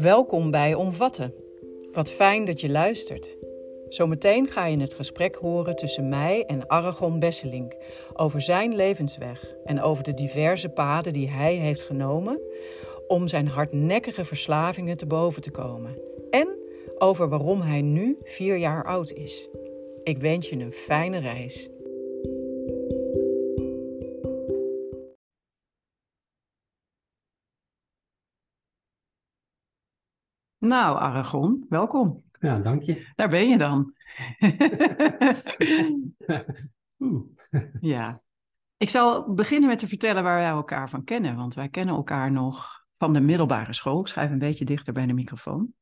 Welkom 0.00 0.50
bij 0.50 0.74
Omvatten. 0.74 1.34
Wat 1.92 2.10
fijn 2.10 2.44
dat 2.44 2.60
je 2.60 2.68
luistert. 2.68 3.36
Zometeen 3.88 4.46
ga 4.46 4.66
je 4.66 4.80
het 4.80 4.94
gesprek 4.94 5.34
horen 5.34 5.76
tussen 5.76 6.08
mij 6.08 6.44
en 6.46 6.68
Aragon 6.68 7.18
Besselink 7.18 7.76
over 8.14 8.40
zijn 8.40 8.74
levensweg 8.74 9.54
en 9.64 9.82
over 9.82 10.04
de 10.04 10.14
diverse 10.14 10.68
paden 10.68 11.12
die 11.12 11.30
hij 11.30 11.54
heeft 11.54 11.82
genomen 11.82 12.40
om 13.06 13.28
zijn 13.28 13.48
hardnekkige 13.48 14.24
verslavingen 14.24 14.96
te 14.96 15.06
boven 15.06 15.42
te 15.42 15.50
komen. 15.50 15.98
En 16.30 16.48
over 16.98 17.28
waarom 17.28 17.60
hij 17.60 17.82
nu 17.82 18.18
vier 18.22 18.56
jaar 18.56 18.84
oud 18.84 19.12
is. 19.12 19.48
Ik 20.02 20.18
wens 20.18 20.48
je 20.48 20.56
een 20.56 20.72
fijne 20.72 21.18
reis. 21.18 21.68
Nou, 30.68 30.98
Aragon, 30.98 31.66
welkom. 31.68 32.22
Ja, 32.40 32.58
dank 32.58 32.82
je. 32.82 33.12
Daar 33.14 33.28
ben 33.28 33.48
je 33.48 33.58
dan. 33.58 33.94
ja. 37.94 38.22
Ik 38.76 38.90
zal 38.90 39.34
beginnen 39.34 39.68
met 39.68 39.78
te 39.78 39.88
vertellen 39.88 40.22
waar 40.22 40.38
wij 40.38 40.48
elkaar 40.48 40.90
van 40.90 41.04
kennen. 41.04 41.36
Want 41.36 41.54
wij 41.54 41.68
kennen 41.68 41.94
elkaar 41.94 42.32
nog 42.32 42.84
van 42.98 43.12
de 43.12 43.20
middelbare 43.20 43.72
school. 43.72 44.00
Ik 44.00 44.06
schrijf 44.06 44.30
een 44.30 44.38
beetje 44.38 44.64
dichter 44.64 44.92
bij 44.92 45.06
de 45.06 45.12
microfoon. 45.12 45.72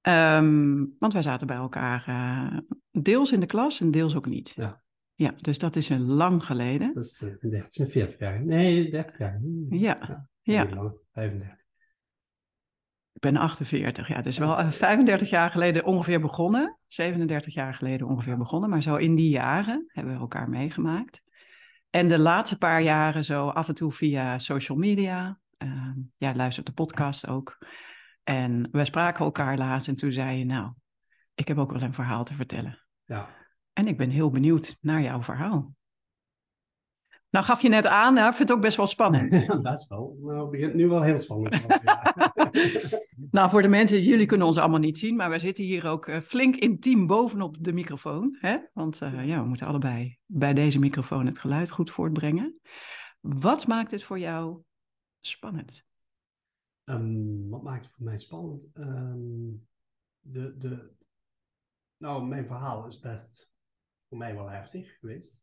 Ehm, 0.00 0.84
want 0.98 1.12
wij 1.12 1.22
zaten 1.22 1.46
bij 1.46 1.56
elkaar 1.56 2.04
uh, 2.08 2.58
deels 2.90 3.32
in 3.32 3.40
de 3.40 3.46
klas 3.46 3.80
en 3.80 3.90
deels 3.90 4.16
ook 4.16 4.26
niet. 4.26 4.52
Ja. 4.56 4.82
Ja, 5.14 5.34
dus 5.40 5.58
dat 5.58 5.76
is 5.76 5.88
een 5.88 6.06
lang 6.06 6.44
geleden. 6.44 6.94
Dat 6.94 7.04
is 7.04 7.22
uh, 7.22 7.50
30, 7.50 7.90
40 7.90 8.18
jaar. 8.18 8.44
Nee, 8.44 8.90
30 8.90 9.18
jaar. 9.18 9.40
Ja. 9.68 9.96
ja. 10.42 10.44
ja. 10.62 10.92
35. 11.12 11.66
Ik 13.18 13.24
ben 13.24 13.36
48, 13.36 14.08
ja. 14.08 14.20
Dus 14.20 14.38
wel 14.38 14.70
35 14.70 15.30
jaar 15.30 15.50
geleden 15.50 15.84
ongeveer 15.84 16.20
begonnen. 16.20 16.78
37 16.86 17.54
jaar 17.54 17.74
geleden 17.74 18.06
ongeveer 18.06 18.36
begonnen. 18.36 18.70
Maar 18.70 18.82
zo 18.82 18.96
in 18.96 19.14
die 19.14 19.28
jaren 19.28 19.84
hebben 19.88 20.12
we 20.12 20.20
elkaar 20.20 20.48
meegemaakt. 20.48 21.22
En 21.90 22.08
de 22.08 22.18
laatste 22.18 22.58
paar 22.58 22.82
jaren 22.82 23.24
zo 23.24 23.48
af 23.48 23.68
en 23.68 23.74
toe 23.74 23.92
via 23.92 24.38
social 24.38 24.78
media. 24.78 25.38
Uh, 25.58 25.90
ja, 26.16 26.34
luistert 26.34 26.66
de 26.66 26.72
podcast 26.72 27.28
ook. 27.28 27.58
En 28.24 28.68
we 28.72 28.84
spraken 28.84 29.24
elkaar 29.24 29.58
laatst 29.58 29.88
en 29.88 29.96
toen 29.96 30.12
zei 30.12 30.38
je, 30.38 30.44
nou, 30.44 30.72
ik 31.34 31.48
heb 31.48 31.58
ook 31.58 31.72
wel 31.72 31.82
een 31.82 31.94
verhaal 31.94 32.24
te 32.24 32.34
vertellen. 32.34 32.84
Ja. 33.04 33.28
En 33.72 33.86
ik 33.86 33.96
ben 33.96 34.10
heel 34.10 34.30
benieuwd 34.30 34.76
naar 34.80 35.02
jouw 35.02 35.22
verhaal. 35.22 35.74
Nou 37.30 37.44
gaf 37.44 37.62
je 37.62 37.68
net 37.68 37.86
aan, 37.86 38.16
hè? 38.16 38.28
ik 38.28 38.34
vind 38.34 38.48
het 38.48 38.56
ook 38.56 38.62
best 38.62 38.76
wel 38.76 38.86
spannend. 38.86 39.32
Ja, 39.46 39.60
best 39.60 39.88
wel. 39.88 40.18
Nou, 40.20 40.40
het 40.40 40.50
begint 40.50 40.74
nu 40.74 40.88
wel 40.88 41.02
heel 41.02 41.18
spannend. 41.18 41.66
nou, 43.30 43.50
voor 43.50 43.62
de 43.62 43.68
mensen, 43.68 44.02
jullie 44.02 44.26
kunnen 44.26 44.46
ons 44.46 44.58
allemaal 44.58 44.78
niet 44.78 44.98
zien, 44.98 45.16
maar 45.16 45.30
we 45.30 45.38
zitten 45.38 45.64
hier 45.64 45.88
ook 45.88 46.06
uh, 46.06 46.16
flink 46.16 46.56
intiem 46.56 47.06
bovenop 47.06 47.56
de 47.60 47.72
microfoon. 47.72 48.36
Hè? 48.40 48.58
Want 48.72 49.02
uh, 49.02 49.26
ja, 49.26 49.42
we 49.42 49.48
moeten 49.48 49.66
allebei 49.66 50.18
bij 50.26 50.54
deze 50.54 50.78
microfoon 50.78 51.26
het 51.26 51.38
geluid 51.38 51.70
goed 51.70 51.90
voortbrengen. 51.90 52.60
Wat 53.20 53.66
maakt 53.66 53.90
het 53.90 54.02
voor 54.02 54.18
jou 54.18 54.62
spannend? 55.20 55.86
Um, 56.84 57.48
wat 57.48 57.62
maakt 57.62 57.84
het 57.84 57.94
voor 57.94 58.04
mij 58.04 58.18
spannend? 58.18 58.68
Um, 58.74 59.66
de, 60.20 60.56
de, 60.58 60.90
nou, 61.96 62.26
mijn 62.26 62.46
verhaal 62.46 62.86
is 62.86 62.98
best 62.98 63.50
voor 64.08 64.18
mij 64.18 64.34
wel 64.34 64.50
heftig 64.50 64.98
geweest. 64.98 65.40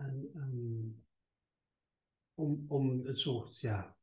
En 0.00 0.30
um, 0.34 1.04
om, 2.34 2.64
om 2.68 3.06
het 3.06 3.18
soort, 3.18 3.60
ja, 3.60 3.96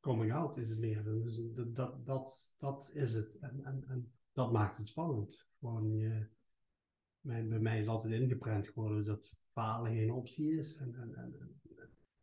coming 0.00 0.32
out 0.32 0.56
is 0.56 0.70
het 0.70 0.78
meer. 0.78 1.04
Dus 1.04 1.40
dat, 1.52 1.74
dat, 1.74 2.06
dat, 2.06 2.56
dat 2.58 2.90
is 2.92 3.12
het. 3.12 3.36
En, 3.40 3.64
en, 3.64 3.84
en 3.88 4.12
dat 4.32 4.52
maakt 4.52 4.76
het 4.76 4.88
spannend. 4.88 5.46
Gewoon 5.58 5.96
je, 5.96 6.26
mijn, 7.20 7.48
bij 7.48 7.58
mij 7.58 7.80
is 7.80 7.86
altijd 7.86 8.20
ingeprent 8.20 8.66
geworden 8.66 9.04
dat 9.04 9.36
falen 9.52 9.92
geen 9.92 10.12
optie 10.12 10.58
is. 10.58 10.76
En, 10.76 10.94
en, 10.94 11.14
en, 11.14 11.60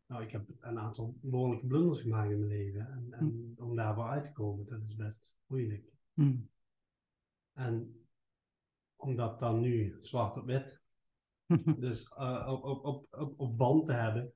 nou, 0.07 0.23
ik 0.23 0.31
heb 0.31 0.49
een 0.59 0.79
aantal 0.79 1.17
behoorlijke 1.21 1.67
blunders 1.67 2.01
gemaakt 2.01 2.31
in 2.31 2.39
mijn 2.39 2.51
leven. 2.51 2.87
En, 2.87 3.07
en 3.11 3.25
mm. 3.25 3.53
om 3.55 3.75
daarvoor 3.75 4.07
uit 4.07 4.23
te 4.23 4.31
komen, 4.31 4.65
dat 4.65 4.81
is 4.81 4.95
best 4.95 5.35
moeilijk. 5.45 5.93
Mm. 6.13 6.49
En 7.53 8.05
om 8.95 9.15
dat 9.15 9.39
dan 9.39 9.59
nu 9.59 9.97
zwart 10.01 10.37
op 10.37 10.45
wit 10.45 10.82
dus 11.79 12.11
uh, 12.17 12.59
op, 12.63 12.85
op, 12.85 13.07
op, 13.11 13.39
op 13.39 13.57
band 13.57 13.85
te 13.85 13.93
hebben, 13.93 14.33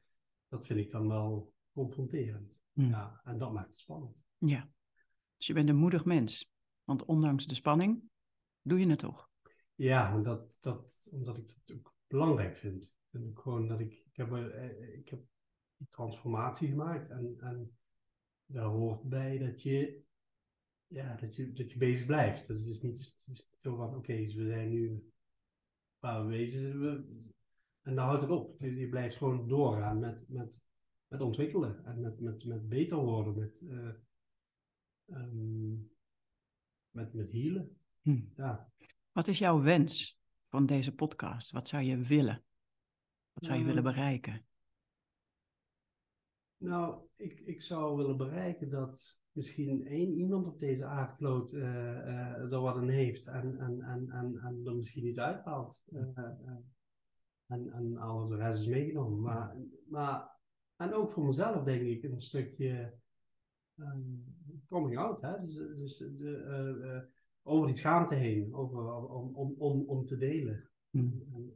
dat 0.47 0.66
vind 0.66 0.79
ik 0.79 0.91
dan 0.91 1.07
wel 1.07 1.53
confronterend. 1.73 2.62
Mm. 2.73 2.90
Ja, 2.90 3.22
en 3.23 3.38
dat 3.38 3.53
maakt 3.53 3.68
het 3.68 3.75
spannend. 3.75 4.16
Ja, 4.38 4.69
dus 5.38 5.47
je 5.47 5.53
bent 5.53 5.69
een 5.69 5.75
moedig 5.75 6.06
mens. 6.06 6.51
Want 6.84 7.06
ondanks 7.06 7.46
de 7.46 7.56
spanning, 7.56 8.03
doe 8.62 8.79
je 8.79 8.90
het 8.90 9.00
toch? 9.00 9.29
Ja, 9.75 10.16
omdat, 10.16 10.57
dat, 10.59 11.09
omdat 11.12 11.38
ik 11.38 11.50
het 11.50 11.78
ook 11.78 11.94
belangrijk 12.07 12.57
vind. 12.57 12.96
En 13.12 13.28
ook 13.28 13.40
gewoon 13.40 13.67
dat 13.67 13.79
ik, 13.79 13.94
ik 13.94 14.16
heb, 14.16 14.31
uh, 14.31 14.94
ik 14.97 15.09
heb 15.09 15.19
die 15.78 15.88
transformatie 15.90 16.67
gemaakt 16.67 17.09
en, 17.09 17.35
en 17.40 17.78
daar 18.46 18.66
hoort 18.66 19.03
bij 19.03 19.38
dat 19.38 19.62
je, 19.62 20.01
ja, 20.88 21.16
dat 21.16 21.35
je, 21.35 21.53
dat 21.53 21.72
je 21.72 21.78
bezig 21.78 22.06
blijft. 22.06 22.47
Dus 22.47 22.59
het 22.59 22.75
is 22.75 22.81
niet, 22.81 23.13
het 23.17 23.28
is 23.28 23.50
zo 23.62 23.75
van, 23.75 23.88
oké, 23.88 23.97
okay, 23.97 24.25
dus 24.25 24.35
we 24.35 24.47
zijn 24.47 24.69
nu 24.69 25.12
waar 26.00 26.25
we 26.28 26.35
en 27.88 27.96
dan 27.96 28.06
houdt 28.06 28.22
het 28.22 28.31
op. 28.31 28.59
Je 28.59 28.90
blijft 28.90 29.16
gewoon 29.16 29.47
doorgaan 29.47 30.00
met, 30.00 30.25
met, 30.30 30.62
met 31.08 31.22
ontwikkelen 31.22 31.85
en 31.85 32.02
met, 32.02 32.19
met, 32.19 32.46
met 32.46 32.69
beter 32.69 32.97
worden, 32.97 33.38
met, 33.38 33.62
uh, 33.62 33.94
um, 35.06 35.91
met, 36.90 37.13
met 37.13 37.31
healen. 37.31 37.78
Hm. 38.02 38.22
Ja. 38.35 38.72
Wat 39.12 39.28
is 39.28 39.38
jouw 39.38 39.62
wens 39.62 40.19
van 40.47 40.66
deze 40.66 40.96
podcast? 40.96 41.52
Wat 41.52 41.68
zou 41.68 41.84
je 41.84 41.97
willen? 41.97 42.44
Wat 43.34 43.44
zou 43.44 43.58
je 43.58 43.64
Nou, 43.64 43.75
willen 43.75 43.94
bereiken? 43.94 44.46
Nou, 46.58 47.08
ik, 47.16 47.40
ik 47.40 47.62
zou 47.62 47.97
willen 47.97 48.18
bereiken 48.18 48.69
dat 48.69 49.19
misschien 49.37 49.85
één 49.85 50.13
iemand 50.13 50.47
op 50.47 50.59
deze 50.59 50.85
aardkloot 50.85 51.53
uh, 51.53 51.61
uh, 51.61 52.51
er 52.51 52.59
wat 52.59 52.75
aan 52.75 52.89
heeft 52.89 53.27
en, 53.27 53.59
en, 53.59 53.81
en, 53.81 54.09
en, 54.09 54.37
en 54.37 54.61
er 54.65 54.75
misschien 54.75 55.07
iets 55.07 55.19
uithaalt. 55.19 55.81
Uh, 55.89 56.17
en, 57.47 57.71
en 57.71 57.97
alles 57.97 58.29
de 58.29 58.35
rest 58.35 58.59
is 58.59 58.67
meegenomen. 58.67 59.21
Maar, 59.21 59.55
maar, 59.89 60.31
en 60.75 60.93
ook 60.93 61.09
voor 61.09 61.25
mezelf 61.25 61.63
denk 61.63 61.81
ik 61.81 62.03
een 62.03 62.21
stukje 62.21 62.93
um, 63.75 64.35
coming 64.69 64.97
out. 64.97 65.21
Hè? 65.21 65.39
Dus, 65.41 65.53
dus 65.55 65.97
de, 65.97 67.07
over 67.43 67.67
die 67.67 67.75
schaamte 67.75 68.15
heen, 68.15 68.53
over, 68.53 68.93
om, 68.93 69.35
om, 69.35 69.55
om, 69.57 69.83
om 69.87 70.05
te 70.05 70.17
delen. 70.17 70.69
Mm. 70.89 71.23
En, 71.33 71.51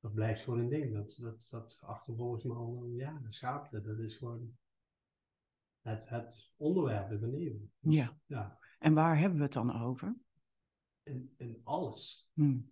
dat 0.00 0.14
blijft 0.14 0.40
gewoon 0.40 0.58
een 0.58 0.68
ding. 0.68 0.92
Dat, 0.92 1.16
dat, 1.20 1.48
dat 1.50 1.78
achtervolgens 1.80 2.44
me 2.44 2.54
al, 2.54 2.86
ja, 2.86 3.20
de 3.22 3.32
schaamte, 3.32 3.80
dat 3.80 3.98
is 3.98 4.16
gewoon 4.16 4.58
het, 5.82 6.08
het 6.08 6.52
onderwerp 6.56 7.08
mijn 7.08 7.30
leven. 7.30 7.72
Ja. 7.78 8.18
ja. 8.26 8.58
En 8.78 8.94
waar 8.94 9.18
hebben 9.18 9.38
we 9.38 9.44
het 9.44 9.52
dan 9.52 9.82
over? 9.82 10.16
In, 11.02 11.34
in 11.36 11.60
alles. 11.64 12.30
Hmm. 12.32 12.70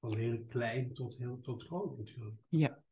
Van 0.00 0.16
heel 0.16 0.44
klein 0.44 0.92
tot, 0.92 1.16
heel, 1.16 1.40
tot 1.40 1.62
groot 1.62 1.98
natuurlijk. 1.98 2.40
Ja. 2.48 2.82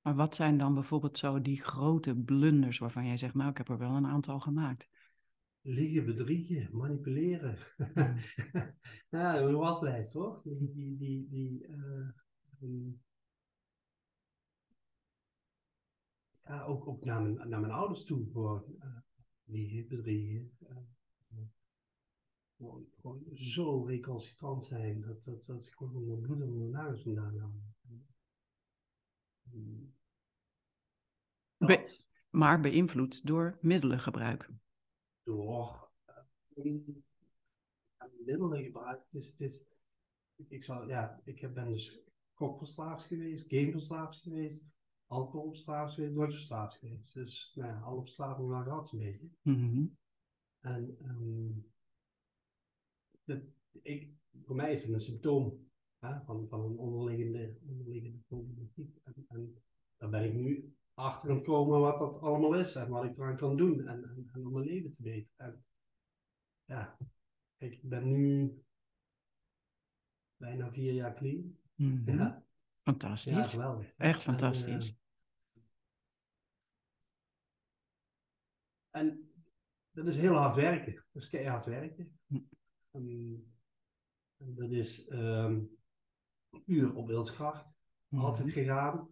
Maar 0.00 0.14
wat 0.14 0.34
zijn 0.34 0.58
dan 0.58 0.74
bijvoorbeeld 0.74 1.18
zo 1.18 1.40
die 1.40 1.62
grote 1.62 2.14
blunders 2.14 2.78
waarvan 2.78 3.06
jij 3.06 3.16
zegt, 3.16 3.34
nou, 3.34 3.50
ik 3.50 3.56
heb 3.56 3.68
er 3.68 3.78
wel 3.78 3.90
een 3.90 4.06
aantal 4.06 4.40
gemaakt? 4.40 4.88
Liegen, 5.60 6.04
bedriegen, 6.04 6.76
manipuleren. 6.76 7.58
Hmm. 7.76 8.16
ja, 9.20 9.38
een 9.38 9.54
waslijst 9.54 10.12
hoor. 10.12 10.40
Die, 10.44 10.72
die, 10.72 10.96
die, 10.96 11.28
die 11.28 11.66
uh, 11.68 12.08
um, 12.60 13.02
ja, 16.46 16.62
ook, 16.62 16.86
ook 16.88 17.04
naar, 17.04 17.22
mijn, 17.22 17.48
naar 17.48 17.60
mijn 17.60 17.72
ouders 17.72 18.04
toe. 18.04 18.30
Gewoon 18.32 18.64
uh, 18.78 18.96
liegen, 19.44 19.88
bedriegen. 19.88 20.56
Gewoon, 22.56 22.86
gewoon 23.00 23.24
zo 23.32 23.84
recalcitrant 23.84 24.64
zijn. 24.64 25.00
Dat, 25.00 25.24
dat, 25.24 25.44
dat 25.44 25.66
ik 25.66 25.74
gewoon 25.74 26.06
mijn 26.06 26.20
bloed 26.20 26.40
en 26.40 26.58
mijn 26.58 26.70
nagels 26.70 27.02
vandaan 27.02 27.38
haal. 27.38 27.62
Be 31.56 32.02
maar 32.30 32.60
beïnvloed 32.60 33.26
door 33.26 33.58
middelengebruik. 33.60 34.50
Door 35.22 35.90
uh, 36.56 36.74
middelengebruik. 38.24 39.02
Het 39.04 39.14
is, 39.14 39.30
het 39.30 39.40
is, 39.40 39.66
ik, 40.48 40.64
zal, 40.64 40.88
ja, 40.88 41.20
ik 41.24 41.54
ben 41.54 41.68
dus 41.68 42.00
gokverslaafd 42.32 43.06
geweest, 43.06 43.48
gameverslaafd 43.48 44.22
geweest 44.22 44.64
alcoholverslaafd 45.06 45.94
geweest, 45.94 46.14
drugsverslaafd 46.14 46.78
geweest. 46.78 47.14
Dus 47.14 47.52
nou 47.54 47.68
ja, 47.68 47.80
alle 47.80 48.02
verslavingen 48.02 48.50
wel 48.50 48.62
gehad 48.62 48.92
een 48.92 48.98
beetje. 48.98 49.28
Mm 49.42 49.54
-hmm. 49.54 49.96
En 50.60 50.96
um, 51.02 51.72
dat, 53.24 53.42
ik, 53.82 54.10
voor 54.44 54.56
mij 54.56 54.72
is 54.72 54.82
het 54.82 54.92
een 54.92 55.00
symptoom 55.00 55.68
hè, 55.98 56.20
van, 56.24 56.48
van 56.48 56.60
een 56.60 56.78
onderliggende, 56.78 57.56
onderliggende 57.66 58.18
problematiek. 58.26 58.96
En, 59.04 59.24
en 59.28 59.62
daar 59.96 60.10
ben 60.10 60.24
ik 60.24 60.34
nu 60.34 60.74
achter 60.94 61.34
gekomen 61.34 61.80
wat 61.80 61.98
dat 61.98 62.20
allemaal 62.20 62.54
is 62.54 62.74
en 62.74 62.88
wat 62.88 63.04
ik 63.04 63.16
eraan 63.16 63.36
kan 63.36 63.56
doen 63.56 63.86
en, 63.86 64.04
en, 64.04 64.30
en 64.32 64.46
om 64.46 64.52
mijn 64.52 64.66
leven 64.66 64.92
te 64.92 65.02
beteren. 65.02 65.28
En 65.36 65.64
ja, 66.64 66.96
kijk, 67.56 67.72
ik 67.72 67.88
ben 67.88 68.10
nu 68.10 68.54
bijna 70.36 70.72
vier 70.72 70.92
jaar 70.92 71.14
clean. 71.14 71.58
Mhm. 71.74 72.10
Ja, 72.10 72.14
ja, 72.16 72.43
Fantastisch. 72.84 73.56
Echt 73.96 74.16
En, 74.16 74.20
fantastisch. 74.20 74.88
eh, 74.88 74.96
en 79.00 79.32
dat 79.90 80.06
is 80.06 80.16
heel 80.16 80.34
hard 80.34 80.56
werken. 80.56 80.94
Dat 81.12 81.22
is 81.22 81.28
keihard 81.28 81.64
werken. 81.64 82.18
Hm. 82.26 82.38
Ehm, 82.90 83.34
dat 84.36 84.70
is 84.70 85.08
ehm 85.08 85.60
puur 86.64 86.94
op 86.94 87.06
wilskracht. 87.06 87.66
Altijd 88.10 88.46
Mhm. 88.46 88.54
gegaan. 88.54 89.08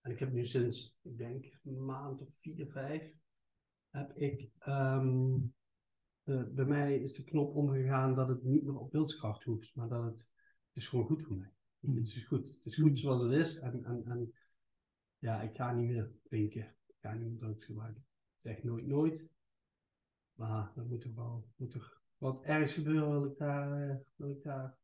En 0.00 0.10
ik 0.10 0.18
heb 0.18 0.32
nu 0.32 0.44
sinds, 0.44 0.98
ik 1.02 1.18
denk, 1.18 1.58
een 1.62 1.84
maand 1.84 2.20
of 2.20 2.28
vier, 2.40 2.66
vijf, 2.70 3.12
heb 3.90 4.16
ik, 4.16 4.50
ehm, 4.58 5.34
eh, 6.22 6.44
bij 6.48 6.64
mij 6.64 6.98
is 6.98 7.14
de 7.14 7.24
knop 7.24 7.54
omgegaan 7.54 8.14
dat 8.14 8.28
het 8.28 8.42
niet 8.42 8.64
meer 8.64 8.78
op 8.78 8.92
wilskracht 8.92 9.44
hoeft, 9.44 9.74
maar 9.74 9.88
dat 9.88 10.04
het, 10.04 10.18
het 10.18 10.76
is 10.76 10.86
gewoon 10.86 11.06
goed 11.06 11.22
voor 11.22 11.36
mij. 11.36 11.52
Mm. 11.80 11.96
Het 11.96 12.06
is 12.06 12.24
goed. 12.24 12.48
Het 12.48 12.64
is 12.64 12.76
goed 12.76 12.98
zoals 12.98 13.22
het 13.22 13.32
is. 13.32 13.58
En, 13.58 13.84
en, 13.84 14.02
en 14.06 14.32
ja, 15.18 15.40
ik 15.40 15.56
ga 15.56 15.72
niet 15.72 15.88
meer 15.88 16.10
drinken. 16.22 16.76
Ik 16.86 16.96
ga 17.00 17.12
niet 17.12 17.28
meer 17.28 17.38
drugs 17.38 17.64
gebruiken. 17.64 18.06
Ik 18.34 18.40
zeg 18.40 18.62
nooit 18.62 18.86
nooit. 18.86 19.26
Maar 20.34 20.72
er 20.76 20.84
moet 20.84 21.00
toch 21.00 21.14
wel, 21.14 21.48
moet 21.56 21.70
toch 21.70 22.00
wat 22.18 22.44
ergens 22.44 22.72
gebeuren, 22.72 23.10
wil 23.10 23.24
ik 23.24 23.38
daar, 23.38 23.88
eh, 23.88 23.96
wil 24.16 24.30
ik 24.30 24.42
daar, 24.42 24.76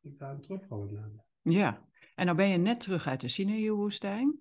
wil 0.00 0.12
ik 0.12 0.18
daar 0.18 0.34
een 0.34 0.40
terugvallen. 0.40 1.24
Ja. 1.42 1.88
En 2.14 2.24
nou 2.24 2.36
ben 2.36 2.48
je 2.48 2.56
net 2.56 2.80
terug 2.80 3.06
uit 3.06 3.20
de 3.20 3.28
Sinai-woestijn. 3.28 4.38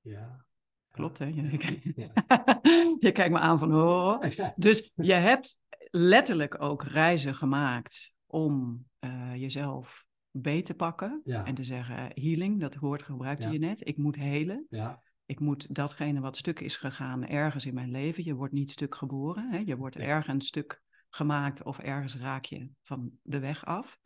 Ja. 0.00 0.46
Klopt, 0.90 1.18
hè? 1.18 1.24
Je, 1.24 1.92
Ja. 1.96 2.12
je 3.06 3.12
kijkt 3.12 3.32
me 3.32 3.38
aan 3.38 3.58
van 3.58 3.72
horen. 3.72 4.32
Dus 4.56 4.92
je 4.94 5.12
hebt 5.12 5.58
letterlijk 5.90 6.62
ook 6.62 6.82
reizen 6.82 7.34
gemaakt 7.34 8.14
om 8.26 8.84
eh, 8.98 9.34
jezelf 9.34 10.06
beter 10.30 10.64
te 10.64 10.74
pakken. 10.74 11.20
Ja. 11.24 11.44
En 11.44 11.54
te 11.54 11.64
zeggen, 11.64 11.96
healing, 12.14 12.60
dat 12.60 12.74
woord 12.76 13.02
gebruikte 13.02 13.46
Ja. 13.46 13.52
je 13.52 13.58
net. 13.58 13.88
Ik 13.88 13.96
moet 13.96 14.16
helen. 14.16 14.66
Ja, 14.68 15.02
Ik 15.26 15.40
moet 15.40 15.74
datgene 15.74 16.20
wat 16.20 16.36
stuk 16.36 16.60
is 16.60 16.76
gegaan 16.76 17.26
ergens 17.26 17.66
in 17.66 17.74
mijn 17.74 17.90
leven. 17.90 18.24
Je 18.24 18.34
wordt 18.34 18.52
niet 18.52 18.70
stuk 18.70 18.94
geboren. 18.94 19.50
Hè? 19.50 19.58
Je 19.58 19.76
wordt 19.76 19.96
ergens 19.96 20.46
stuk 20.46 20.82
gemaakt 21.10 21.62
of 21.62 21.78
ergens 21.78 22.16
raak 22.16 22.44
je 22.44 22.68
van 22.82 23.10
de 23.22 23.38
weg 23.38 23.64
af. 23.64 23.98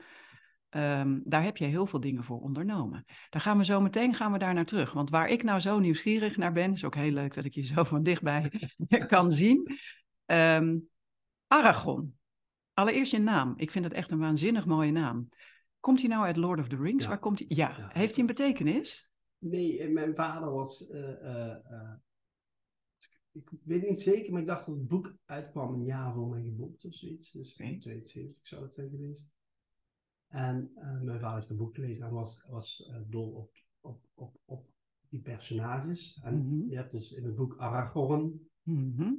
Ehm, 0.68 1.20
daar 1.24 1.42
heb 1.42 1.56
je 1.56 1.64
heel 1.64 1.86
veel 1.86 2.00
dingen 2.00 2.24
voor 2.24 2.40
ondernomen. 2.40 3.04
Daar 3.30 3.40
gaan 3.42 3.58
we 3.58 3.64
zo 3.64 3.80
meteen 3.80 4.14
gaan 4.14 4.32
we 4.32 4.38
daar 4.38 4.54
naar 4.54 4.64
terug. 4.64 4.92
Want 4.92 5.10
waar 5.10 5.28
ik 5.28 5.42
nou 5.42 5.60
zo 5.60 5.78
nieuwsgierig 5.78 6.36
naar 6.36 6.52
ben, 6.52 6.72
is 6.72 6.84
ook 6.84 6.94
heel 6.94 7.12
leuk 7.12 7.34
dat 7.34 7.44
ik 7.44 7.54
je 7.54 7.62
zo 7.74 7.84
van 7.84 8.02
dichtbij 8.02 8.50
kan 9.06 9.32
zien. 9.32 9.76
Ehm, 10.26 10.76
Aragon. 11.46 12.14
Allereerst 12.74 13.12
je 13.12 13.18
naam. 13.18 13.52
Ik 13.56 13.70
vind 13.70 13.84
het 13.84 13.94
echt 13.94 14.10
een 14.10 14.18
waanzinnig 14.18 14.66
mooie 14.66 14.92
naam. 14.92 15.28
Komt 15.82 16.00
hij 16.00 16.08
nou 16.08 16.24
uit 16.24 16.36
Lord 16.36 16.60
of 16.60 16.68
the 16.68 16.76
Rings? 16.76 17.02
Ja. 17.04 17.08
Waar 17.10 17.18
komt 17.18 17.38
hij? 17.38 17.48
Ja. 17.50 17.76
Ja. 17.78 17.88
Heeft 17.92 18.10
hij 18.12 18.20
een 18.20 18.26
betekenis? 18.26 19.10
Nee, 19.38 19.80
en 19.80 19.92
mijn 19.92 20.14
vader 20.14 20.50
was. 20.50 20.88
eh, 20.90 21.24
eh, 21.24 21.72
eh, 21.72 21.92
ik 23.32 23.50
weet 23.64 23.88
niet 23.88 24.02
zeker, 24.02 24.32
maar 24.32 24.40
ik 24.40 24.46
dacht 24.46 24.66
dat 24.66 24.74
het 24.76 24.88
boek 24.88 25.14
uitkwam 25.24 25.74
een 25.74 25.84
jaar 25.84 26.14
voor 26.14 26.28
mijn 26.28 26.44
geboorte 26.44 26.86
of 26.86 26.94
zoiets. 26.94 27.30
Dus 27.30 27.52
Oké. 27.52 27.78
72 27.78 28.46
zou 28.46 28.62
het 28.62 28.74
zijn 28.74 28.90
geweest. 28.90 29.30
En 30.28 30.72
eh, 30.74 31.00
mijn 31.00 31.20
vader 31.20 31.36
heeft 31.36 31.48
het 31.48 31.58
boek 31.58 31.74
gelezen 31.74 32.06
en 32.06 32.12
was, 32.12 32.44
was 32.48 32.86
eh, 32.90 32.96
dol 33.06 33.30
op, 33.32 33.50
op, 33.80 34.04
op, 34.14 34.36
op 34.44 34.70
die 35.08 35.20
personages. 35.20 36.20
En 36.22 36.34
Mhm. 36.46 36.68
je 36.68 36.76
hebt 36.76 36.90
dus 36.92 37.12
in 37.12 37.24
het 37.24 37.36
boek 37.36 37.56
Aragorn. 37.58 38.50
Mhm. 38.62 39.12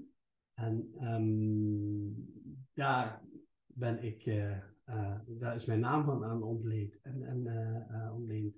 En 0.54 0.94
ehm, 1.00 2.12
daar 2.74 3.21
ben 3.66 4.04
ik, 4.04 4.24
eh, 4.83 5.15
daar 5.27 5.56
is 5.56 5.65
mijn 5.65 5.80
naam 5.80 6.03
van 6.06 6.24
aan 6.24 6.44
ontleend. 6.44 7.01
En, 7.01 7.24
en, 7.24 7.47
eh, 7.47 7.75
eh, 8.06 8.13
ontleend. 8.15 8.56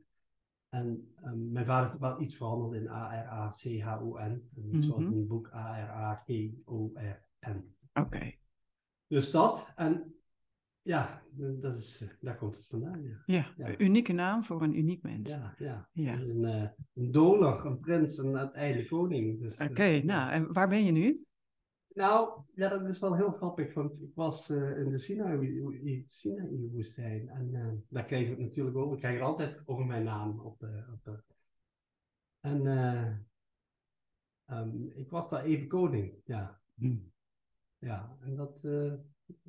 En 0.69 1.13
ehm, 1.23 1.51
mijn 1.51 1.65
vader 1.65 1.87
heeft 1.89 1.99
wel 1.99 2.21
iets 2.21 2.35
veranderd 2.35 2.81
in 2.81 2.89
A-R-A-C-H-O-N. 2.89 4.49
Zoals 4.81 5.03
Mhm. 5.03 5.11
in 5.11 5.17
het 5.17 5.27
boek 5.27 5.51
A-R-A-G-O-R-N. 6.45 7.75
Oké. 7.93 8.33
Dus 9.07 9.31
dat. 9.31 9.71
En 9.75 10.13
ja, 10.81 11.21
dat 11.37 11.77
is, 11.77 12.03
daar 12.21 12.37
komt 12.37 12.55
het 12.55 12.67
vandaan. 12.67 13.03
Ja, 13.03 13.23
Ja, 13.25 13.53
Ja. 13.57 13.67
een 13.67 13.83
unieke 13.83 14.13
naam 14.13 14.43
voor 14.43 14.61
een 14.61 14.77
uniek 14.77 15.03
mens. 15.03 15.29
ja. 15.29 15.53
ja. 15.57 15.89
Ja. 15.93 16.17
Is 16.17 16.29
een, 16.29 16.43
een 16.93 17.11
doler, 17.11 17.65
een 17.65 17.79
prins 17.79 18.17
en 18.17 18.37
uiteindelijk 18.37 18.87
koning. 18.89 19.39
Dus, 19.39 19.61
Oké, 19.61 20.01
nou, 20.03 20.31
en 20.31 20.53
waar 20.53 20.67
ben 20.67 20.85
je 20.85 20.91
nu? 20.91 21.24
Nou, 21.95 22.41
ja, 22.55 22.69
dat 22.69 22.81
is 22.89 22.99
wel 22.99 23.15
heel 23.15 23.31
grappig, 23.31 23.73
want 23.73 24.01
ik 24.01 24.11
was 24.15 24.49
eh, 24.49 24.77
in 24.77 24.89
de 24.89 24.97
Sinaï- 24.97 26.05
Sinaï-woestijn 26.07 27.29
en 27.29 27.55
eh, 27.55 27.67
daar 27.89 28.05
kreeg 28.05 28.29
ik 28.29 28.37
natuurlijk 28.39 28.77
over. 28.77 28.93
Ik 28.93 28.99
krijg 28.99 29.15
het 29.15 29.23
altijd 29.27 29.63
over 29.65 29.85
mijn 29.85 30.03
naam 30.03 30.39
op. 30.39 30.63
eh, 30.63 30.89
op. 30.93 31.23
En 32.39 32.67
eh, 32.67 33.11
ehm, 34.45 34.83
ik 34.89 35.09
was 35.09 35.29
daar 35.29 35.43
even 35.43 35.67
koning, 35.67 36.21
ja. 36.25 36.61
Ja, 37.79 38.17
en 38.21 38.35
dat, 38.35 38.61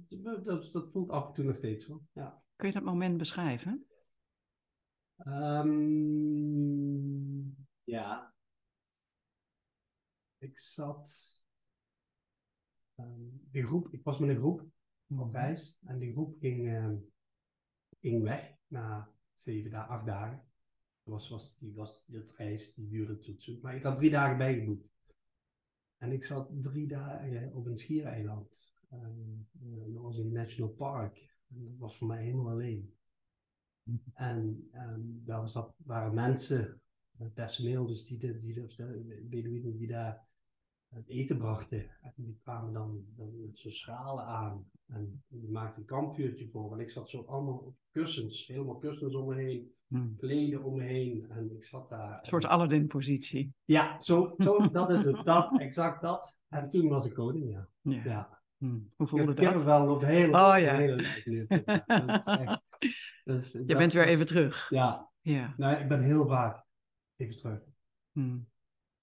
dat, 0.09 0.45
dat, 0.45 0.73
dat 0.73 0.91
voelt 0.91 1.11
af 1.11 1.27
en 1.27 1.33
toe 1.33 1.45
nog 1.45 1.57
steeds 1.57 1.87
zo, 1.87 2.03
ja. 2.13 2.43
Kun 2.57 2.69
je 2.69 2.75
dat 2.75 2.83
moment 2.83 3.19
beschrijven? 3.19 3.87
Ehm, 5.17 5.71
ja. 7.85 8.35
Ik 10.39 10.59
zat. 10.59 11.36
Ehm, 12.97 13.23
die 13.51 13.67
groep, 13.67 13.89
ik 13.93 14.05
was 14.05 14.19
met 14.19 14.29
een 14.29 14.37
groep 14.37 14.65
op 15.09 15.33
reis 15.33 15.79
en 15.85 15.99
die 15.99 16.13
groep 16.13 16.39
ging, 16.39 16.69
ehm, 16.69 16.97
ging 18.01 18.23
weg 18.23 18.57
na 18.67 19.11
zeven 19.33 19.71
dagen, 19.71 19.95
acht 19.95 20.07
dagen. 20.07 20.45
Was, 21.03 21.29
was, 21.29 21.57
die, 21.59 21.73
was, 21.75 22.07
die 22.07 22.23
reis 22.37 22.75
die 22.75 22.89
duurde 22.89 23.19
tot 23.19 23.43
zo. 23.43 23.59
Maar 23.63 23.75
ik 23.75 23.83
had 23.83 23.97
drie 23.97 24.11
dagen 24.11 24.39
bijgeboekt. 24.39 24.89
En 25.99 26.13
ik 26.13 26.25
zat 26.25 26.51
drie 26.63 26.87
dagen 26.87 27.55
op 27.55 27.67
een 27.67 27.77
schiereiland. 27.77 28.75
Eh, 28.89 28.99
dat 29.93 30.03
was 30.03 30.19
een 30.19 30.33
national 30.33 30.71
park. 30.71 31.35
En 31.49 31.65
dat 31.65 31.79
was 31.79 31.97
voor 31.97 32.07
mij 32.07 32.23
helemaal 32.23 32.51
alleen. 32.51 32.95
En 34.15 34.69
ehm, 34.73 35.01
daar 35.03 35.41
was 35.41 35.53
dat, 35.53 35.75
waren 35.77 36.15
mensen, 36.15 36.81
het 37.17 37.35
personeel, 37.35 37.87
dus 37.87 38.07
die, 38.07 38.19
de, 38.19 38.39
die, 38.39 38.55
de, 38.55 38.67
de 38.77 39.27
Beduïnen 39.29 39.77
die 39.77 39.87
daar 39.87 40.26
het 40.97 41.09
eten 41.09 41.39
brachten. 41.39 41.79
En 42.03 42.13
die 42.17 42.39
kwamen 42.43 42.73
dan, 42.73 43.05
dan 43.17 43.41
met 43.41 43.59
zo'n 43.59 43.71
schalen 43.71 44.25
aan. 44.25 44.65
En 44.87 45.23
die 45.29 45.51
maakten 45.51 45.81
een 45.81 45.87
kampvuurtje 45.87 46.49
voor. 46.49 46.73
En 46.73 46.81
ik 46.81 46.91
zat 46.91 47.09
zo 47.11 47.25
allemaal 47.27 47.57
op 47.57 47.75
kussens, 47.91 48.47
helemaal 48.47 48.79
kussens 48.79 49.15
om 49.15 49.29
me 49.29 49.35
heen, 49.35 49.75
Hmm. 49.87 50.17
kleden 50.17 50.63
om 50.65 50.77
me 50.77 50.83
heen. 50.83 51.27
En 51.31 51.51
ik 51.57 51.65
zat 51.65 51.89
daar. 51.89 52.19
Een 52.19 52.25
soort 52.25 52.45
Aladdin-positie. 52.45 53.53
Ja, 53.65 54.01
zo, 54.01 54.35
zo, 54.39 54.59
dat 54.71 54.91
is 54.91 55.05
het. 55.05 55.25
Dat, 55.25 55.61
exact 55.61 56.01
dat. 56.01 56.39
En 56.49 56.69
toen 56.69 56.89
was 56.89 57.05
ik 57.05 57.15
koning, 57.15 57.51
ja. 57.51 57.69
Ja. 57.81 58.03
ja. 58.05 58.41
Hmm. 58.57 58.93
Hoe 58.97 59.07
Ik 59.07 59.13
voelde 59.13 59.43
heb 59.45 59.53
dat? 59.55 59.63
wel 59.63 59.95
op 59.95 60.01
de 60.01 60.07
hele, 60.07 60.33
Oh, 60.33 60.59
ja. 60.59 60.75
hele. 60.77 61.05
Ja, 61.25 62.63
dus 63.25 63.53
Je 63.53 63.65
dat- 63.65 63.79
bent 63.79 63.93
weer 63.93 64.07
even 64.07 64.27
terug. 64.27 64.71
Ja, 64.71 65.11
Ja. 65.21 65.55
nou, 65.57 65.77
ik 65.77 65.89
ben 65.89 66.03
heel 66.03 66.27
vaak 66.27 66.65
even 67.17 67.37
terug. 67.37 67.61
Hmm. 68.13 68.49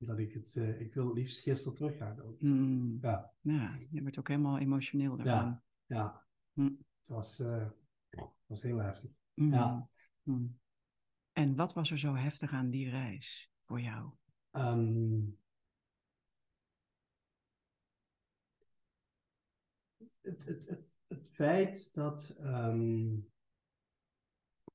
Dat 0.06 0.20
ik 0.20 0.34
het, 0.34 0.56
eh, 0.56 0.80
ik 0.82 0.94
wil 0.94 1.14
liefst 1.14 1.40
gisteren 1.40 1.76
teruggaan. 1.78 2.18
Hmm. 2.40 2.98
Ja, 3.02 3.32
Ja, 3.42 3.76
je 3.90 4.02
wordt 4.02 4.20
ook 4.20 4.28
helemaal 4.28 4.58
emotioneel 4.60 5.18
daarvan. 5.18 5.62
ja. 5.86 6.26
Hm. 6.54 6.64
Het 7.00 7.08
was, 7.08 7.40
eh, 7.40 7.68
het 8.10 8.30
was 8.46 8.62
heel 8.62 8.78
heftig. 8.78 9.12
Hmm. 9.34 9.54
Ja. 9.54 9.90
Hmm. 10.24 10.60
En 11.32 11.56
wat 11.56 11.74
was 11.74 11.92
er 11.92 12.00
zo 12.00 12.16
heftig 12.16 12.52
aan 12.52 12.70
die 12.70 12.90
reis 12.90 13.52
voor 13.66 13.82
jou? 13.82 14.12
Ehm, 14.52 15.22
het, 20.22 20.46
het, 20.46 20.70
het, 20.70 20.84
het 21.08 21.30
feit 21.30 21.94
dat. 21.94 22.36
ehm, 22.40 23.16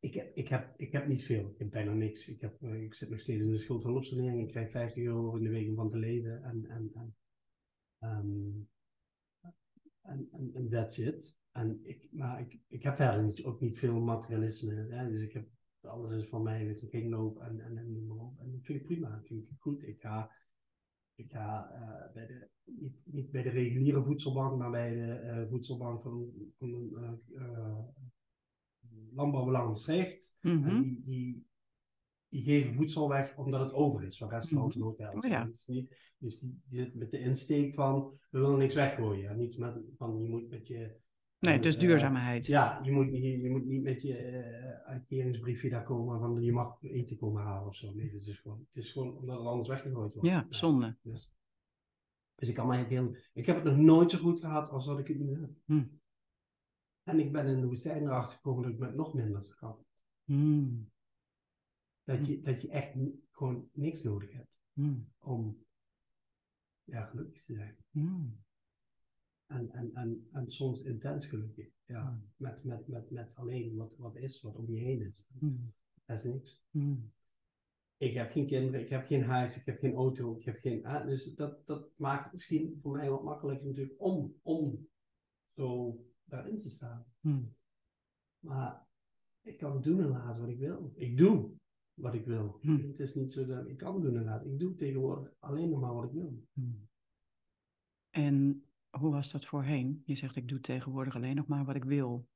ik, 0.00 0.14
heb, 0.14 0.34
ik, 0.34 0.48
heb, 0.48 0.74
ik 0.76 0.92
heb 0.92 1.06
niet 1.06 1.24
veel, 1.24 1.50
ik 1.50 1.58
heb 1.58 1.70
bijna 1.70 1.92
niks. 1.92 2.28
Ik, 2.28 2.40
heb, 2.40 2.62
eh, 2.62 2.82
ik 2.82 2.94
zit 2.94 3.10
nog 3.10 3.20
steeds 3.20 3.40
in 3.40 3.50
de 3.50 3.58
schuldhulpsanering. 3.58 4.40
Ik 4.42 4.48
krijg 4.48 4.70
50 4.70 5.02
euro 5.02 5.36
in 5.36 5.42
de 5.42 5.50
week 5.50 5.68
om 5.68 5.74
van 5.74 5.90
te 5.90 5.96
leven. 5.96 6.42
En, 6.42 6.66
en, 6.66 6.90
en, 6.94 7.16
ehm, 7.98 8.62
en, 10.02 10.28
en, 10.32 10.50
en 10.54 10.68
that's 10.68 10.98
it. 10.98 11.36
En 11.52 11.80
ik, 11.82 12.08
maar 12.12 12.40
ik, 12.40 12.58
ik 12.68 12.82
heb 12.82 12.96
verder 12.96 13.24
niet, 13.24 13.44
ook 13.44 13.60
niet 13.60 13.78
veel 13.78 14.00
materialisme. 14.00 14.74
Hè? 14.74 15.10
Dus 15.10 15.22
ik 15.22 15.32
heb, 15.32 15.48
alles 15.80 16.22
is 16.22 16.28
van 16.28 16.42
mij, 16.42 16.66
weet 16.66 16.80
je, 16.80 16.88
kringloop 16.88 17.40
en, 17.40 17.60
en, 17.60 17.78
en 17.78 18.06
noem. 18.06 18.36
En 18.38 18.50
dat 18.52 18.64
vind 18.64 18.80
ik 18.80 18.86
prima, 18.86 19.10
dat 19.10 19.26
vind 19.26 19.50
ik 19.50 19.56
goed. 19.58 19.82
Ik 19.82 20.00
ga, 20.00 20.30
ik 21.14 21.30
ga 21.30 21.70
eh, 21.72 22.14
bij 22.14 22.26
de, 22.26 22.48
niet, 22.64 23.00
niet 23.04 23.30
bij 23.30 23.42
de 23.42 23.50
reguliere 23.50 24.04
voedselbank, 24.04 24.58
maar 24.58 24.70
bij 24.70 24.94
de 24.94 25.12
eh, 25.12 25.48
voedselbank 25.48 26.02
van, 26.02 26.32
van 26.58 26.90
eh, 27.34 27.78
Landbouwbelang 29.14 29.68
Maastricht. 29.68 30.36
Mhm. 30.40 30.68
En 30.68 30.82
die, 30.82 31.02
die, 31.04 31.46
die 32.28 32.42
geven 32.42 32.74
voedsel 32.74 33.08
weg 33.08 33.36
omdat 33.36 33.60
het 33.60 33.72
over 33.72 34.04
is 34.04 34.18
van 34.18 34.28
restaurants 34.28 34.76
en 34.76 34.82
hotels. 34.82 35.24
Oh 35.24 35.30
ja. 35.30 35.44
Dus, 35.44 35.64
dus 36.18 36.40
die, 36.40 36.60
die 36.66 36.78
zitten 36.78 36.98
met 36.98 37.10
de 37.10 37.18
insteek 37.18 37.74
van, 37.74 38.18
we 38.30 38.38
willen 38.38 38.58
niks 38.58 38.74
weggooien. 38.74 39.30
En 39.30 39.36
niet 39.36 39.58
met, 39.58 39.74
van, 39.96 40.22
je 40.22 40.28
moet 40.28 40.50
met 40.50 40.66
je... 40.66 40.96
Nee, 41.38 41.60
dus 41.60 41.74
eh, 41.74 41.80
duurzaamheid. 41.80 42.46
Ja, 42.46 42.80
je 42.82 42.92
moet, 42.92 43.10
je, 43.10 43.40
je 43.40 43.50
moet 43.50 43.66
niet 43.66 43.82
met 43.82 44.02
je 44.02 44.16
eh, 44.16 44.90
uitkeringsbriefje 44.90 45.70
daar 45.70 45.84
komen 45.84 46.18
van 46.18 46.42
je 46.42 46.52
mag 46.52 46.82
eten 46.82 47.16
komen 47.16 47.42
halen 47.42 47.68
of 47.68 47.74
zo. 47.74 47.94
Nee, 47.94 48.12
het 48.12 48.26
is 48.26 48.38
gewoon, 48.38 48.64
het 48.66 48.76
is 48.76 48.90
gewoon 48.90 49.16
omdat 49.16 49.38
het 49.38 49.46
anders 49.46 49.68
weggegooid 49.68 50.12
wordt. 50.12 50.28
Ja, 50.28 50.46
zonde. 50.48 50.96
Dus, 51.02 51.30
dus 52.34 52.48
ik 52.48 52.54
kan 52.54 52.66
mij 52.66 52.84
heel, 52.84 53.16
ik 53.32 53.46
heb 53.46 53.56
het 53.56 53.64
nog 53.64 53.76
nooit 53.76 54.10
zo 54.10 54.18
goed 54.18 54.40
gehad 54.40 54.68
als 54.68 54.86
dat 54.86 54.98
ik 54.98 55.08
het 55.08 55.18
nu 55.18 55.40
heb. 55.40 55.50
Hm. 55.64 55.84
En 57.08 57.18
ik 57.18 57.32
ben 57.32 57.46
in 57.46 57.60
de 57.60 57.66
woestijn 57.66 58.02
erachter 58.02 58.36
gekomen 58.36 58.62
dat 58.62 58.72
ik 58.72 58.78
met 58.78 58.94
nog 58.94 59.14
minder 59.14 59.54
kan. 59.58 59.84
Hm. 60.24 60.82
Dat 62.04 62.26
je, 62.26 62.40
dat 62.40 62.62
je 62.62 62.68
echt 62.68 62.96
gewoon 63.30 63.68
niks 63.72 64.02
nodig 64.02 64.32
hebt 64.32 64.56
Hm. 64.72 64.98
om 65.18 65.64
ja, 66.84 67.04
gelukkig 67.04 67.44
te 67.44 67.52
zijn. 67.52 67.76
En, 69.46 69.70
en, 69.70 69.94
en, 69.94 70.28
en 70.32 70.50
soms 70.50 70.82
intens 70.82 71.26
gelukkig. 71.26 71.68
Ja, 71.86 72.22
met, 72.36 72.64
met, 72.64 72.88
met, 72.88 73.10
met 73.10 73.34
alleen 73.34 73.76
wat, 73.76 73.96
wat 73.96 74.16
is, 74.16 74.42
wat 74.42 74.56
om 74.56 74.70
je 74.70 74.78
heen 74.78 75.00
is. 75.00 75.28
Dat 76.04 76.16
is 76.16 76.24
niks. 76.24 76.62
Ik 77.96 78.14
heb 78.14 78.30
geen 78.30 78.46
kinderen, 78.46 78.80
ik 78.80 78.88
heb 78.88 79.06
geen 79.06 79.22
huis, 79.22 79.56
ik 79.56 79.64
heb 79.64 79.78
geen 79.78 79.94
auto, 79.94 80.36
ik 80.36 80.44
heb 80.44 80.58
geen... 80.58 80.86
ah, 80.86 81.06
dus 81.06 81.34
dat, 81.34 81.66
dat 81.66 81.90
maakt 81.96 82.24
het 82.24 82.32
misschien 82.32 82.78
voor 82.82 82.96
mij 82.96 83.10
wat 83.10 83.22
makkelijker 83.22 83.66
natuurlijk 83.66 84.02
om, 84.02 84.34
om 84.42 84.88
zo 85.54 85.98
daarin 86.28 86.58
te 86.58 86.70
staan. 86.70 87.06
Hm. 87.20 87.44
Maar 88.38 88.86
ik 89.42 89.58
kan 89.58 89.82
doen 89.82 90.00
en 90.00 90.08
laten 90.08 90.40
wat 90.40 90.50
ik 90.50 90.58
wil. 90.58 90.92
Ik 90.94 91.16
doe 91.16 91.56
wat 91.94 92.14
ik 92.14 92.24
wil. 92.26 92.58
Hm. 92.60 92.86
Het 92.86 92.98
is 92.98 93.14
niet 93.14 93.32
zo 93.32 93.46
dat 93.46 93.66
ik 93.66 93.76
kan 93.76 94.00
doen 94.00 94.16
en 94.16 94.24
laten. 94.24 94.52
Ik 94.52 94.58
doe 94.58 94.74
tegenwoordig 94.74 95.32
alleen 95.38 95.70
nog 95.70 95.80
maar 95.80 95.94
wat 95.94 96.04
ik 96.04 96.12
wil. 96.12 96.44
Hm. 96.52 96.62
En 98.10 98.64
hoe 98.90 99.10
was 99.10 99.30
dat 99.30 99.44
voorheen? 99.44 100.02
Je 100.04 100.16
zegt, 100.16 100.36
ik 100.36 100.48
doe 100.48 100.60
tegenwoordig 100.60 101.14
alleen 101.16 101.36
nog 101.36 101.46
maar 101.46 101.64
wat 101.64 101.76
ik 101.76 101.84
wil. 101.84 102.28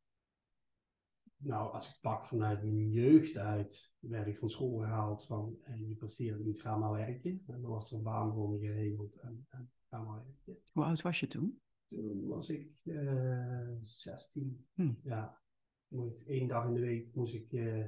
Nou, 1.36 1.72
als 1.72 1.88
ik 1.88 2.00
pak 2.00 2.26
vanuit 2.26 2.62
mijn 2.62 2.90
jeugd 2.90 3.36
uit, 3.36 3.92
werd 3.98 4.26
ik 4.26 4.38
van 4.38 4.50
school 4.50 4.78
gehaald 4.78 5.26
van 5.26 5.58
eh, 5.62 5.88
je 5.88 5.94
presteert 5.94 6.44
niet, 6.44 6.60
ga 6.60 6.76
maar 6.76 6.92
werken. 6.92 7.42
En 7.46 7.60
dan 7.60 7.70
was 7.70 7.90
er 7.90 7.96
een 7.96 8.02
baan 8.02 8.32
voor 8.32 8.50
me 8.50 8.58
geregeld 8.58 9.14
en, 9.14 9.46
en 9.48 9.70
ga 9.88 10.02
maar 10.02 10.24
werken. 10.24 10.62
Hoe 10.72 10.84
oud 10.84 11.02
was 11.02 11.20
je 11.20 11.26
toen? 11.26 11.60
Toen 11.94 12.26
was 12.26 12.48
ik 12.48 12.68
eh 12.84 13.68
16. 13.80 14.66
Hm. 14.74 14.92
Ja, 15.02 15.40
moest, 15.88 16.22
één 16.26 16.48
dag 16.48 16.66
in 16.66 16.74
de 16.74 16.80
week 16.80 17.14
moest 17.14 17.34
ik, 17.34 17.52
eh 17.52 17.84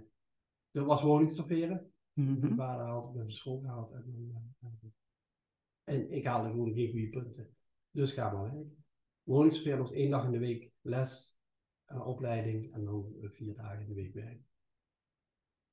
dat 0.71 0.87
was 0.87 1.03
woningstaferen. 1.03 1.93
Mijn 2.13 2.39
Mhm. 2.39 2.55
vader 2.55 2.87
had 2.87 3.15
me 3.15 3.21
van 3.23 3.31
school 3.33 3.61
gehaald. 3.61 3.93
En, 3.93 4.31
eh, 4.61 4.69
en 5.85 6.11
ik 6.11 6.25
haalde 6.25 6.51
gewoon 6.51 6.73
geen 6.75 6.91
goede 6.91 7.09
punten. 7.09 7.57
Dus 7.91 8.13
ga 8.13 8.33
maar 8.33 8.43
werken. 8.53 8.85
Woningssfeer 9.23 9.79
was 9.79 9.93
één 9.93 10.11
dag 10.11 10.25
in 10.25 10.31
de 10.31 10.39
week 10.39 10.73
les, 10.81 11.37
een 11.85 12.01
opleiding 12.01 12.73
en 12.73 12.85
dan 12.85 13.15
eh, 13.23 13.29
vier 13.31 13.55
dagen 13.55 13.81
in 13.81 13.89
de 13.89 13.95
week 13.95 14.15
werken. 14.15 14.47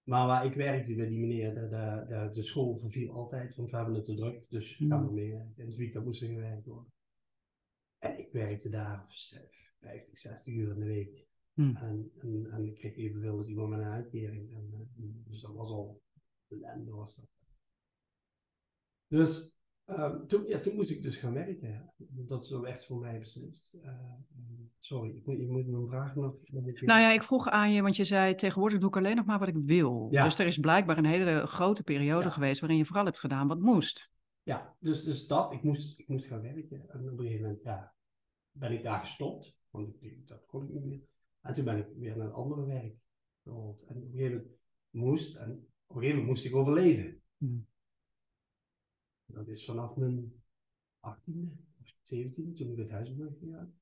Maar 0.03 0.27
waar 0.27 0.45
ik 0.45 0.53
werkte 0.53 0.95
bij 0.95 1.07
die 1.07 1.19
meneer, 1.19 1.53
de, 1.53 1.59
de, 1.69 2.05
de, 2.07 2.29
de 2.31 2.41
school 2.43 2.77
verviel 2.77 3.13
altijd, 3.13 3.55
want 3.55 3.69
we 3.71 3.77
hebben 3.77 3.95
het 3.95 4.05
te 4.05 4.15
druk. 4.15 4.49
Dus 4.49 4.77
Mm. 4.79 4.89
gaan 4.89 5.07
we 5.07 5.13
mee. 5.13 5.33
En 5.33 5.53
het 5.55 5.75
weekend 5.75 6.05
moest 6.05 6.21
er 6.21 6.27
gewerkt 6.27 6.65
worden. 6.65 6.91
En 8.01 8.19
ik 8.19 8.31
werkte 8.31 8.69
daar 8.69 9.05
50, 9.79 10.17
60 10.17 10.53
uur 10.53 10.69
in 10.71 10.79
de 10.79 10.85
week. 10.85 11.25
Hm. 11.53 11.75
En, 11.75 12.11
en, 12.19 12.47
en 12.51 12.65
ik 12.65 12.75
kreeg 12.75 12.95
evenveel 12.95 13.37
als 13.37 13.47
iemand 13.47 13.69
met 13.69 13.79
een 13.79 13.85
uitkering. 13.85 14.51
En, 14.55 14.69
eh, 14.73 15.03
dus 15.29 15.41
dat 15.41 15.53
was 15.53 15.69
al 15.69 16.01
ellende 16.49 16.91
was 16.91 17.15
dat. 17.15 17.25
Dus 19.07 19.55
ehm, 19.85 20.25
toen, 20.27 20.47
ja, 20.47 20.59
toen 20.59 20.75
moest 20.75 20.89
ik 20.89 21.01
dus 21.01 21.17
gaan 21.17 21.33
werken. 21.33 21.93
Dat 21.97 22.43
is 22.43 22.49
zo 22.49 22.63
echt 22.63 22.85
voor 22.85 22.99
mij 22.99 23.19
beslist. 23.19 23.73
Eh, 23.73 24.13
sorry, 24.77 25.09
ik 25.15 25.25
moet, 25.25 25.39
ik 25.39 25.47
moet 25.47 25.67
mijn 25.67 25.87
vraag 25.87 26.15
nog... 26.15 26.35
Nou 26.51 27.01
ja, 27.01 27.11
ik 27.11 27.23
vroeg 27.23 27.49
aan 27.49 27.71
je, 27.71 27.81
want 27.81 27.95
je 27.95 28.03
zei 28.03 28.35
tegenwoordig 28.35 28.79
doe 28.79 28.89
ik 28.89 28.97
alleen 28.97 29.15
nog 29.15 29.25
maar 29.25 29.39
wat 29.39 29.47
ik 29.47 29.57
wil. 29.65 30.07
Ja. 30.11 30.23
Dus 30.23 30.39
er 30.39 30.47
is 30.47 30.57
blijkbaar 30.57 30.97
een 30.97 31.05
hele 31.05 31.47
grote 31.47 31.83
periode 31.83 32.23
Ja. 32.23 32.29
geweest 32.31 32.59
waarin 32.59 32.77
je 32.77 32.85
vooral 32.85 33.05
hebt 33.05 33.19
gedaan 33.19 33.47
wat 33.47 33.59
moest. 33.59 34.09
Ja, 34.51 34.75
dus, 34.79 35.03
dus 35.03 35.27
dat. 35.27 35.51
Ik 35.51 35.63
moest, 35.63 35.99
ik 35.99 36.07
moest 36.07 36.25
gaan 36.25 36.41
werken. 36.41 36.89
En 36.89 37.11
op 37.11 37.17
een 37.17 37.25
gegeven 37.25 37.41
moment 37.41 37.61
ja, 37.63 37.95
ben 38.51 38.71
ik 38.71 38.83
daar 38.83 38.99
gestopt. 38.99 39.57
Want 39.69 40.01
ik, 40.01 40.27
dat 40.27 40.45
kon 40.45 40.63
ik 40.63 40.69
niet 40.69 40.83
meer. 40.83 41.01
En 41.41 41.53
toen 41.53 41.65
ben 41.65 41.77
ik 41.77 41.97
weer 41.97 42.17
naar 42.17 42.27
een 42.27 42.33
andere 42.33 42.65
werk 42.65 42.97
gerold. 43.43 43.81
En 43.81 43.97
op 43.97 44.03
een 44.03 44.11
gegeven 44.11 44.37
moment 44.37 44.59
moest, 44.89 45.35
en 45.35 45.51
op 45.85 45.95
een 45.95 46.01
gegeven 46.01 46.09
moment 46.09 46.27
moest 46.27 46.45
ik 46.45 46.55
overleven. 46.55 47.21
Hm. 47.37 47.59
Dat 49.25 49.47
is 49.47 49.65
vanaf 49.65 49.95
mijn 49.95 50.43
18e 51.07 51.51
of 51.79 51.93
17e, 51.93 52.55
toen 52.55 52.71
ik 52.71 52.77
het 52.77 52.89
huis 52.89 53.15
ben 53.15 53.25
weggegaan. 53.25 53.79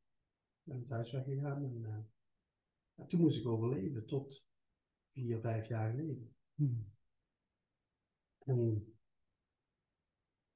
Ben 0.63 0.79
het 0.79 0.89
huis 0.89 1.11
weggegaan 1.11 1.63
en 1.63 1.85
eh, 1.85 2.03
ja, 2.93 3.05
toen 3.05 3.19
moest 3.19 3.39
ik 3.39 3.47
overleven 3.47 4.05
tot 4.05 4.45
vier, 5.11 5.39
vijf 5.39 5.67
jaar 5.67 5.89
geleden. 5.89 6.35
En 8.39 8.98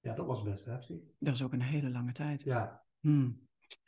ja, 0.03 0.13
dat 0.13 0.25
was 0.25 0.43
best 0.43 0.65
heftig. 0.65 0.97
Dat 1.19 1.33
is 1.33 1.43
ook 1.43 1.53
een 1.53 1.61
hele 1.61 1.89
lange 1.89 2.11
tijd. 2.11 2.41
Ja, 2.41 2.85
Hm. 2.99 3.31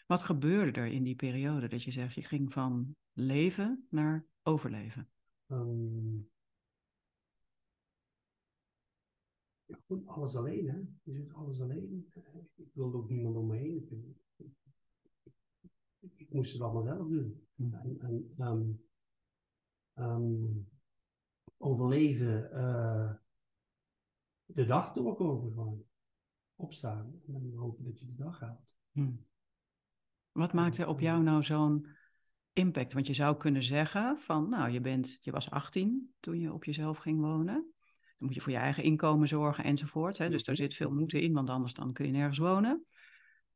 Wat 0.07 0.23
gebeurde 0.23 0.79
er 0.79 0.87
in 0.87 1.03
die 1.03 1.15
periode 1.15 1.67
dat 1.67 1.83
je 1.83 1.91
zegt, 1.91 2.13
je 2.13 2.21
ging 2.21 2.53
van 2.53 2.95
leven 3.13 3.87
naar 3.89 4.25
overleven? 4.43 5.09
ehm, 5.47 6.17
ja 9.65 9.77
goed, 9.85 10.07
alles 10.07 10.35
alleen 10.35 10.67
hè. 10.69 10.77
Je 11.03 11.13
zit 11.13 11.33
alles 11.33 11.61
alleen. 11.61 12.11
Ik 12.55 12.73
wilde 12.73 12.97
ook 12.97 13.09
niemand 13.09 13.35
om 13.35 13.47
me 13.47 13.57
heen. 13.57 13.87
Ik, 15.99 16.11
ik, 16.15 16.33
moest 16.33 16.53
het 16.53 16.61
allemaal 16.61 16.83
zelf 16.83 17.07
doen. 17.07 17.47
Hm. 17.55 17.73
En, 17.73 17.99
en 17.99 18.31
ehm, 18.37 18.71
ehm, 19.93 20.45
overleven, 21.57 22.51
eh, 22.51 23.13
de 24.45 24.65
dag 24.65 24.93
doorkomen 24.93 25.51
gewoon. 25.51 25.85
Opstaan 26.55 27.21
en 27.27 27.33
dan 27.33 27.53
hopen 27.55 27.83
dat 27.83 27.99
je 27.99 28.05
de 28.05 28.15
dag 28.15 28.39
haalt. 28.39 28.75
Hm. 28.91 29.11
Wat 30.31 30.53
maakte 30.53 30.87
op 30.87 30.99
jou 30.99 31.23
nou 31.23 31.43
zo'n 31.43 31.87
impact? 32.53 32.93
Want 32.93 33.07
je 33.07 33.13
zou 33.13 33.37
kunnen 33.37 33.63
zeggen 33.63 34.17
van, 34.19 34.49
nou, 34.49 34.69
je, 34.69 34.81
bent, 34.81 35.17
je 35.21 35.31
was 35.31 35.49
18 35.49 36.13
toen 36.19 36.39
je 36.39 36.53
op 36.53 36.63
jezelf 36.63 36.97
ging 36.97 37.19
wonen. 37.19 37.73
Dan 38.17 38.27
moet 38.27 38.33
je 38.33 38.41
voor 38.41 38.51
je 38.51 38.57
eigen 38.57 38.83
inkomen 38.83 39.27
zorgen 39.27 39.63
enzovoort. 39.63 40.17
Hè? 40.17 40.29
Dus 40.29 40.43
daar 40.43 40.55
Mhm. 40.55 40.63
zit 40.63 40.73
veel 40.73 40.91
moeten 40.91 41.21
in, 41.21 41.33
want 41.33 41.49
anders 41.49 41.73
dan 41.73 41.93
kun 41.93 42.05
je 42.05 42.11
nergens 42.11 42.37
wonen. 42.37 42.85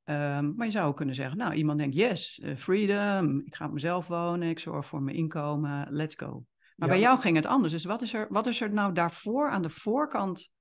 Ehm, 0.04 0.56
maar 0.56 0.66
je 0.66 0.72
zou 0.72 0.88
ook 0.88 0.96
kunnen 0.96 1.16
zeggen, 1.16 1.38
nou, 1.38 1.54
iemand 1.54 1.80
denkt, 1.80 1.96
yes, 1.96 2.40
eh, 2.40 2.56
freedom, 2.56 3.40
ik 3.40 3.56
ga 3.56 3.66
op 3.66 3.72
mezelf 3.72 4.08
wonen, 4.08 4.50
ik 4.50 4.60
zorg 4.60 4.86
voor 4.86 5.02
mijn 5.02 5.16
inkomen, 5.18 5.94
let's 5.94 6.16
go. 6.16 6.46
Maar 6.76 6.88
Ja, 6.88 6.94
bij 6.94 7.04
jou 7.04 7.20
ging 7.20 7.36
het 7.36 7.46
anders. 7.46 7.74
Dus 7.74 7.84
wat 7.84 8.02
is, 8.02 8.14
er, 8.14 8.28
wat 8.30 8.48
is 8.48 8.62
er 8.62 8.74
nou 8.74 8.94
daarvoor 8.94 9.50
aan 9.50 9.62
de 9.62 9.70
voorkant? 9.70 10.52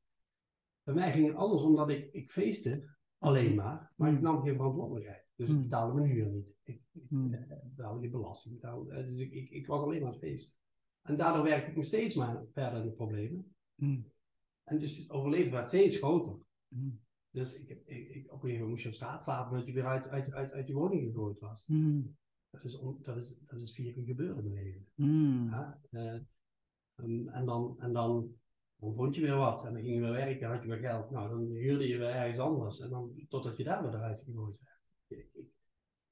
Bij 0.88 0.97
mij 0.97 1.12
ging 1.12 1.26
het 1.26 1.37
anders 1.37 1.62
omdat 1.62 1.90
ik, 1.90 2.12
ik 2.12 2.30
feestte 2.30 2.88
alleen 3.18 3.54
maar, 3.54 3.92
maar 3.97 4.09
ik 4.09 4.14
Hmm. 4.14 4.25
nam 4.25 4.42
geen 4.42 4.54
verantwoordelijkheid. 4.54 5.26
Dus 5.37 5.49
ik 5.49 5.54
Hmm. 5.54 5.62
betaalde 5.62 5.95
mijn 5.95 6.11
huur 6.11 6.26
niet. 6.26 6.57
Ik, 6.62 6.83
ik 6.92 7.02
Hmm. 7.09 7.35
eh, 7.35 7.57
betaalde 7.64 8.00
geen 8.00 8.11
belasting. 8.11 8.54
Betaalde, 8.54 8.92
eh, 8.92 9.07
dus 9.07 9.18
ik, 9.18 9.33
ik, 9.33 9.50
ik 9.50 9.66
was 9.66 9.83
alleen 9.83 9.99
maar 9.99 10.07
aan 10.07 10.14
het 10.14 10.23
feesten. 10.23 10.57
En 11.02 11.16
daardoor 11.16 11.45
werkte 11.45 11.71
ik 11.71 11.76
me 11.76 11.83
steeds 11.83 12.14
maar 12.14 12.45
verder 12.52 12.80
in 12.80 12.87
de 12.87 12.92
problemen. 12.92 13.54
En 14.64 14.78
dus 14.78 14.97
het 14.97 15.11
overleven 15.11 15.52
werd 15.52 15.68
steeds 15.68 15.97
groter. 15.97 16.38
Dus 17.30 17.54
ik, 17.54 17.68
ik, 17.68 18.09
ik, 18.09 18.33
op 18.33 18.33
een 18.33 18.40
gegeven 18.40 18.50
moment 18.50 18.68
moest 18.71 18.83
je 18.83 18.88
op 18.88 18.95
straat 18.95 19.23
slapen 19.23 19.50
omdat 19.50 19.66
je 19.66 19.73
weer 19.73 19.87
uit, 19.87 20.09
uit, 20.09 20.33
uit, 20.33 20.52
uit 20.52 20.66
je 20.68 20.75
woning 20.75 21.02
gegooid 21.07 21.38
was. 21.40 21.66
Dat 22.50 22.64
is, 22.64 22.78
on- 22.78 22.99
dat 23.02 23.16
is, 23.16 23.37
dat 23.47 23.61
is 23.61 23.75
vier 23.75 23.92
keer 23.92 24.04
gebeurd 24.04 24.38
in 24.38 24.52
mijn 24.52 24.64
leven. 24.64 24.87
Ja, 25.50 25.80
eh, 25.90 26.21
en, 26.95 27.28
en 27.28 27.45
dan, 27.47 27.80
en 27.80 27.92
dan, 27.92 28.35
dan 28.78 28.94
vond 28.94 29.14
je 29.14 29.20
weer 29.20 29.37
wat. 29.37 29.64
En 29.64 29.73
dan 29.73 29.82
ging 29.82 29.94
je 29.94 30.00
weer 30.00 30.12
werken, 30.12 30.49
had 30.49 30.62
je 30.62 30.68
weer 30.68 30.78
geld. 30.78 31.11
Nou, 31.11 31.28
dan 31.28 31.47
huurde 31.47 31.88
je 31.88 31.99
weer 31.99 32.11
ergens 32.11 32.38
anders. 32.38 32.80
En 32.80 32.90
dan, 32.90 33.26
totdat 33.28 33.56
je 33.56 33.64
daar 33.64 33.82
weer 33.82 33.94
eruit 33.94 34.20
gegooid 34.20 34.58
werd. 34.61 34.80
Ik, 35.06 35.30
ik, 35.35 35.50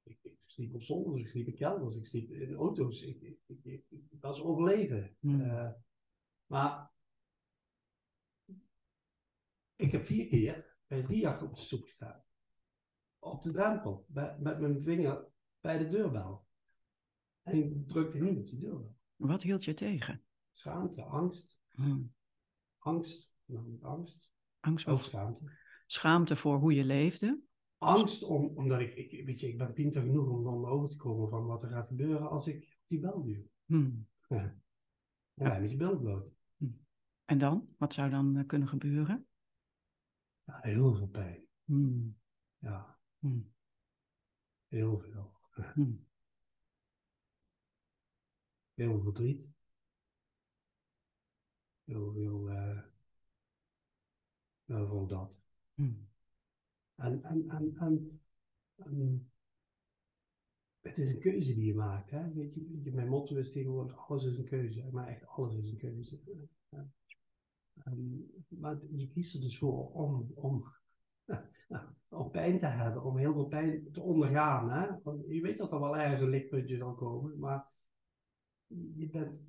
ik, 0.02 0.18
ik 0.22 0.38
sliep 0.44 0.74
op 0.74 0.82
zolders, 0.82 1.20
ik 1.20 1.28
sliep 1.28 1.46
in 1.46 1.54
kelders, 1.54 1.96
ik 1.96 2.04
sliep 2.04 2.30
in 2.30 2.54
auto's. 2.54 3.02
Ik, 3.02 3.20
ik, 3.20 3.38
ik, 3.46 3.64
ik, 3.64 3.84
ik 3.88 4.20
was 4.20 4.42
overleven. 4.42 5.16
Hmm. 5.20 5.76
Maar 6.46 6.90
ik 9.76 9.92
heb 9.92 10.04
vier 10.04 10.26
keer 10.26 10.76
bij 10.86 11.00
Riach 11.00 11.42
op 11.42 11.54
de 11.54 11.60
stoep 11.60 11.82
gestaan. 11.82 12.24
Op 13.18 13.42
de 13.42 13.50
drempel, 13.50 14.04
bij, 14.08 14.36
met 14.38 14.60
mijn 14.60 14.82
vinger 14.82 15.26
bij 15.60 15.78
de 15.78 15.88
deurbel. 15.88 16.44
En 17.42 17.56
ik 17.56 17.88
drukte 17.88 18.18
niet 18.18 18.38
op 18.38 18.46
die 18.46 18.58
deurbel. 18.58 18.96
Wat 19.16 19.42
hield 19.42 19.64
je 19.64 19.74
tegen? 19.74 20.22
Schaamte, 20.52 21.02
angst, 21.02 21.56
Hm. 21.76 22.02
Angst, 22.86 23.32
nou, 23.44 23.78
angst, 23.82 24.30
Angst 24.60 24.86
ook 24.86 24.94
of 24.94 25.02
schaamte. 25.02 25.40
schaamte 25.86 26.36
voor 26.36 26.58
hoe 26.58 26.74
je 26.74 26.84
leefde? 26.84 27.40
Angst 27.78 28.22
om, 28.22 28.52
omdat 28.54 28.80
ik, 28.80 28.94
ik, 28.94 29.26
weet 29.26 29.40
je, 29.40 29.48
ik 29.48 29.58
ben 29.58 29.72
pinter 29.72 30.02
genoeg 30.02 30.28
om 30.28 30.44
dan 30.44 30.66
over 30.66 30.88
te 30.88 30.96
komen 30.96 31.28
van 31.28 31.46
wat 31.46 31.62
er 31.62 31.68
gaat 31.70 31.86
gebeuren 31.86 32.30
als 32.30 32.46
ik 32.46 32.78
die 32.86 33.00
bel 33.00 33.22
duw. 33.22 33.42
Hm. 33.66 33.90
Ja, 34.28 34.56
ja 35.34 35.58
met 35.58 35.70
je 35.70 35.76
bil 35.76 35.98
bloot. 35.98 36.32
Hm. 36.56 36.66
En 37.24 37.38
dan? 37.38 37.68
Wat 37.78 37.92
zou 37.92 38.10
dan 38.10 38.36
eh, 38.36 38.46
kunnen 38.46 38.68
gebeuren? 38.68 39.26
Ja, 40.44 40.58
heel 40.60 40.94
veel 40.94 41.08
pijn. 41.08 41.46
Hmm. 41.64 42.18
Ja, 42.58 42.98
Hmm. 43.18 43.52
heel 44.68 44.98
veel. 44.98 45.32
Hmm. 45.74 46.06
Heel 48.74 48.90
veel 48.90 49.02
verdriet. 49.02 49.55
Heel 51.86 52.12
veel, 52.12 52.48
heel 54.64 54.86
veel 54.86 55.06
dat. 55.06 55.38
Hmm. 55.74 56.08
En, 56.94 57.22
en, 57.22 57.48
en, 57.48 57.76
en, 57.76 58.20
en 58.76 59.30
het 60.80 60.98
is 60.98 61.10
een 61.10 61.20
keuze 61.20 61.54
die 61.54 61.64
je 61.64 61.74
maakt. 61.74 62.10
Hè? 62.10 62.32
Weet 62.32 62.54
je, 62.54 62.90
mijn 62.92 63.08
motto 63.08 63.36
is 63.36 63.52
tegenwoordig, 63.52 64.08
alles 64.08 64.24
is 64.24 64.38
een 64.38 64.44
keuze. 64.44 64.88
Maar 64.92 65.08
echt 65.08 65.26
alles 65.26 65.54
is 65.54 65.70
een 65.70 65.78
keuze. 65.78 66.20
Maar 68.48 68.78
je 68.90 69.08
kiest 69.08 69.34
er 69.34 69.40
dus 69.40 69.58
voor 69.58 69.92
om, 69.92 70.30
om, 70.34 70.64
om 72.08 72.30
pijn 72.30 72.58
te 72.58 72.66
hebben, 72.66 73.02
om 73.02 73.18
heel 73.18 73.32
veel 73.32 73.46
pijn 73.46 73.92
te 73.92 74.00
ondergaan. 74.00 74.70
Hè? 74.70 75.02
Want 75.02 75.24
je 75.28 75.40
weet 75.40 75.58
dat 75.58 75.72
er 75.72 75.80
wel 75.80 75.96
ergens 75.96 76.20
een 76.20 76.28
lichtpuntje 76.28 76.76
zal 76.76 76.94
komen, 76.94 77.38
maar 77.38 77.66
je 78.96 79.08
bent, 79.10 79.46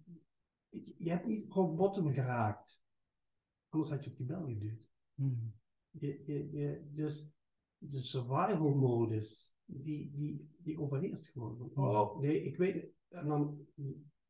je, 0.69 0.95
je 0.97 1.09
hebt 1.09 1.25
niet 1.25 1.45
gewoon 1.49 1.75
bottom 1.75 2.13
geraakt. 2.13 2.81
Anders 3.69 3.91
had 3.91 4.03
je 4.03 4.09
op 4.09 4.17
die 4.17 4.25
bel 4.25 4.45
geduwd. 4.45 4.89
Hmm. 5.13 5.53
Je, 5.89 6.23
je, 6.25 6.49
je, 6.51 6.87
dus 6.91 7.29
de 7.77 8.01
survival 8.01 8.75
modus, 8.75 9.55
die, 9.65 10.11
die, 10.11 10.49
die 10.57 10.79
overheerst 10.79 11.27
gewoon. 11.27 11.71
Oh, 11.73 12.19
nee, 12.19 12.41
ik 12.41 12.57
weet, 12.57 12.87
en 13.09 13.27
dan, 13.27 13.67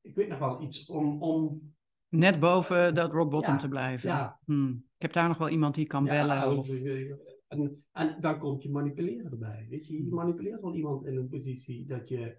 ik 0.02 0.16
weet 0.16 0.28
nog 0.28 0.40
wel 0.40 0.62
iets 0.62 0.86
om, 0.86 1.22
om 1.22 1.76
Net 2.10 2.40
boven 2.40 2.94
dat 2.94 3.12
rock 3.12 3.30
bottom 3.30 3.54
Ja, 3.54 3.60
te 3.60 3.68
blijven. 3.68 4.10
ja. 4.10 4.40
Hmm. 4.46 4.86
Ik 4.96 5.02
heb 5.02 5.14
daar 5.14 5.28
nog 5.28 5.38
wel 5.38 5.50
iemand 5.50 5.76
die 5.76 5.86
kan 5.86 6.04
bellen. 6.04 6.36
Ja, 6.36 6.56
Of... 6.56 6.70
en, 7.48 7.84
en 7.92 8.22
dan 8.22 8.40
komt 8.40 8.64
je 8.64 8.70
manipuleren 8.70 9.32
erbij. 9.32 9.68
Weet 9.70 9.88
je, 9.88 10.04
je 10.04 10.14
manipuleert 10.14 10.62
wel 10.62 10.76
iemand 10.76 11.06
in 11.06 11.16
een 11.18 11.28
positie 11.28 11.86
dat 11.86 12.10
je, 12.10 12.38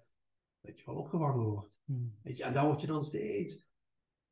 dat 0.61 0.79
je 0.79 0.85
wel 0.85 0.95
opgevangen 0.95 1.45
wordt. 1.45 1.79
Hmm. 1.85 2.15
Weet 2.21 2.37
je, 2.37 2.43
en 2.43 2.53
daar 2.53 2.65
word 2.65 2.81
je 2.81 2.87
dan 2.87 3.03
steeds 3.03 3.68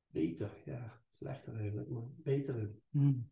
beter. 0.07 0.61
Ja, 0.65 1.01
slechter 1.11 1.55
eigenlijk, 1.55 1.89
maar 1.89 2.03
beter 2.23 2.59
in. 2.59 2.81
Hmm. 2.89 3.29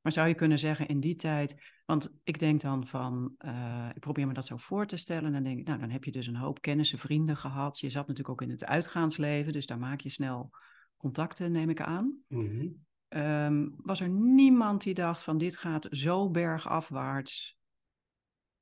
Maar 0.00 0.12
zou 0.12 0.28
je 0.28 0.34
kunnen 0.34 0.58
zeggen 0.58 0.86
in 0.86 1.00
die 1.00 1.14
tijd, 1.14 1.56
want 1.86 2.12
ik 2.22 2.38
denk 2.38 2.60
dan 2.60 2.86
van, 2.86 3.34
eh, 3.38 3.88
ik 3.94 4.00
probeer 4.00 4.26
me 4.26 4.32
dat 4.32 4.46
zo 4.46 4.56
voor 4.56 4.86
te 4.86 4.96
stellen, 4.96 5.24
en 5.24 5.32
dan 5.32 5.42
denk 5.42 5.58
ik, 5.58 5.66
nou 5.66 5.80
dan 5.80 5.90
heb 5.90 6.04
je 6.04 6.12
dus 6.12 6.26
een 6.26 6.36
hoop 6.36 6.60
kennissen, 6.60 6.98
vrienden 6.98 7.36
gehad. 7.36 7.78
Je 7.78 7.90
zat 7.90 8.06
natuurlijk 8.06 8.28
ook 8.28 8.42
in 8.42 8.50
het 8.50 8.64
uitgaansleven, 8.64 9.52
dus 9.52 9.66
daar 9.66 9.78
maak 9.78 10.00
je 10.00 10.08
snel 10.08 10.50
contacten, 10.96 11.52
neem 11.52 11.70
ik 11.70 11.80
aan. 11.80 12.18
Mhm. 12.28 12.68
Ehm, 13.08 13.68
was 13.76 14.00
er 14.00 14.08
niemand 14.08 14.82
die 14.82 14.94
dacht 14.94 15.22
van, 15.22 15.38
dit 15.38 15.56
gaat 15.56 15.86
zo 15.90 16.30
bergafwaarts, 16.30 17.58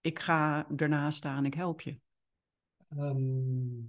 ik 0.01 0.19
ga 0.19 0.71
ernaast 0.77 1.19
staan, 1.19 1.45
ik 1.45 1.55
help 1.55 1.81
je? 1.81 2.01
Ehm, 2.89 3.85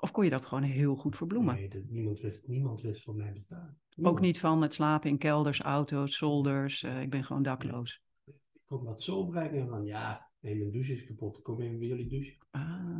Of 0.00 0.10
kon 0.10 0.24
je 0.24 0.30
dat 0.30 0.46
gewoon 0.46 0.62
heel 0.62 0.96
goed 0.96 1.16
verbloemen? 1.16 1.54
nee, 1.54 1.68
dat, 1.68 1.82
niemand, 1.88 2.20
wist, 2.20 2.46
niemand 2.48 2.80
wist 2.80 3.02
van 3.02 3.16
mijn 3.16 3.34
bestaan. 3.34 3.78
Ook 4.02 4.20
niet 4.20 4.38
van 4.40 4.62
het 4.62 4.74
slapen 4.74 5.10
in 5.10 5.18
kelders, 5.18 5.60
auto's, 5.60 6.16
zolders, 6.16 6.82
eh, 6.82 7.00
ik 7.02 7.10
ben 7.10 7.24
gewoon 7.24 7.42
dakloos. 7.42 8.02
Ik 8.24 8.62
kon 8.64 8.84
dat 8.84 9.02
zo 9.02 9.26
brengen 9.26 9.68
van, 9.68 9.84
ja, 9.84 10.30
nee, 10.40 10.56
mijn 10.56 10.70
douche 10.70 10.92
is 10.92 11.04
kapot. 11.04 11.42
Kom 11.42 11.60
even 11.60 11.78
bij 11.78 11.88
jullie 11.88 12.06
douchen. 12.08 12.36
Ah. 12.50 12.98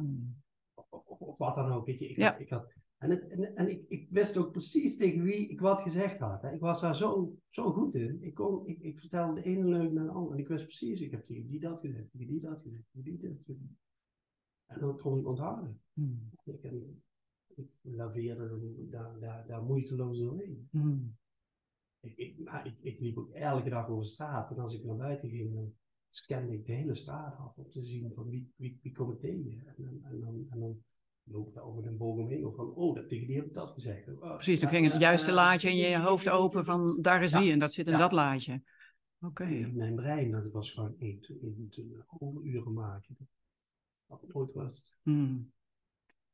Of, 0.75 0.87
of, 0.91 1.19
of 1.21 1.39
wat 1.39 1.55
dan 1.55 1.73
ook. 1.73 1.87
Weet 1.87 1.99
je, 1.99 2.09
ik 2.09 2.17
Ja. 2.17 2.31
had, 2.31 2.41
ik 2.41 2.49
had, 2.49 2.73
en 2.99 3.11
het, 3.11 3.27
en, 3.27 3.55
en 3.57 3.71
ik, 3.71 3.85
ik 3.89 4.07
wist 4.11 4.37
ook 4.37 4.51
precies 4.53 4.97
tegen 4.97 5.23
wie 5.23 5.49
ik 5.49 5.61
wat 5.61 5.81
gezegd 5.81 6.19
had. 6.19 6.43
Hè. 6.43 6.53
Ik 6.53 6.61
was 6.61 6.81
daar 6.81 6.97
zo, 6.97 7.37
zo 7.49 7.73
goed 7.73 7.95
in. 7.95 8.19
Ik, 8.23 8.35
kon, 8.35 8.67
ik, 8.67 8.79
ik 8.81 9.01
vertelde 9.01 9.41
de 9.41 9.49
ene 9.49 9.65
leugen 9.65 9.95
naar 9.95 10.05
de 10.05 10.11
andere. 10.11 10.35
En 10.35 10.41
ik 10.43 10.49
wist 10.49 10.65
precies, 10.65 11.01
ik 11.01 11.11
heb 11.11 11.25
tegen 11.25 11.47
die 11.49 11.61
dat 11.61 11.81
gezegd, 11.81 12.11
tegen 12.11 12.27
die 12.27 12.41
dat 12.41 12.63
gezegd, 12.63 12.85
tegen 12.93 13.11
die 13.19 13.29
dat 13.29 13.37
gezegd. 13.37 13.59
En 14.69 14.81
dan 14.81 14.99
kon 14.99 15.19
ik 15.19 15.27
onthouden. 15.27 15.81
Hmm. 15.93 16.31
Ik, 16.45 16.63
en, 16.63 17.03
ik 17.55 17.69
laveerde 17.83 18.61
daar, 18.91 19.19
daar, 19.21 19.47
daar 19.47 19.63
moeiteloos 19.63 20.19
doorheen. 20.19 20.69
Hmm. 20.71 21.17
Ik, 22.01 22.17
ik, 22.17 22.39
maar 22.39 22.67
ik, 22.67 22.75
ik 22.81 23.01
liep 23.01 23.19
ook 23.19 23.31
elke 23.31 23.69
dag 23.69 23.89
over 23.89 24.05
straat. 24.07 24.51
En 24.51 24.59
als 24.59 24.75
ik 24.75 24.85
naar 24.85 24.97
buiten 24.97 25.29
ging, 25.29 25.55
dan 25.55 25.73
scande 26.11 26.53
ik 26.53 26.67
de 26.67 26.73
hele 26.73 26.95
straat 26.95 27.37
af 27.39 27.57
om 27.57 27.71
te 27.71 27.83
zien 27.83 28.13
van 28.15 28.29
wie, 28.29 28.53
wie, 28.57 28.79
wie 28.83 28.93
kom 28.93 29.13
ik 29.13 29.21
tegen. 29.21 29.67
En, 29.67 29.75
dan- 29.85 30.01
en, 30.05 30.21
dan, 30.21 30.47
en 30.51 30.59
dan 30.59 30.83
loop 31.23 31.49
ik 31.49 31.55
daar 31.55 31.65
over 31.65 31.83
de 31.83 31.91
bogen 31.91 32.27
heen. 32.27 32.47
Of 32.47 32.55
van, 32.55 32.75
oh, 32.75 32.95
dat, 32.95 33.09
tegen 33.09 33.27
die 33.27 33.37
heb 33.37 33.47
ik 33.47 33.55
dat 33.55 33.71
gezegd. 33.71 34.09
Oh, 34.09 34.35
Precies, 34.35 34.61
dan 34.61 34.71
ja, 34.73 34.77
ging 34.79 34.93
het 34.93 35.01
juiste 35.01 35.33
laadje 35.33 35.71
in 35.71 35.77
je 35.77 35.99
hoofd 35.99 36.29
open 36.29 36.65
van 36.65 36.99
daar 37.03 37.23
is 37.23 37.33
Ja. 37.33 37.41
die 37.41 37.53
en 37.53 37.59
dat 37.59 37.73
zit 37.73 37.87
in 37.87 37.93
Ja. 37.93 37.99
dat 37.99 38.13
laadje. 38.13 38.63
Oké. 39.21 39.45
Mijn 39.73 39.95
brein, 39.95 40.31
dat 40.31 40.53
was 40.53 40.71
gewoon 40.71 40.95
één, 40.99 41.21
één, 41.41 41.69
twee, 41.71 41.97
overuren 42.19 42.73
maken. 42.73 43.17
Nooit 44.33 44.53
rust. 44.53 44.93
Hmm. 45.03 45.53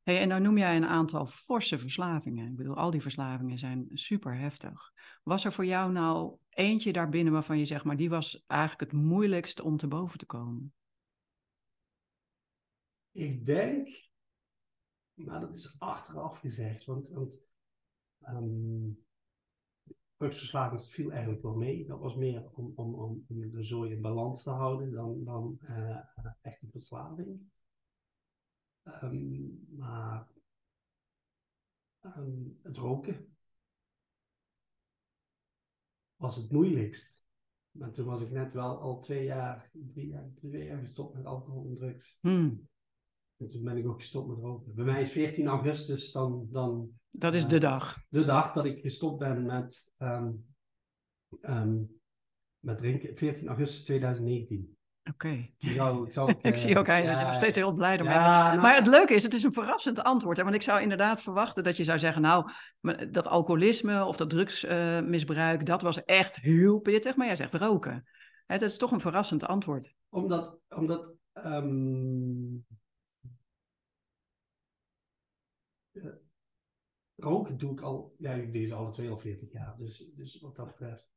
Hey, 0.03 0.21
en 0.21 0.29
nou 0.29 0.41
noem 0.41 0.59
jij 0.59 0.77
een 0.77 0.87
aantal 0.87 1.27
forse 1.27 1.79
verslavingen. 1.79 2.51
Ik 2.51 2.57
bedoel, 2.57 2.77
al 2.77 2.91
die 2.91 3.03
verslavingen 3.03 3.59
zijn 3.59 3.89
super 3.93 4.37
heftig. 4.39 4.93
Was 5.23 5.45
er 5.45 5.53
voor 5.53 5.67
jou 5.67 5.93
nou 5.93 6.37
eentje 6.49 6.93
daarbinnen 6.93 7.33
waarvan 7.33 7.59
je 7.59 7.65
zegt, 7.65 7.85
maar 7.85 7.97
die 7.97 8.09
was 8.09 8.45
eigenlijk 8.47 8.91
het 8.91 9.01
moeilijkst 9.01 9.61
om 9.61 9.77
te 9.77 9.89
boven 9.89 10.19
te 10.19 10.27
komen? 10.27 10.73
Ik 13.13 13.47
denk, 13.47 14.09
maar 15.15 15.41
dat 15.41 15.55
is 15.55 15.77
achteraf 15.79 16.39
gezegd, 16.39 16.85
want, 16.85 17.09
want 17.09 17.39
ehm, 18.21 18.91
drugsverslaving 20.17 20.87
viel 20.87 21.11
eigenlijk 21.11 21.43
wel 21.43 21.55
mee. 21.55 21.87
Dat 21.87 21.99
was 21.99 22.15
meer 22.15 22.51
om, 22.53 22.73
om, 22.75 22.95
om, 22.95 23.25
om 23.29 23.51
de 23.51 23.65
zooi 23.65 23.91
in 23.91 24.01
balans 24.01 24.43
te 24.43 24.51
houden 24.51 24.91
dan, 24.91 25.25
dan 25.25 25.59
eh, 25.61 25.99
echte 26.43 26.67
verslaving. 26.71 27.53
Ehm, 28.85 29.77
maar 29.77 30.29
ehm, 32.01 32.43
het 32.63 32.77
roken 32.77 33.37
was 36.17 36.37
het 36.37 36.51
moeilijkst. 36.51 37.23
Maar 37.71 37.93
toen 37.93 38.07
was 38.07 38.21
ik 38.21 38.31
net 38.31 38.53
wel 38.53 38.81
al 38.81 39.01
twee 39.01 39.25
jaar, 39.25 39.71
drie 39.73 40.07
jaar, 40.07 40.31
twee 40.35 40.65
jaar 40.65 40.79
gestopt 40.81 41.15
met 41.15 41.25
alcohol 41.25 41.67
en 41.69 41.75
drugs. 41.75 42.19
Hmm. 42.21 42.69
En 43.37 43.49
toen 43.49 43.63
ben 43.65 43.77
ik 43.77 43.87
ook 43.87 44.01
gestopt 44.01 44.29
met 44.29 44.39
roken. 44.39 44.75
Bij 44.75 44.85
mij 44.85 45.03
is 45.03 45.11
14 45.11 45.47
augustus 45.47 46.13
dan, 46.13 46.49
dan 46.51 47.01
Dat 47.11 47.35
is 47.35 47.43
Ja. 47.43 47.49
de 47.49 47.59
dag. 47.59 48.05
de 48.09 48.25
dag 48.25 48.53
dat 48.53 48.65
ik 48.65 48.81
gestopt 48.81 49.19
ben 49.19 49.47
met, 49.47 49.93
ehm, 49.97 50.33
met 52.59 52.79
drinken. 52.79 53.17
14 53.17 53.49
augustus 53.49 53.85
2019. 53.85 54.74
Oké. 55.11 55.49
Ik, 56.43 56.57
zie 56.57 56.79
ook 56.79 56.89
aan 56.89 57.01
je 57.01 57.07
dat 57.07 57.15
je 57.15 57.21
ja, 57.21 57.27
nog 57.27 57.35
steeds 57.35 57.57
heel 57.57 57.73
blij 57.73 57.99
ermee 57.99 58.15
ja, 58.15 58.43
bent. 58.43 58.51
nou, 58.51 58.61
Maar 58.61 58.75
het 58.75 58.87
leuke 58.87 59.15
is, 59.15 59.23
het 59.23 59.35
is 59.35 59.43
een 59.43 59.53
verrassend 59.53 60.03
antwoord. 60.03 60.37
Hè? 60.37 60.43
Want 60.43 60.55
ik 60.55 60.63
zou 60.63 60.81
inderdaad 60.81 61.21
verwachten 61.21 61.65
dat 61.65 61.77
je 61.77 61.85
zou 61.85 61.99
zeggen, 61.99 62.23
nou, 62.23 62.51
maar 62.81 63.13
dat 63.13 63.27
alcoholisme 63.27 64.05
of 64.05 64.17
dat 64.17 64.31
drugsmisbruik, 64.31 65.67
dat 65.67 65.83
was 65.83 66.05
echt 66.05 66.37
heel 66.37 66.79
pittig. 66.79 67.17
Maar 67.17 67.27
jij 67.27 67.37
zegt 67.37 67.55
roken. 67.55 68.05
Hè, 68.47 68.59
dat 68.59 68.71
is 68.71 68.79
toch 68.79 68.91
een 68.91 69.01
verrassend 69.01 69.45
antwoord. 69.45 69.95
Omdat, 70.09 70.59
omdat 70.69 71.13
ehm, 71.33 72.57
eh, 75.93 76.13
roken 77.17 77.59
doe 77.59 77.73
ik 77.73 77.81
al, 77.81 78.15
ja, 78.19 78.33
ik 78.33 78.53
deed 78.53 78.69
ze 78.69 78.75
alle 78.75 78.91
twee 78.91 79.11
al 79.11 79.19
40 79.19 79.53
jaar. 79.53 79.75
Dus, 79.79 80.11
dus 80.17 80.41
wat 80.41 80.57
dat 80.57 80.67
betreft. 80.67 81.13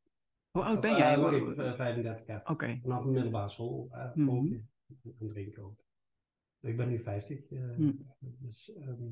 Hoe 0.58 0.66
oud 0.66 0.82
ben 0.82 0.98
jij? 0.98 1.14
eh, 1.14 1.20
Oké. 1.24 1.40
wacht 1.40 1.50
even, 1.52 1.66
eh, 1.66 1.76
35 1.76 2.26
jaar. 2.28 2.42
Vanaf 2.82 3.04
de 3.04 3.10
middelbare 3.10 3.50
school 3.50 3.88
eh, 3.92 4.14
Mhm. 4.16 4.30
roken 4.30 4.70
en 5.20 5.28
drinken 5.28 5.64
ook. 5.64 5.84
Ik 6.62 6.78
ben 6.78 6.90
nu 6.90 7.00
50. 7.04 7.50
eh, 7.52 7.76
Hm. 7.76 7.92
dus, 8.20 8.74
ehm, 8.74 9.04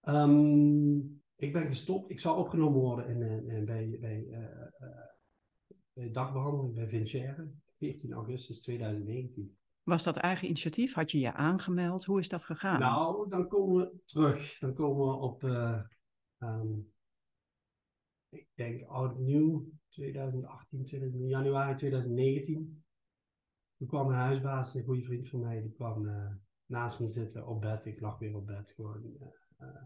ehm, 0.00 0.96
ik 1.36 1.52
ben 1.52 1.66
gestopt. 1.66 2.10
Ik 2.10 2.20
zou 2.20 2.38
opgenomen 2.38 2.80
worden 2.80 3.06
in, 3.06 3.22
in, 3.22 3.48
in- 3.48 3.64
bij, 3.64 3.96
bij, 4.00 4.26
eh, 4.30 4.62
eh, 4.62 5.06
bij 5.92 6.10
dagbehandeling 6.10 6.74
bij 6.74 6.88
Vincere. 6.88 7.50
14 7.78 8.12
augustus 8.12 8.60
2019. 8.60 9.56
Was 9.82 10.02
dat 10.04 10.16
eigen 10.16 10.46
initiatief? 10.46 10.94
Had 10.94 11.10
je 11.10 11.18
je 11.18 11.32
aangemeld? 11.32 12.04
Hoe 12.04 12.20
is 12.20 12.28
dat 12.28 12.44
gegaan? 12.44 12.78
Nou, 12.80 13.28
dan 13.28 13.48
komen 13.48 13.76
we 13.76 13.98
terug. 14.04 14.58
Dan 14.58 14.74
komen 14.74 15.06
we 15.06 15.12
op, 15.14 15.44
eh, 15.44 15.80
ehm, 16.38 16.78
ik 18.36 18.48
denk 18.54 18.88
oud 18.88 19.18
nieuw, 19.18 19.68
2018, 19.88 20.84
2000, 20.84 21.28
januari 21.28 21.76
2019. 21.76 22.84
Toen 23.76 23.88
kwam 23.88 24.08
een 24.08 24.14
huisbaas, 24.14 24.74
een 24.74 24.84
goede 24.84 25.02
vriend 25.02 25.28
van 25.28 25.40
mij, 25.40 25.60
die 25.62 25.72
kwam 25.72 26.08
eh, 26.08 26.34
naast 26.66 27.00
me 27.00 27.08
zitten 27.08 27.46
op 27.46 27.60
bed. 27.60 27.86
Ik 27.86 28.00
lag 28.00 28.18
weer 28.18 28.36
op 28.36 28.46
bed 28.46 28.70
gewoon. 28.70 29.16
eh, 29.20 29.28
eh. 29.56 29.82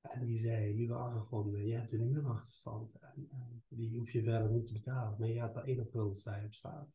en 0.00 0.26
die 0.26 0.38
zei, 0.38 0.74
lieve 0.74 0.94
Aragon, 0.94 1.66
je 1.66 1.74
hebt 1.74 1.92
een 1.92 2.00
huurachterstand. 2.00 2.94
En, 2.94 3.28
eh, 3.30 3.38
die 3.68 3.98
hoef 3.98 4.10
je 4.10 4.22
verder 4.22 4.50
niet 4.50 4.66
te 4.66 4.72
betalen. 4.72 5.18
Maar 5.18 5.28
je 5.28 5.34
gaat 5.34 5.52
per 5.52 5.64
1 5.68 5.80
april 5.80 6.06
op 6.06 6.16
straat. 6.16 6.94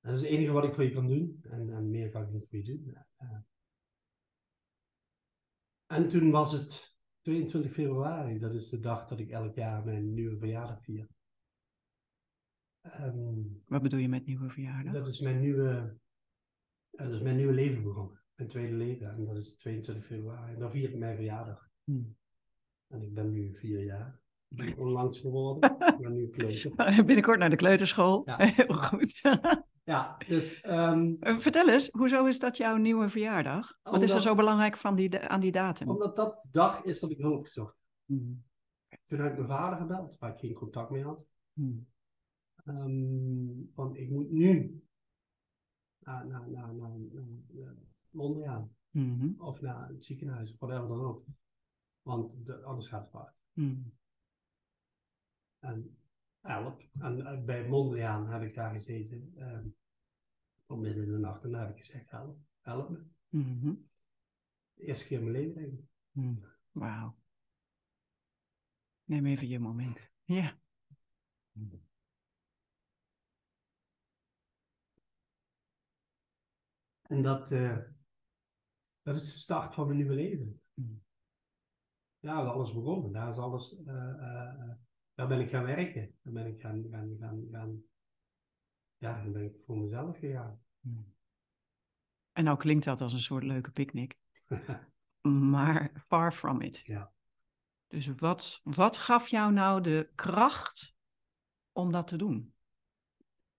En 0.00 0.10
dat 0.10 0.18
is 0.18 0.20
het 0.20 0.30
enige 0.30 0.52
wat 0.52 0.64
ik 0.64 0.74
voor 0.74 0.84
je 0.84 0.92
kan 0.92 1.06
doen. 1.06 1.40
En, 1.42 1.70
en 1.74 1.90
meer 1.90 2.10
kan 2.10 2.22
ik 2.22 2.30
niet 2.30 2.48
voor 2.48 2.58
je 2.58 2.64
doen. 2.64 2.96
En 5.86 6.08
toen 6.08 6.30
was 6.30 6.52
het 6.52 6.93
22 7.24 7.72
februari, 7.72 8.38
dat 8.38 8.54
is 8.54 8.68
de 8.68 8.80
dag 8.80 9.06
dat 9.06 9.18
ik 9.18 9.30
elk 9.30 9.54
jaar 9.54 9.84
mijn 9.84 10.14
nieuwe 10.14 10.36
verjaardag 10.38 10.82
vier. 10.82 11.08
Ehm, 12.80 13.42
Wat 13.66 13.82
bedoel 13.82 14.00
je 14.00 14.08
met 14.08 14.26
nieuwe 14.26 14.48
verjaardag? 14.50 14.92
dat 14.92 15.06
is 15.06 15.20
mijn 15.20 15.40
nieuwe, 15.40 15.96
eh, 16.90 17.04
dat 17.06 17.14
is 17.14 17.20
mijn 17.20 17.36
nieuwe 17.36 17.52
leven 17.52 17.82
begonnen. 17.82 18.22
Mijn 18.34 18.48
tweede 18.48 18.74
leven. 18.74 19.10
En 19.10 19.24
dat 19.24 19.36
is 19.36 19.56
22 19.56 20.04
februari. 20.04 20.52
En 20.52 20.58
dan 20.58 20.70
vier 20.70 20.88
ik 20.90 20.98
mijn 20.98 21.16
verjaardag. 21.16 21.68
Hmm. 21.84 22.16
En 22.88 23.02
ik 23.02 23.14
ben 23.14 23.30
nu 23.30 23.54
vier 23.58 23.84
jaar. 23.84 24.20
Onlangs 24.76 25.18
geworden. 25.20 25.70
Ik 25.78 25.98
ben 25.98 26.12
nu 26.12 26.28
kleuter. 26.28 26.70
Binnenkort 27.06 27.38
naar 27.38 27.50
de 27.50 27.56
kleuterschool. 27.56 28.22
Ja. 28.24 28.36
Heel 28.56 28.74
goed. 28.74 29.20
Ja, 29.84 30.16
dus 30.28 30.60
ehm, 30.60 31.14
Eh, 31.20 31.38
Vertel 31.38 31.68
eens, 31.68 31.88
hoezo 31.90 32.26
is 32.26 32.38
dat 32.38 32.56
jouw 32.56 32.76
nieuwe 32.76 33.08
verjaardag? 33.08 33.78
Wat 33.82 34.02
is 34.02 34.10
er 34.10 34.20
zo 34.20 34.34
belangrijk 34.34 34.76
van 34.76 34.94
die, 34.94 35.18
aan 35.18 35.40
die 35.40 35.52
datum? 35.52 35.88
omdat 35.88 36.16
dat 36.16 36.40
de 36.40 36.48
dag 36.50 36.82
is 36.84 37.00
dat 37.00 37.10
ik 37.10 37.18
hulp 37.18 37.44
gezocht. 37.44 37.76
Hmm. 38.04 38.44
Toen 39.04 39.18
heb 39.18 39.30
ik 39.30 39.36
mijn 39.36 39.48
vader 39.48 39.78
gebeld, 39.78 40.16
waar 40.18 40.32
ik 40.32 40.38
geen 40.38 40.54
contact 40.54 40.90
mee 40.90 41.04
had. 41.04 41.24
Hmm. 41.52 41.86
Ehm, 42.64 43.74
want 43.74 43.96
ik 43.96 44.10
moet 44.10 44.30
nu 44.30 44.82
naar, 45.98 46.26
naar, 46.26 46.50
naar, 46.50 46.74
naar, 46.74 46.90
naar, 47.52 47.74
Londen 48.10 48.44
gaan. 48.44 48.76
Mhm. 48.90 49.40
Of 49.40 49.60
naar 49.60 49.88
het 49.88 50.04
ziekenhuis, 50.04 50.52
of 50.52 50.58
whatever 50.58 50.88
dan 50.88 51.04
ook. 51.04 51.24
Want 52.02 52.46
de, 52.46 52.62
anders 52.62 52.88
gaat 52.88 53.00
het 53.00 53.10
fout. 53.10 53.32
Hmm. 53.52 53.92
En 55.58 55.96
help. 56.44 56.82
En 57.00 57.26
eh, 57.26 57.44
bij 57.44 57.68
Mondriaan 57.68 58.28
heb 58.28 58.42
ik 58.42 58.54
daar 58.54 58.72
gezeten. 58.72 59.32
ehm 59.36 59.66
tot 60.66 60.78
midden 60.78 61.04
in 61.04 61.10
de 61.12 61.18
nacht. 61.18 61.44
En 61.44 61.50
daar 61.50 61.66
heb 61.66 61.76
ik 61.76 61.84
gezegd, 61.84 62.10
help. 62.10 62.38
Help 62.60 62.88
me. 62.88 63.04
Mhm. 63.28 63.74
De 64.74 64.84
eerste 64.84 65.06
keer 65.06 65.18
in 65.18 65.24
mijn 65.30 65.36
leven. 65.36 65.62
denk 65.62 65.78
ik. 65.78 65.84
Hmm. 66.10 66.44
Wauw. 66.72 67.16
Neem 69.04 69.26
even 69.26 69.48
je 69.48 69.58
moment. 69.58 70.10
Ja. 70.24 70.58
En 77.02 77.22
dat, 77.22 77.50
eh, 77.50 77.78
dat 79.02 79.16
is 79.16 79.32
de 79.32 79.38
start 79.38 79.74
van 79.74 79.86
mijn 79.86 79.98
nieuwe 79.98 80.14
leven. 80.14 80.60
Hmm. 80.74 81.02
Ja, 82.18 82.42
alles 82.44 82.72
begonnen. 82.74 83.12
Daar 83.12 83.28
is 83.28 83.36
alles... 83.36 83.82
eh, 83.84 84.70
daar 85.14 85.28
ben 85.28 85.40
ik 85.40 85.50
gaan 85.50 85.64
werken. 85.64 86.14
Daar 86.22 86.32
ben 86.32 86.46
ik 86.46 86.60
gaan, 86.60 86.86
gaan, 86.90 87.16
gaan, 87.20 87.48
gaan... 87.50 87.82
Ja, 88.96 89.22
dan 89.22 89.32
ben 89.32 89.44
ik 89.44 89.54
voor 89.66 89.78
mezelf 89.78 90.18
gegaan. 90.18 90.60
Hmm. 90.80 91.14
En 92.32 92.44
nou 92.44 92.58
klinkt 92.58 92.84
dat 92.84 93.00
als 93.00 93.12
een 93.12 93.20
soort 93.20 93.44
leuke 93.44 93.70
picknick, 93.70 94.16
maar 95.54 96.04
far 96.06 96.32
from 96.32 96.60
it. 96.60 96.80
Ja. 96.84 97.12
Dus 97.86 98.06
wat, 98.06 98.60
wat 98.64 98.96
gaf 98.96 99.28
jou 99.28 99.52
nou 99.52 99.80
de 99.80 100.10
kracht 100.14 100.94
om 101.72 101.92
dat 101.92 102.06
te 102.06 102.16
doen? 102.16 102.54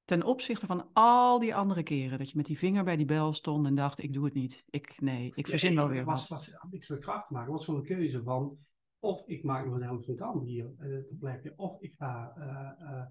Ten 0.04 0.24
opzichte 0.24 0.66
van 0.66 0.90
al 0.94 1.40
die 1.40 1.56
andere 1.56 1.84
keren 1.84 2.18
dat 2.18 2.30
je 2.30 2.38
met 2.38 2.46
die 2.46 2.58
vinger 2.58 2.84
bij 2.84 2.96
die 2.96 3.06
bel 3.06 3.34
stond 3.34 3.66
en 3.66 3.76
dacht, 3.76 4.04
ik 4.04 4.14
doe 4.14 4.26
het 4.26 4.34
niet. 4.34 4.64
Ik, 4.70 5.02
nee, 5.02 5.32
ik 5.36 5.48
verzin 5.48 5.72
Ja, 5.72 5.76
wel 5.76 5.88
weer 5.88 6.06
was, 6.06 6.28
wat. 6.28 6.30
was, 6.30 6.54
had 6.54 6.72
niks 6.72 6.90
met 6.90 7.00
kracht 7.00 7.28
te 7.28 7.34
maken. 7.34 7.52
Het 7.52 7.58
was 7.58 7.66
gewoon 7.66 7.80
een 7.80 7.96
keuze 7.96 8.24
van... 8.24 8.58
Of 9.06 9.28
ik 9.28 9.44
maak 9.44 9.66
mezelf 9.68 10.08
een 10.08 10.16
kant 10.16 10.44
hier 10.46 10.66
eh, 10.66 10.88
ter 10.88 11.16
plekke. 11.20 11.54
Of 11.56 11.82
ik 11.82 11.94
ga, 11.94 12.34
eh, 12.36 12.88
eh, 12.92 13.06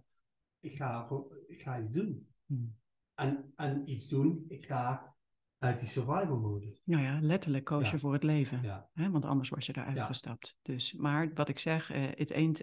ik 0.61 0.77
ga, 0.77 1.07
voor- 1.07 1.39
ik 1.47 1.63
ga 1.63 1.81
iets 1.81 1.93
doen. 1.93 2.29
Hmm. 2.47 2.77
En, 3.15 3.53
en 3.57 3.91
iets 3.91 4.09
doen. 4.09 4.45
Ik 4.49 4.65
ga 4.65 5.15
uit 5.59 5.79
die 5.79 5.89
survival 5.89 6.37
modus. 6.41 6.83
Nou 6.85 7.03
ja, 7.03 7.21
letterlijk 7.21 7.65
koos 7.65 7.85
Ja. 7.87 7.91
je 7.93 7.99
voor 7.99 8.13
het 8.13 8.23
leven. 8.23 8.63
Ja. 8.63 8.89
Hè? 8.93 9.11
Want 9.11 9.25
anders 9.25 9.49
was 9.49 9.67
je 9.67 9.77
eruit 9.77 9.97
Ja. 9.97 10.07
gestapt. 10.07 10.57
Dus, 10.63 10.93
maar 10.93 11.35
wat 11.35 11.49
ik 11.49 11.59
zeg, 11.59 11.91
eh 11.91 12.11
it 12.11 12.33
ain't 12.33 12.63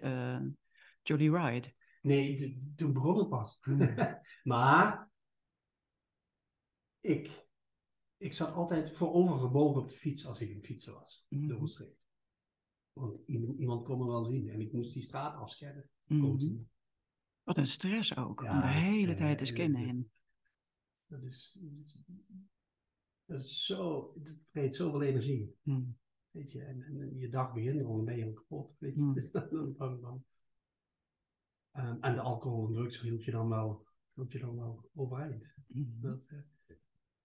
Jolly 1.02 1.34
Ride. 1.34 1.72
Nee, 2.02 2.56
toen 2.76 2.92
begon 2.92 3.18
het 3.18 3.28
pas. 3.28 3.58
Hmm. 3.62 3.94
maar 4.52 5.10
ik, 7.00 7.46
ik 8.16 8.32
zat 8.32 8.52
altijd 8.52 8.96
voorovergebogen 8.96 9.82
op 9.82 9.88
de 9.88 9.96
fiets 9.96 10.26
als 10.26 10.40
ik 10.40 10.50
een 10.50 10.64
fietser 10.64 10.92
was. 10.92 11.26
Door 11.28 11.60
Maastricht. 11.60 12.01
Want 12.92 13.20
iemand, 13.26 13.84
kon 13.84 13.98
me 13.98 14.06
wel 14.06 14.24
zien. 14.24 14.48
En 14.48 14.60
ik 14.60 14.72
moest 14.72 14.92
die 14.92 15.02
straat 15.02 15.34
afscannen. 15.36 15.88
Mhm. 16.06 16.56
Wat 17.42 17.56
een 17.58 17.66
stress 17.66 18.16
ook, 18.16 18.40
om 18.40 18.60
de 18.60 18.66
hele 18.66 19.10
eh, 19.10 19.16
tijd 19.16 19.38
te 19.38 19.44
scannen. 19.44 19.80
dat- 19.80 19.88
En, 19.90 20.10
Dat 21.06 21.22
is, 21.22 21.58
dat 21.60 21.76
is, 21.86 21.98
dat 23.24 23.38
is 23.44 23.64
zo, 23.66 24.12
dat 24.16 24.34
vreet 24.50 24.74
zoveel 24.74 25.02
energie. 25.02 25.56
Hmm. 25.62 25.96
Weet 26.30 26.52
je, 26.52 26.62
en, 26.64 27.16
je 27.18 27.28
dag 27.28 27.52
begint 27.52 27.80
er 27.80 27.86
al, 27.86 27.96
dan 27.96 28.04
ben 28.04 28.16
je 28.16 28.32
kapot. 28.32 28.76
Weet 28.78 28.94
je, 28.94 29.02
Mm. 29.02 29.14
dus 29.14 29.30
dan, 29.32 29.48
dan, 29.50 29.74
dan, 29.78 30.00
dan. 30.00 30.24
Ehm, 31.72 31.96
en 32.00 32.14
de 32.14 32.20
alcohol 32.20 32.66
en 32.66 32.72
drugs 32.72 33.00
hield 33.00 33.24
je 33.24 33.30
dan 33.30 33.48
wel, 33.48 33.86
hield 34.14 34.32
je 34.32 34.38
dan 34.38 34.56
wel 34.56 34.90
overeind. 34.94 35.54
Mhm. 35.66 36.00
Dat, 36.00 36.20
eh, 36.26 36.38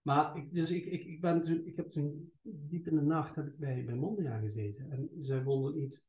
maar 0.08 0.38
ik, 0.38 0.54
dus 0.54 0.72
ik, 0.72 0.86
ik, 0.86 1.04
ik, 1.04 1.22
ben 1.22 1.41
toen, 1.41 1.65
ik 1.65 1.76
heb 1.76 1.89
toen 1.89 2.32
diep 2.41 2.88
in 2.88 2.96
de 2.96 3.02
nacht 3.02 3.36
heb 3.36 3.48
ik 3.48 3.58
bij, 3.58 3.86
bij 3.86 3.96
Mondriaan 3.96 4.41
gezeten. 4.41 4.91
En 4.91 5.10
zij 5.20 5.43
vonden 5.43 5.72
het 5.74 5.80
niet 5.80 6.06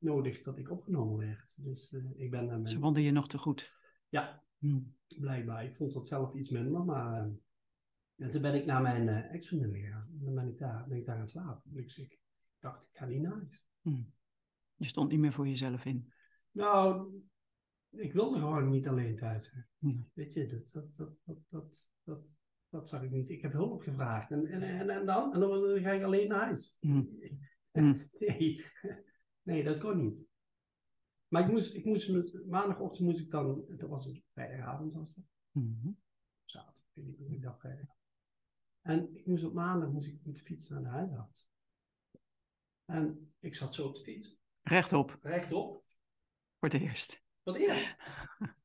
nodig 0.00 0.42
dat 0.42 0.58
ik 0.58 0.70
opgenomen 0.70 1.18
werd. 1.18 1.54
Dus 1.56 1.92
eh, 1.92 2.04
ik 2.16 2.30
ben 2.30 2.46
naar 2.46 2.56
Ze 2.56 2.62
mijn... 2.62 2.80
vonden 2.80 3.02
je 3.02 3.10
nog 3.10 3.28
te 3.28 3.38
goed. 3.38 3.74
Ja, 4.08 4.44
Hmm. 4.58 4.96
blijkbaar. 5.06 5.64
Ik 5.64 5.76
vond 5.76 5.92
dat 5.92 6.06
zelf 6.06 6.34
iets 6.34 6.50
minder, 6.50 6.84
maar... 6.84 7.20
eh, 7.20 7.32
en 8.16 8.30
toen 8.30 8.42
ben 8.42 8.54
ik 8.54 8.64
naar 8.64 8.82
mijn 8.82 9.08
eh 9.08 9.34
ex-vriendin 9.34 9.74
gegaan. 9.74 10.08
En 10.18 10.24
dan 10.24 10.34
ben 10.34 10.48
ik 10.48 10.58
daar, 10.58 10.88
ben 10.88 10.98
ik 10.98 11.06
daar 11.06 11.16
gaan 11.16 11.28
slapen. 11.28 11.72
Dus 11.72 11.98
ik 11.98 12.20
dacht, 12.58 12.84
ik 12.84 12.96
ga 12.96 13.06
niet 13.06 13.20
naar 13.20 13.32
huis. 13.32 13.68
Hmm. 13.80 14.12
Je 14.74 14.84
stond 14.86 15.10
niet 15.10 15.20
meer 15.20 15.32
voor 15.32 15.48
jezelf 15.48 15.84
in. 15.84 16.12
Nou, 16.50 17.12
ik 17.90 18.12
wilde 18.12 18.38
gewoon 18.38 18.70
niet 18.70 18.88
alleen 18.88 19.16
thuis 19.16 19.44
zijn. 19.44 19.66
Hmm. 19.78 20.10
Weet 20.12 20.32
je, 20.32 20.46
dat, 20.46 20.70
dat, 20.72 20.96
dat, 20.96 21.16
dat, 21.24 21.38
dat, 21.48 21.88
dat, 22.04 22.35
dat 22.76 22.88
zag 22.88 23.02
ik 23.02 23.10
niet. 23.10 23.28
Ik 23.28 23.42
heb 23.42 23.52
hulp 23.52 23.82
gevraagd. 23.82 24.30
En, 24.30 24.46
en, 24.46 24.62
en, 24.62 24.90
en 24.90 25.06
dan? 25.06 25.34
En 25.34 25.40
dan 25.40 25.80
ga 25.80 25.90
ik 25.90 26.02
alleen 26.02 26.28
naar 26.28 26.44
huis. 26.44 26.76
Hmm. 26.80 27.18
Hmm. 27.72 27.96
Nee. 28.18 28.64
nee, 29.42 29.64
dat 29.64 29.78
kon 29.78 29.96
niet. 29.96 30.24
Maar 31.28 31.42
ik 31.42 31.50
moest, 31.50 31.74
ik 31.74 31.84
moest 31.84 32.34
maandagochtend 32.46 33.08
moest 33.08 33.20
ik 33.20 33.30
dan, 33.30 33.64
dat 33.68 33.88
was 33.88 34.04
het 34.04 34.22
vrijdagavond 34.32 34.92
was 34.92 35.14
dat, 35.14 35.24
Mhm. 35.50 35.90
zaterdag, 36.44 36.82
ik 36.84 36.92
weet 36.94 37.06
niet 37.06 37.18
hoe 37.18 37.30
ik 37.36 37.42
dacht 37.42 37.60
vrijdag. 37.60 37.86
En 38.80 39.16
ik 39.16 39.26
moest 39.26 39.44
op 39.44 39.52
maandag 39.52 39.90
moest 39.90 40.06
ik 40.06 40.20
met 40.24 40.36
de 40.36 40.42
fiets 40.42 40.68
naar 40.68 40.82
de 40.82 40.88
huisarts. 40.88 41.48
En 42.84 43.32
ik 43.40 43.54
zat 43.54 43.74
zo 43.74 43.86
op 43.86 43.94
de 43.94 44.02
fiets, 44.02 44.36
Rechtop, 44.62 45.18
rechtop, 45.22 45.84
voor 46.58 46.68
het 46.68 46.80
eerst. 46.80 47.24
Wat 47.42 47.56
eerst. 47.56 47.96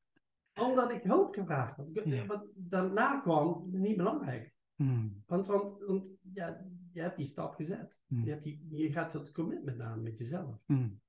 Omdat 0.61 0.91
ik 0.91 1.03
hulp 1.03 1.33
gevraagd 1.33 1.75
had. 1.75 1.89
Ja. 2.03 2.25
Wat 2.25 2.47
daarna 2.55 3.19
kwam, 3.19 3.65
is 3.67 3.75
niet 3.77 3.97
belangrijk. 3.97 4.53
Hmm. 4.75 5.23
Want, 5.25 5.47
want, 5.47 5.83
want 5.85 6.15
ja, 6.33 6.65
je 6.91 7.01
hebt 7.01 7.17
die 7.17 7.25
stap 7.25 7.53
gezet. 7.55 7.99
Hmm. 8.07 8.23
Je, 8.23 8.29
hebt 8.29 8.43
die, 8.43 8.67
je 8.69 8.91
gaat 8.91 9.11
dat 9.11 9.31
commitment 9.31 9.79
aan 9.79 10.03
met 10.03 10.17
jezelf. 10.17 10.55
Hmm. 10.65 11.01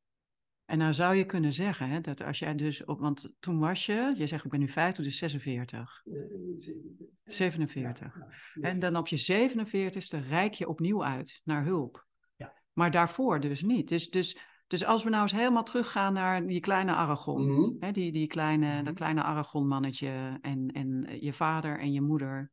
En 0.64 0.78
nou 0.78 0.92
zou 0.92 1.14
je 1.14 1.26
kunnen 1.26 1.52
zeggen, 1.52 1.88
hè, 1.88 2.00
dat 2.00 2.22
als 2.22 2.38
jij 2.38 2.54
dus 2.54 2.84
op, 2.84 3.00
want 3.00 3.32
toen 3.38 3.58
was 3.58 3.86
je, 3.86 4.14
je 4.16 4.26
zegt 4.26 4.44
ik 4.44 4.50
ben 4.50 4.60
nu 4.60 4.68
50, 4.68 5.04
dus 5.04 5.18
46, 5.18 6.02
Eh, 6.04 6.12
ze- 6.56 7.08
47. 7.24 8.16
Ja, 8.18 8.26
ja. 8.54 8.68
En 8.68 8.78
dan 8.78 8.96
op 8.96 9.06
je 9.08 9.16
47ste 9.16 10.28
reik 10.28 10.54
je 10.54 10.68
opnieuw 10.68 11.04
uit 11.04 11.40
naar 11.44 11.64
hulp. 11.64 12.06
Ja. 12.36 12.54
Maar 12.72 12.90
daarvoor 12.90 13.40
dus 13.40 13.62
niet. 13.62 13.88
Dus, 13.88 14.10
dus, 14.10 14.38
dus 14.72 14.84
als 14.84 15.02
we 15.04 15.10
nou 15.10 15.22
eens 15.22 15.32
helemaal 15.32 15.64
teruggaan 15.64 16.12
naar 16.12 16.46
die 16.46 16.60
kleine 16.60 16.94
Aragon. 16.94 17.50
Mhm. 17.50 17.84
Hè, 17.84 17.92
die, 17.92 18.12
die 18.12 18.26
kleine, 18.26 18.74
Mhm. 18.74 18.84
dat 18.84 18.94
kleine 18.94 19.22
Aragon-mannetje 19.22 20.38
en, 20.40 20.72
en 20.72 21.06
je 21.20 21.32
vader 21.32 21.78
en 21.78 21.92
je 21.92 22.00
moeder. 22.00 22.50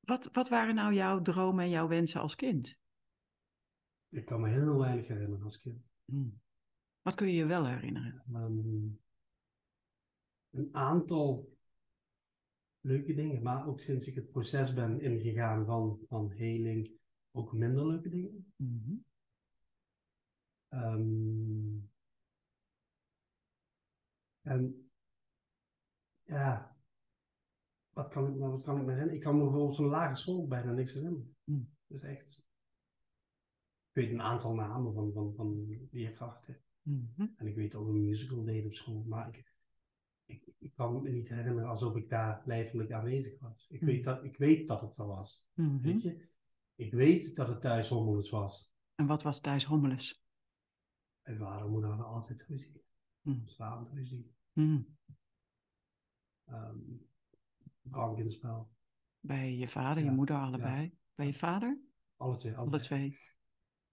Wat, 0.00 0.28
wat 0.32 0.48
waren 0.48 0.74
nou 0.74 0.94
jouw 0.94 1.22
dromen 1.22 1.64
en 1.64 1.70
jouw 1.70 1.88
wensen 1.88 2.20
als 2.20 2.34
kind? 2.34 2.78
Ik 4.08 4.24
kan 4.24 4.40
me 4.40 4.48
heel 4.48 4.78
weinig 4.78 5.06
herinneren 5.06 5.44
als 5.44 5.58
kind. 5.58 5.82
Hmm. 6.04 6.40
Wat 7.02 7.14
kun 7.14 7.26
je 7.26 7.34
je 7.34 7.46
wel 7.46 7.66
herinneren? 7.66 8.22
Ehm, 8.32 8.88
een 10.50 10.68
aantal 10.72 11.56
leuke 12.80 13.14
dingen, 13.14 13.42
maar 13.42 13.66
ook 13.66 13.80
sinds 13.80 14.06
ik 14.06 14.14
het 14.14 14.30
proces 14.30 14.74
ben 14.74 15.00
ingegaan 15.00 15.66
van, 15.66 15.98
van 16.08 16.30
heling, 16.30 16.90
ook 17.30 17.52
minder 17.52 17.86
leuke 17.86 18.08
dingen. 18.08 18.52
Mhm. 18.56 18.94
Ehm, 20.72 21.78
en 24.42 24.90
ja, 26.22 26.76
wat 27.90 28.08
kan 28.08 28.26
ik, 28.26 28.34
me- 28.34 28.48
wat 28.48 28.62
kan 28.62 28.76
ik 28.76 28.82
me 28.82 28.88
herinneren? 28.90 29.16
Ik 29.16 29.20
kan 29.24 29.36
me 29.36 29.42
bijvoorbeeld 29.42 29.76
van 29.76 29.84
lagere 29.84 30.16
school 30.18 30.46
bijna 30.46 30.72
niks 30.72 30.92
herinneren. 30.92 31.36
Hmm. 31.44 31.74
Dat 31.86 31.96
is 31.98 32.04
echt. 32.04 32.38
Ik 33.88 34.02
weet 34.02 34.10
een 34.10 34.22
aantal 34.22 34.54
namen 34.54 34.94
van, 34.94 35.12
van, 35.12 35.34
van 35.36 35.66
leerkrachten. 35.90 36.62
Mhm. 36.82 37.26
En 37.36 37.46
ik 37.46 37.54
weet 37.54 37.72
we 37.72 37.78
een 37.78 38.00
musical 38.00 38.44
deden 38.44 38.66
op 38.66 38.74
school, 38.74 39.04
maar 39.08 39.28
ik, 39.28 39.54
ik, 40.24 40.52
ik 40.58 40.74
kan 40.74 41.02
me 41.02 41.10
niet 41.10 41.28
herinneren 41.28 41.68
alsof 41.70 41.96
ik 41.96 42.08
daar 42.08 42.42
lijfelijk 42.44 42.92
aanwezig 42.92 43.40
was. 43.40 43.66
Ik, 43.68 43.78
Hmm. 43.78 43.88
weet, 43.88 44.04
dat, 44.04 44.24
ik 44.24 44.36
weet 44.36 44.68
dat 44.68 44.80
het 44.80 44.96
er 44.96 45.06
was. 45.06 45.48
Mhm. 45.54 45.80
Weet 45.80 46.02
je? 46.02 46.28
Ik 46.74 46.92
weet 46.92 47.36
dat 47.36 47.48
het 47.48 47.60
thuis 47.60 47.88
hommelens 47.88 48.30
was. 48.30 48.72
En 48.94 49.06
wat 49.06 49.22
was 49.22 49.40
Thijs 49.40 49.64
Hommeles? 49.64 50.21
Mijn 51.22 51.38
vader 51.38 51.64
en 51.64 51.70
moeder 51.70 51.88
hadden 51.90 52.06
altijd 52.06 52.42
ruzie. 52.42 52.82
Hm. 53.22 53.46
Slaande 53.46 53.90
ruzie. 53.94 54.32
Het 58.16 58.30
spel. 58.30 58.70
Bij 59.20 59.56
je 59.56 59.68
vader, 59.68 60.02
je 60.02 60.08
Ja, 60.08 60.14
moeder, 60.14 60.36
allebei. 60.36 60.94
Bij 61.14 61.26
je 61.26 61.34
vader? 61.34 61.78
Alle 62.16 62.36
twee. 62.36 62.56
Alle 62.56 62.80
twee. 62.80 63.18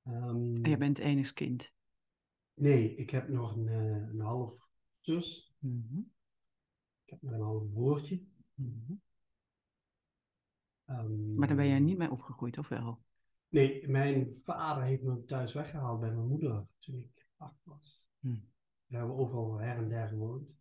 Ehm, 0.03 0.63
En 0.63 0.69
je 0.69 0.77
bent 0.77 0.97
enigskind. 0.97 1.73
Nee, 2.53 2.95
ik 2.95 3.09
heb 3.09 3.27
nog 3.27 3.55
een, 3.55 3.67
eh, 3.67 4.09
een 4.09 4.19
half 4.19 4.67
zus. 4.99 5.55
Mhm. 5.59 5.99
Ik 7.03 7.09
heb 7.09 7.21
nog 7.21 7.33
een 7.33 7.41
half 7.41 7.71
broertje. 7.71 8.23
Mhm. 8.53 8.93
Ehm, 10.85 11.35
Maar 11.35 11.47
daar 11.47 11.57
ben 11.57 11.67
jij 11.67 11.79
niet 11.79 11.97
mee 11.97 12.11
opgegroeid, 12.11 12.57
of 12.57 12.67
wel? 12.67 13.01
Nee, 13.49 13.87
mijn 13.87 14.41
vader 14.43 14.83
heeft 14.83 15.03
me 15.03 15.25
thuis 15.25 15.53
weggehaald 15.53 15.99
bij 15.99 16.11
mijn 16.11 16.27
moeder 16.27 16.67
toen 16.79 16.95
ik 16.97 17.18
acht 17.39 17.65
was. 17.65 18.07
Hm. 18.19 18.27
Daar 18.87 18.99
hebben 18.99 19.17
we 19.17 19.21
overal 19.21 19.57
her 19.57 19.77
en 19.77 19.89
der 19.89 20.07
gewoond. 20.07 20.57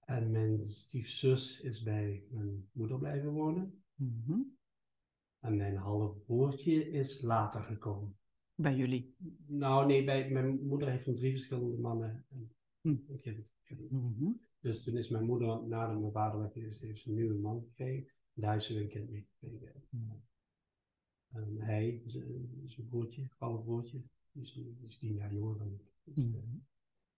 En 0.00 0.30
mijn 0.30 0.64
stiefzus 0.64 1.60
is 1.60 1.82
bij 1.82 2.26
mijn 2.30 2.68
moeder 2.72 2.98
blijven 2.98 3.30
wonen. 3.30 3.84
Mhm. 3.94 4.40
En 5.40 5.56
mijn 5.56 5.76
half 5.76 6.24
broertje 6.24 6.90
is 6.90 7.20
later 7.20 7.62
gekomen. 7.62 8.16
Bij 8.54 8.76
jullie. 8.76 9.14
Nou, 9.46 9.86
nee, 9.86 10.04
bij, 10.04 10.30
mijn 10.30 10.66
moeder 10.66 10.90
heeft 10.90 11.04
van 11.04 11.14
drie 11.14 11.32
verschillende 11.32 11.78
mannen 11.78 12.26
en 12.28 12.50
Hm. 12.86 12.88
een 13.08 13.20
kind. 13.20 13.54
Mhm. 13.90 14.30
Dus 14.60 14.84
toen 14.84 14.96
is 14.96 15.08
mijn 15.08 15.24
moeder, 15.24 15.66
nadat 15.66 16.00
mijn 16.00 16.12
vader 16.12 16.40
weg 16.40 16.54
is, 16.54 16.80
heeft 16.80 17.00
ze 17.00 17.08
een 17.08 17.14
nieuwe 17.14 17.38
man 17.38 17.62
gekregen. 17.62 18.12
Daar 18.32 18.52
heeft 18.52 18.64
ze 18.64 18.80
een 18.80 18.88
kind 18.88 19.10
mee 19.10 19.28
gekregen. 19.38 19.84
En 21.28 21.56
hij, 21.60 22.02
zijn 22.64 22.88
broertje, 22.88 23.28
half 23.38 23.64
die 24.36 24.44
is, 24.44 24.52
die 24.52 24.86
is 24.88 24.98
tien 24.98 25.14
jaar 25.14 25.32
jonger 25.34 25.58
dan 25.58 25.72
ik. 25.72 25.80
Dus, 26.04 26.16
eh, 26.24 26.30
Mhm. 26.30 26.56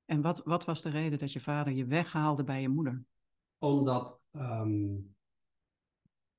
En 0.05 0.21
wat, 0.23 0.45
wat 0.45 0.65
was 0.65 0.83
de 0.83 0.91
reden 0.91 1.19
dat 1.19 1.33
je 1.33 1.41
vader 1.41 1.73
je 1.73 1.85
weghaalde 1.87 2.45
bij 2.45 2.61
je 2.61 2.69
moeder? 2.69 3.05
Omdat, 3.59 4.23
ehm, 4.31 4.97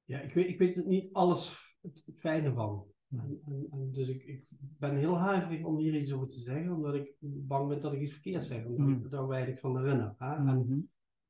ja, 0.04 0.20
ik 0.20 0.34
weet, 0.34 0.48
ik 0.50 0.58
weet 0.60 0.76
het 0.76 0.86
niet 0.86 1.14
alles 1.14 1.76
het 1.82 2.04
fijne 2.18 2.54
van. 2.54 2.86
En, 3.10 3.42
en, 3.46 3.68
en 3.72 3.92
dus 3.92 4.08
ik, 4.08 4.24
ik 4.24 4.46
ben 4.52 4.96
heel 4.98 5.18
huiverig 5.18 5.66
om 5.66 5.78
hier 5.78 5.96
iets 5.96 6.12
over 6.12 6.28
te 6.28 6.40
zeggen, 6.40 6.72
omdat 6.76 6.94
ik 6.96 7.16
bang 7.22 7.68
ben 7.68 7.82
dat 7.82 7.94
ik 7.94 8.02
iets 8.02 8.12
verkeerd 8.12 8.44
zeg, 8.44 8.66
omdat 8.66 8.88
Mm. 8.88 9.06
ik 9.06 9.12
er 9.12 9.28
weinig 9.28 9.60
van 9.60 9.78
herinner. 9.78 10.16
Hè? 10.18 10.36
En 10.36 10.44
Mhm. 10.46 10.80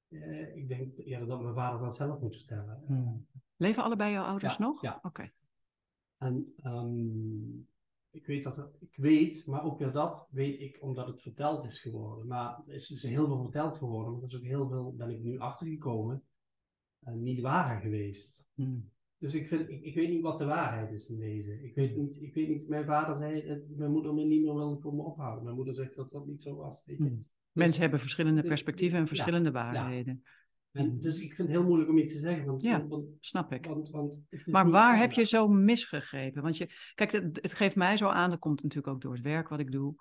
eh, 0.08 0.56
ik 0.56 0.68
denk 0.68 0.98
eerder 0.98 1.28
dat 1.28 1.42
mijn 1.42 1.54
vader 1.56 1.80
dat 1.80 1.96
zelf 1.96 2.20
moet 2.20 2.36
vertellen. 2.36 2.84
Mhm. 2.88 3.16
Leven 3.58 3.84
allebei 3.84 4.12
jouw 4.12 4.26
ouders 4.26 4.58
Ja, 4.58 4.64
nog? 4.64 4.82
ja. 4.82 5.00
Oké. 5.04 5.32
En 6.18 6.54
ehm, 6.58 7.60
ik 8.12 8.26
weet 8.26 8.44
dat 8.44 8.58
er, 8.58 8.72
ik 8.80 8.96
weet, 8.96 9.46
maar 9.46 9.64
ook 9.64 9.80
weer 9.80 9.92
dat 9.92 10.28
weet 10.32 10.60
ik 10.60 10.78
omdat 10.82 11.08
het 11.08 11.22
verteld 11.22 11.66
is 11.66 11.80
geworden. 11.80 12.28
Maar 12.28 12.64
er 12.68 12.74
is 12.74 12.88
dus 12.88 13.02
heel 13.02 13.26
veel 13.26 13.42
verteld 13.42 13.78
geworden, 13.78 14.12
maar 14.12 14.22
er 14.22 14.28
is 14.28 14.36
ook 14.36 14.44
heel 14.44 14.68
veel, 14.68 14.96
ben 14.98 15.10
ik 15.10 15.20
nu 15.20 15.40
achtergekomen, 15.40 16.24
uh, 17.08 17.14
niet 17.14 17.40
waar 17.40 17.82
geweest. 17.82 18.46
Mhm. 18.54 18.80
Dus 19.18 19.34
ik, 19.34 19.48
vind, 19.48 19.70
ik, 19.70 19.82
ik 19.82 19.96
weet 19.96 20.10
niet 20.10 20.22
wat 20.22 20.38
de 20.38 20.46
waarheid 20.46 20.92
is 20.92 21.10
in 21.10 21.20
deze. 21.20 21.64
Ik 21.64 21.76
weet 21.76 21.96
niet, 21.96 22.22
ik 22.22 22.34
weet 22.34 22.48
niet 22.48 22.68
mijn 22.68 22.86
vader 22.86 23.16
zei 23.16 23.64
mijn 23.76 23.92
moeder 23.92 24.14
me 24.14 24.24
niet 24.24 24.42
meer 24.42 24.54
wilde 24.54 24.78
komen 24.78 25.06
ophalen. 25.06 25.44
Mijn 25.44 25.56
moeder 25.56 25.74
zegt 25.74 25.96
dat 25.96 26.12
dat 26.12 26.28
niet 26.28 26.42
zo 26.42 26.56
was. 26.56 26.86
Weet 26.86 26.98
je. 26.98 27.04
Mhm. 27.04 27.22
Mensen 27.52 27.82
hebben 27.82 28.00
verschillende 28.00 28.40
dus- 28.40 28.50
perspectieven 28.50 28.96
en 28.96 29.04
ja, 29.04 29.08
verschillende 29.08 29.52
waarheden. 29.52 30.24
En, 30.72 31.00
dus 31.00 31.20
ik 31.20 31.34
vind 31.34 31.48
het 31.48 31.58
heel 31.58 31.66
moeilijk 31.66 31.90
om 31.90 31.98
iets 31.98 32.14
te 32.14 32.20
zeggen. 32.20 32.46
Want, 32.46 32.62
Ja. 32.62 32.88
want, 32.88 33.06
Snap 33.20 33.54
ik. 33.54 33.66
want, 33.66 33.90
want 33.90 34.18
Maar 34.52 34.70
waar 34.70 34.98
heb 34.98 35.12
je 35.12 35.24
zo 35.24 35.48
misgegrepen? 35.48 36.42
Want 36.42 36.58
je, 36.58 36.70
kijk, 36.96 37.12
het, 37.12 37.40
het 37.42 37.54
geeft 37.54 37.76
mij 37.76 37.98
zo 37.98 38.08
aan, 38.08 38.30
dat 38.30 38.40
komt 38.40 38.64
natuurlijk 38.64 38.94
ook 38.94 39.02
door 39.02 39.14
het 39.14 39.22
werk 39.24 39.48
wat 39.50 39.60
ik 39.60 39.72
doe, 39.72 39.96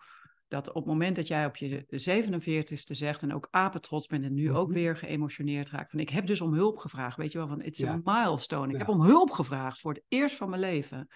dat 0.49 0.69
op 0.69 0.75
het 0.75 0.85
moment 0.87 1.17
dat 1.17 1.27
jij 1.27 1.47
op 1.47 1.57
je 1.57 1.85
47ste 1.89 2.95
zegt 2.95 3.23
en 3.23 3.35
ook 3.35 3.49
apetrots 3.51 4.07
bent 4.07 4.25
en 4.25 4.35
nu 4.35 4.53
ook 4.53 4.67
Mhm. 4.69 4.77
weer 4.77 4.97
geëmotioneerd 4.97 5.71
raakt, 5.71 5.91
van 5.91 6.01
ik 6.01 6.09
heb 6.09 6.27
dus 6.27 6.41
om 6.41 6.53
hulp 6.55 6.77
gevraagd, 6.79 7.17
weet 7.17 7.33
je 7.33 7.39
wel, 7.39 7.49
van 7.49 7.63
it's 7.63 7.79
Ja. 7.79 7.93
a 7.93 8.01
milestone. 8.05 8.67
Ik 8.67 8.73
Ja. 8.73 8.79
heb 8.79 8.89
om 8.89 9.03
hulp 9.03 9.31
gevraagd 9.31 9.81
voor 9.81 9.93
het 9.93 10.03
eerst 10.09 10.37
van 10.37 10.49
mijn 10.49 10.61
leven. 10.63 11.07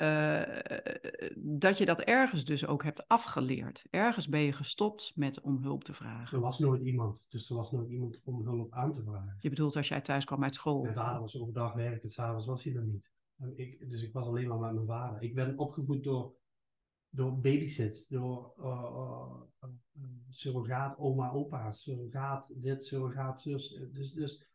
Eh, 0.00 0.42
dat 1.36 1.78
je 1.78 1.84
dat 1.84 2.00
ergens 2.00 2.44
dus 2.44 2.66
ook 2.66 2.82
hebt 2.82 3.08
afgeleerd. 3.08 3.84
Ergens 3.90 4.28
ben 4.28 4.40
je 4.40 4.52
gestopt 4.52 5.12
met 5.14 5.40
om 5.40 5.62
hulp 5.62 5.84
te 5.84 5.92
vragen. 5.92 6.36
Er 6.36 6.42
was 6.42 6.58
nooit 6.58 6.82
iemand, 6.82 7.24
dus 7.28 7.50
er 7.50 7.56
was 7.56 7.70
nooit 7.70 7.90
iemand 7.90 8.20
om 8.24 8.46
hulp 8.46 8.72
aan 8.72 8.92
te 8.92 9.02
vragen. 9.02 9.36
Je 9.40 9.48
bedoelt 9.48 9.76
als 9.76 9.88
jij 9.88 10.00
thuis 10.00 10.24
kwam 10.24 10.44
uit 10.44 10.54
school. 10.54 10.82
Mijn 10.82 10.94
vader 10.94 11.20
was 11.20 11.40
overdag 11.40 11.72
werken, 11.72 12.08
s'avonds 12.08 12.46
was 12.46 12.64
hij 12.64 12.74
er 12.74 12.84
niet. 12.84 13.10
Ik, 13.54 13.88
dus 13.90 14.02
ik 14.02 14.12
was 14.12 14.26
alleen 14.26 14.48
maar 14.48 14.58
met 14.58 14.72
mijn 14.72 14.86
vader. 14.86 15.22
Ik 15.22 15.34
ben 15.34 15.58
opgevoed 15.58 16.04
door, 16.04 16.34
door 17.08 17.40
babysits, 17.40 18.08
door 18.08 18.52
uh, 18.58 18.64
uh, 18.64 19.70
uh, 19.96 20.08
surrogaat 20.28 20.98
oma, 20.98 21.30
opa, 21.30 21.72
surrogaat 21.72 22.62
dit, 22.62 22.84
surrogaat 22.84 23.42
zus. 23.42 23.80
Dus, 23.92 24.12
dus 24.12 24.48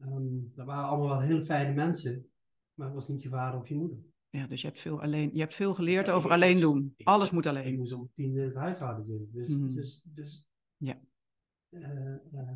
um, 0.00 0.52
dat 0.54 0.66
waren 0.66 0.88
allemaal 0.88 1.08
wel 1.08 1.20
heel 1.20 1.42
fijne 1.42 1.74
mensen, 1.74 2.30
maar 2.74 2.86
het 2.86 2.94
was 2.96 3.08
niet 3.08 3.22
je 3.22 3.28
vader 3.28 3.60
of 3.60 3.68
je 3.68 3.74
moeder. 3.74 3.98
Ja, 4.30 4.46
dus 4.46 4.60
je 4.60 4.66
hebt 4.66 4.80
veel, 4.80 5.02
alleen, 5.02 5.30
je 5.32 5.40
hebt 5.40 5.54
veel 5.54 5.74
geleerd 5.74 6.06
Ja, 6.06 6.12
over 6.12 6.28
ik- 6.30 6.34
alleen 6.36 6.54
ik- 6.56 6.62
doen. 6.62 6.94
ik- 6.96 7.06
Alles 7.06 7.30
moet 7.30 7.44
Ik 7.44 7.50
alleen. 7.50 7.76
moest 7.76 7.92
om 7.92 8.10
tien 8.12 8.36
het 8.36 8.54
huishouden 8.54 9.06
doen. 9.06 9.28
Dus, 9.32 9.48
Mhm. 9.48 9.74
dus, 9.74 10.02
dus 10.14 10.46
Ja. 10.76 11.00
eh, 11.70 12.14
eh, 12.14 12.48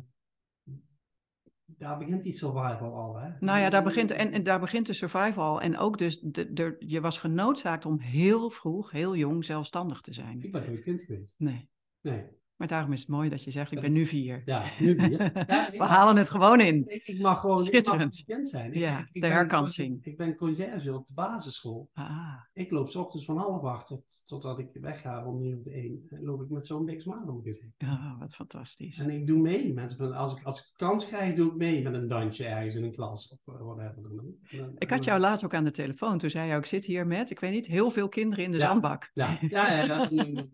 daar 1.65 1.97
begint 1.97 2.23
die 2.23 2.31
survival 2.31 2.93
al, 2.95 3.15
hè? 3.19 3.29
Nou 3.39 3.59
ja, 3.59 3.69
daar 3.69 3.83
begint, 3.83 4.11
en, 4.11 4.31
en 4.31 4.43
daar 4.43 4.59
begint 4.59 4.85
de 4.85 4.93
survival 4.93 5.43
al. 5.43 5.61
En 5.61 5.77
ook 5.77 5.97
dus, 5.97 6.19
de, 6.19 6.53
de, 6.53 6.75
je 6.79 7.01
was 7.01 7.17
genoodzaakt 7.17 7.85
om 7.85 7.99
heel 7.99 8.49
vroeg, 8.49 8.91
heel 8.91 9.15
jong, 9.15 9.45
zelfstandig 9.45 10.01
te 10.01 10.13
zijn. 10.13 10.41
Ik 10.41 10.51
ben 10.51 10.65
nooit 10.65 10.83
kind 10.83 11.01
geweest. 11.01 11.35
Nee, 11.37 11.69
Nee. 12.01 12.27
Maar 12.63 12.71
daarom 12.71 12.93
is 12.93 12.99
het 12.99 13.09
mooi 13.09 13.29
dat 13.29 13.43
je 13.43 13.51
zegt, 13.51 13.71
ik 13.71 13.81
ben 13.81 13.91
nu 13.91 14.05
vier. 14.05 14.41
Ja, 14.45 14.63
nu. 14.79 15.09
Ja, 15.09 15.19
ik 15.71 15.77
We 15.79 15.83
halen 15.83 16.15
het 16.17 16.29
gewoon 16.29 16.59
in. 16.61 16.83
Ik, 16.87 17.03
ik 17.07 17.19
mag 17.21 17.39
gewoon 17.39 17.59
ik 17.59 17.65
Schitterend. 17.65 18.13
mag 18.13 18.25
bekend 18.25 18.49
zijn. 18.49 18.73
Ik, 18.73 18.79
Ja, 18.79 18.99
ik, 18.99 19.09
ik 19.11 19.21
de 19.21 19.27
herkansing. 19.27 20.05
Ik 20.05 20.17
ben 20.17 20.35
conciërge 20.35 20.93
op 20.93 21.07
de 21.07 21.13
basisschool. 21.13 21.89
Ah, 21.93 22.33
Ik 22.53 22.71
loop 22.71 22.89
's 22.89 22.95
ochtends 22.95 23.25
van 23.25 23.37
half 23.37 23.63
acht 23.63 23.87
tot, 23.87 24.23
totdat 24.25 24.59
ik 24.59 24.67
wegga 24.73 25.25
om 25.25 25.39
nu 25.39 25.53
op 25.53 25.63
de 25.63 25.71
één. 25.71 26.05
En 26.09 26.23
loop 26.23 26.41
ik 26.41 26.49
met 26.49 26.67
zo'n 26.67 26.85
big 26.85 27.01
smile 27.01 27.31
om 27.31 27.43
ah, 27.77 28.19
wat 28.19 28.35
fantastisch. 28.35 28.99
En 28.99 29.09
ik 29.09 29.27
doe 29.27 29.41
mee. 29.41 29.73
Mensen, 29.73 30.13
als, 30.13 30.37
ik, 30.37 30.43
als 30.43 30.59
ik 30.59 30.65
de 30.65 30.85
kans 30.85 31.07
krijg, 31.07 31.35
doe 31.35 31.47
ik 31.51 31.55
mee 31.57 31.81
met 31.83 31.93
een 31.93 32.07
dansje 32.07 32.45
ergens 32.45 32.75
in 32.75 32.83
een 32.83 32.95
klas. 32.95 33.29
Of 33.45 33.55
eh, 33.55 33.61
whatever. 33.61 34.73
Ik 34.77 34.89
had 34.89 35.03
jou 35.03 35.19
laatst 35.19 35.45
ook 35.45 35.53
aan 35.53 35.63
de 35.63 35.71
telefoon. 35.71 36.17
Toen 36.17 36.29
zei 36.29 36.47
je 36.49 36.53
ook, 36.55 36.59
ik 36.61 36.65
zit 36.65 36.85
hier 36.85 37.07
met, 37.07 37.29
ik 37.29 37.39
weet 37.39 37.51
niet, 37.51 37.67
heel 37.67 37.89
veel 37.89 38.09
kinderen 38.09 38.43
in 38.45 38.51
de 38.51 38.57
Ja. 38.57 38.65
zandbak. 38.67 39.09
Ja, 39.13 39.37
ja, 39.49 39.83
ja, 39.83 40.09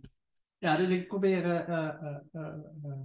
ja, 0.60 0.78
dus 0.78 0.90
ik 0.90 1.08
probeer. 1.08 1.44
eh, 1.44 1.70
eh, 1.70 2.18
eh, 2.32 3.02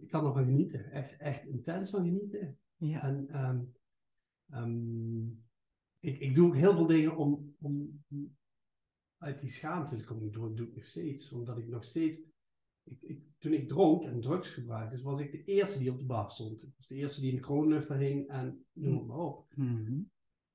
ik 0.00 0.08
kan 0.08 0.26
ervan 0.26 0.44
genieten. 0.44 0.90
Echt, 0.90 1.16
echt 1.18 1.46
intens 1.46 1.90
van 1.90 2.04
genieten. 2.04 2.58
Ja. 2.76 3.02
En 3.02 3.28
ehm, 3.28 3.60
ehm, 4.50 5.26
ik, 5.98 6.18
ik 6.18 6.34
doe 6.34 6.46
ook 6.46 6.56
heel 6.56 6.74
veel 6.74 6.86
dingen 6.86 7.16
om, 7.16 7.54
om 7.60 8.04
uit 9.18 9.40
die 9.40 9.50
schaamte 9.50 9.96
te 9.96 10.04
komen. 10.04 10.32
Dat 10.32 10.56
doe 10.56 10.66
ik 10.66 10.74
nog 10.74 10.84
steeds. 10.84 11.32
Omdat 11.32 11.58
ik 11.58 11.68
nog 11.68 11.84
steeds. 11.84 12.20
Ik, 12.84 13.02
ik, 13.02 13.22
toen 13.38 13.52
ik 13.52 13.68
dronk 13.68 14.02
en 14.04 14.20
drugs 14.20 14.48
gebruikte, 14.48 14.94
dus 14.94 15.04
was 15.04 15.20
ik 15.20 15.30
de 15.30 15.44
eerste 15.44 15.78
die 15.78 15.90
op 15.90 15.98
de 15.98 16.04
bar 16.04 16.30
stond. 16.30 16.62
Ik 16.62 16.72
was 16.76 16.86
de 16.86 16.94
eerste 16.94 17.20
die 17.20 17.30
in 17.30 17.36
de 17.36 17.42
kroonluchter 17.42 17.96
hing 17.96 18.28
en 18.28 18.64
noem 18.72 18.96
het 18.96 19.06
maar 19.06 19.18
op. 19.18 19.52
Mhm. 19.54 20.00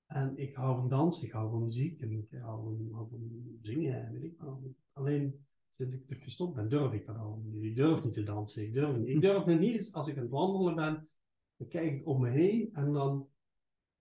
En 0.06 0.38
ik 0.38 0.56
hou 0.56 0.76
van 0.76 0.90
dansen, 0.90 1.24
ik 1.24 1.32
hou 1.32 1.50
van 1.50 1.64
muziek 1.64 2.02
en 2.02 2.12
ik 2.12 2.32
hou 2.32 2.64
van, 2.64 2.88
hou 2.92 3.10
van 3.10 3.58
zingen 3.62 4.06
en 4.06 4.14
weet 4.14 4.24
ik 4.24 4.38
wel. 4.38 4.76
Alleen 4.94 5.47
sinds 5.78 5.96
ik 5.96 6.10
er 6.10 6.16
gestopt 6.16 6.56
ben, 6.56 6.70
durf 6.70 6.94
ik 6.94 7.06
dat 7.06 7.18
al. 7.18 7.44
Ik 7.62 7.76
durf 7.76 8.04
niet 8.04 8.14
te 8.14 8.24
dansen, 8.24 8.64
ik 8.64 8.74
durf 8.74 8.98
niet. 8.98 9.08
Ik 9.08 9.22
durf 9.22 9.46
niet 9.46 9.62
eens, 9.62 9.94
als 9.94 10.08
ik 10.08 10.16
aan 10.16 10.22
het 10.22 10.32
wandelen 10.32 10.76
ben, 10.76 11.10
dan 11.58 11.68
kijk 11.68 11.92
ik 12.00 12.08
om 12.08 12.22
me 12.22 12.30
heen 12.30 12.70
en 12.74 12.94
dan 12.94 13.28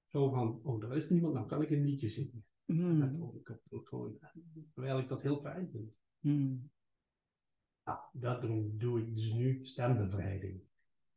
zo 0.07 0.31
van, 0.31 0.61
oh, 0.63 0.81
daar 0.81 0.97
is 0.97 1.11
niemand, 1.11 1.35
nou 1.35 1.47
kan 1.47 1.63
ik 1.63 1.71
een 1.71 1.85
liedje 1.85 2.09
zingen. 2.09 2.45
De 2.67 3.41
koptelefoon. 3.43 4.19
Terwijl 4.75 4.99
ik 4.99 5.09
dat 5.09 5.23
heel 5.23 5.41
fijn 5.41 5.69
vind. 5.71 5.93
Mhm. 6.21 6.57
Nou, 7.85 7.99
dat 8.13 8.41
doen, 8.41 8.75
doe 8.79 9.01
ik 9.01 9.15
dus 9.17 9.33
nu 9.33 9.59
stembevrijding. 9.67 10.55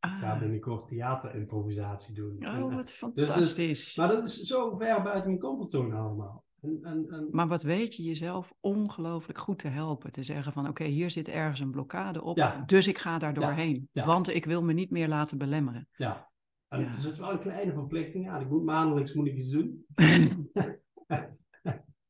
Ik 0.02 0.10
ga 0.10 0.34
Ah. 0.34 0.40
binnenkort 0.40 0.88
theaterimprovisatie 0.88 2.16
doen. 2.16 2.40
En, 2.42 2.64
Oh, 2.64 2.76
wat 2.76 2.82
dus- 2.88 2.92
fantastisch. 2.96 3.96
maar 3.96 4.08
dat 4.08 4.24
is 4.24 4.42
zo 4.42 4.78
ver 4.78 5.04
buiten 5.04 5.28
mijn 5.28 5.40
comfortzone 5.40 5.96
allemaal. 5.96 6.46
En, 6.62 6.80
en, 6.84 7.10
en, 7.10 7.28
Maar 7.32 7.48
wat 7.48 7.64
weet 7.64 7.96
je 7.96 8.04
jezelf 8.04 8.54
ongelooflijk 8.60 9.40
goed 9.40 9.60
te 9.60 9.68
helpen. 9.68 10.12
Te 10.12 10.24
zeggen 10.24 10.54
van 10.54 10.68
oké, 10.68 10.84
hier 10.84 11.10
zit 11.10 11.28
ergens 11.28 11.60
een 11.60 11.72
blokkade 11.72 12.24
op. 12.24 12.38
Ja. 12.38 12.64
Dus 12.66 12.88
ik 12.88 12.98
ga 12.98 13.18
daar 13.18 13.34
Ja. 13.34 13.40
doorheen. 13.40 13.90
Ja. 13.92 14.06
Want 14.06 14.28
ik 14.28 14.46
wil 14.46 14.64
me 14.64 14.74
niet 14.74 14.90
meer 14.92 15.08
laten 15.08 15.38
belemmeren. 15.38 15.88
ja. 15.92 16.28
En 16.68 16.80
Ja. 16.80 16.88
Het 16.88 17.06
is 17.06 17.20
wel 17.20 17.32
een 17.32 17.40
kleine 17.40 17.74
verplichting 17.74 18.30
aan. 18.30 18.42
Ik 18.42 18.50
moet 18.50 18.64
maandelijks 18.64 19.14
moet 19.14 19.28
ik 19.28 19.38
iets 19.38 19.52
doen. 19.52 19.86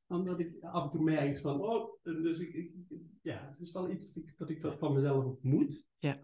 Omdat 0.07 0.39
ik 0.39 0.53
af 0.62 0.83
en 0.83 0.89
toe 0.89 1.03
merk 1.03 1.39
van, 1.39 1.62
oh, 1.62 1.89
dus 2.03 2.39
ik, 2.39 2.53
ik- 2.53 2.71
ja, 3.21 3.47
het 3.51 3.59
is 3.59 3.71
wel 3.71 3.91
iets 3.91 4.13
dat 4.13 4.49
ik, 4.49 4.62
dat 4.62 4.71
dat 4.71 4.79
van 4.79 4.93
mezelf 4.93 5.25
ook 5.25 5.43
moet. 5.43 5.85
Ja. 5.97 6.19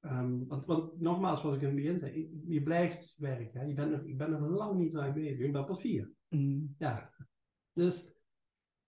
Ehm, 0.00 0.46
want, 0.46 0.64
want 0.66 1.00
nogmaals, 1.00 1.42
wat 1.42 1.54
ik 1.54 1.60
in 1.60 1.66
het 1.66 1.76
begin 1.76 1.98
zei, 1.98 2.18
je- 2.18 2.52
je 2.52 2.62
blijft 2.62 3.14
werken. 3.18 3.60
Hè? 3.60 3.66
Je 3.66 3.74
bent 3.74 3.90
nog, 3.90 4.00
ik 4.00 4.18
ben 4.18 4.30
nog 4.30 4.40
lang 4.48 4.78
niet 4.78 4.92
lang 4.92 5.14
bezig. 5.14 5.38
Ik 5.38 5.52
ben 5.52 5.64
pas 5.64 5.80
vier. 5.80 6.12
Mm. 6.34 6.74
Ja. 6.78 7.12
Dus, 7.72 8.12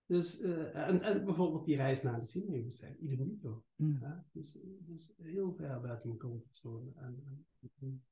dus 0.06 0.40
eh, 0.40 0.88
en, 0.88 1.00
en 1.00 1.24
bijvoorbeeld 1.24 1.64
die 1.64 1.76
reis 1.76 2.02
naar 2.02 2.20
de 2.20 2.26
Sinaï-woestijn, 2.26 3.04
idem 3.04 3.28
dito. 3.28 3.64
Mm. 3.76 3.98
Ja, 4.00 4.26
dus, 4.32 4.58
dus 4.62 5.12
heel 5.16 5.54
ver 5.54 5.80
buiten 5.80 6.08
mijn 6.08 6.20
comfortzone. 6.20 6.92
En, 6.94 7.44
en, 7.80 8.04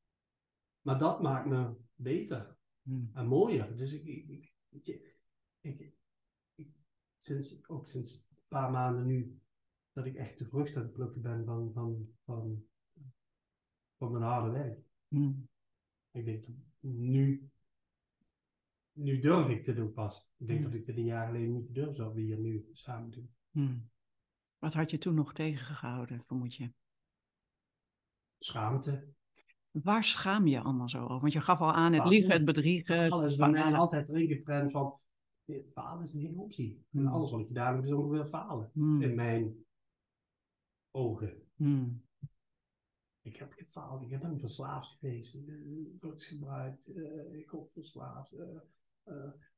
maar 0.80 0.98
dat 0.98 1.22
maakt 1.22 1.46
me 1.46 1.74
beter 1.94 2.56
Mm. 2.84 3.10
en 3.14 3.26
mooier. 3.26 3.76
Dus 3.76 3.92
ik, 3.92 4.04
ik, 4.04 5.92
ik, 6.54 6.76
sinds, 7.16 7.68
ook 7.68 7.88
sinds 7.88 8.30
een 8.36 8.42
paar 8.48 8.70
maanden 8.70 9.06
nu, 9.06 9.40
dat 9.92 10.06
ik 10.06 10.14
echt 10.14 10.38
de 10.38 10.46
vrucht 10.46 10.76
aan 10.76 10.82
het 10.82 10.92
plukken 10.92 11.22
ben 11.22 11.44
van, 11.44 11.72
van, 11.72 12.08
van, 12.24 12.64
van 13.96 14.12
mijn 14.12 14.24
harde 14.24 14.50
werk. 14.50 14.84
Mm. 15.08 15.48
Ik 16.10 16.24
denk 16.24 16.44
dat 16.44 16.54
nu, 16.80 17.50
nu 18.94 19.18
durf 19.18 19.48
ik 19.48 19.64
te 19.64 19.74
doen 19.74 19.92
pas. 19.92 20.30
Ik 20.38 20.46
denk 20.46 20.58
Mm. 20.58 20.64
dat 20.64 20.74
ik 20.74 20.84
dit 20.84 20.96
een 20.96 21.04
jaar 21.04 21.26
geleden 21.26 21.52
niet 21.52 21.74
durf 21.74 21.96
zou 21.96 22.14
we 22.14 22.20
hier 22.20 22.38
nu 22.38 22.68
samen 22.72 23.10
doen. 23.10 23.34
Mm. 23.50 23.90
Wat 24.58 24.74
had 24.74 24.90
je 24.90 24.98
toen 24.98 25.14
nog 25.14 25.32
tegengehouden, 25.32 26.24
vermoed 26.24 26.54
je? 26.54 26.72
Schaamte. 28.38 29.12
Waar 29.70 30.04
schaam 30.04 30.46
je 30.46 30.60
allemaal 30.60 30.88
zo 30.88 31.02
over? 31.02 31.20
Want 31.20 31.32
je 31.32 31.40
gaf 31.40 31.60
al 31.60 31.72
aan 31.72 31.92
het 31.92 32.08
liegen, 32.08 32.32
het 32.32 32.44
bedriegen, 32.44 32.98
het 32.98 33.12
Alles 33.12 33.36
bij 33.36 33.50
mij 33.50 33.74
altijd 33.74 34.08
erin 34.08 34.26
geprent 34.28 34.70
van, 34.72 34.98
falen 35.72 36.02
is 36.02 36.10
geen 36.12 36.38
optie. 36.38 36.84
En 36.92 37.00
Mm. 37.00 37.06
alles 37.06 37.30
wat 37.30 37.40
ik 37.40 37.46
gedaan 37.46 37.74
heb 37.74 37.84
is 37.84 37.92
ongeveer 37.92 38.26
falen. 38.26 38.70
In 38.74 39.14
mijn 39.14 39.64
ogen. 40.90 41.42
Ik 43.22 43.36
heb 43.36 43.52
gefaald, 43.52 44.02
ik 44.02 44.20
ben 44.20 44.38
verslaafd 44.40 44.90
geweest, 44.90 45.34
eh, 45.34 45.54
drugs 45.98 46.26
gebruikt, 46.26 46.86
eh, 46.94 47.32
ik 47.38 47.54
ook 47.54 47.72
verslaafd, 47.72 48.32
eh, 48.32 48.46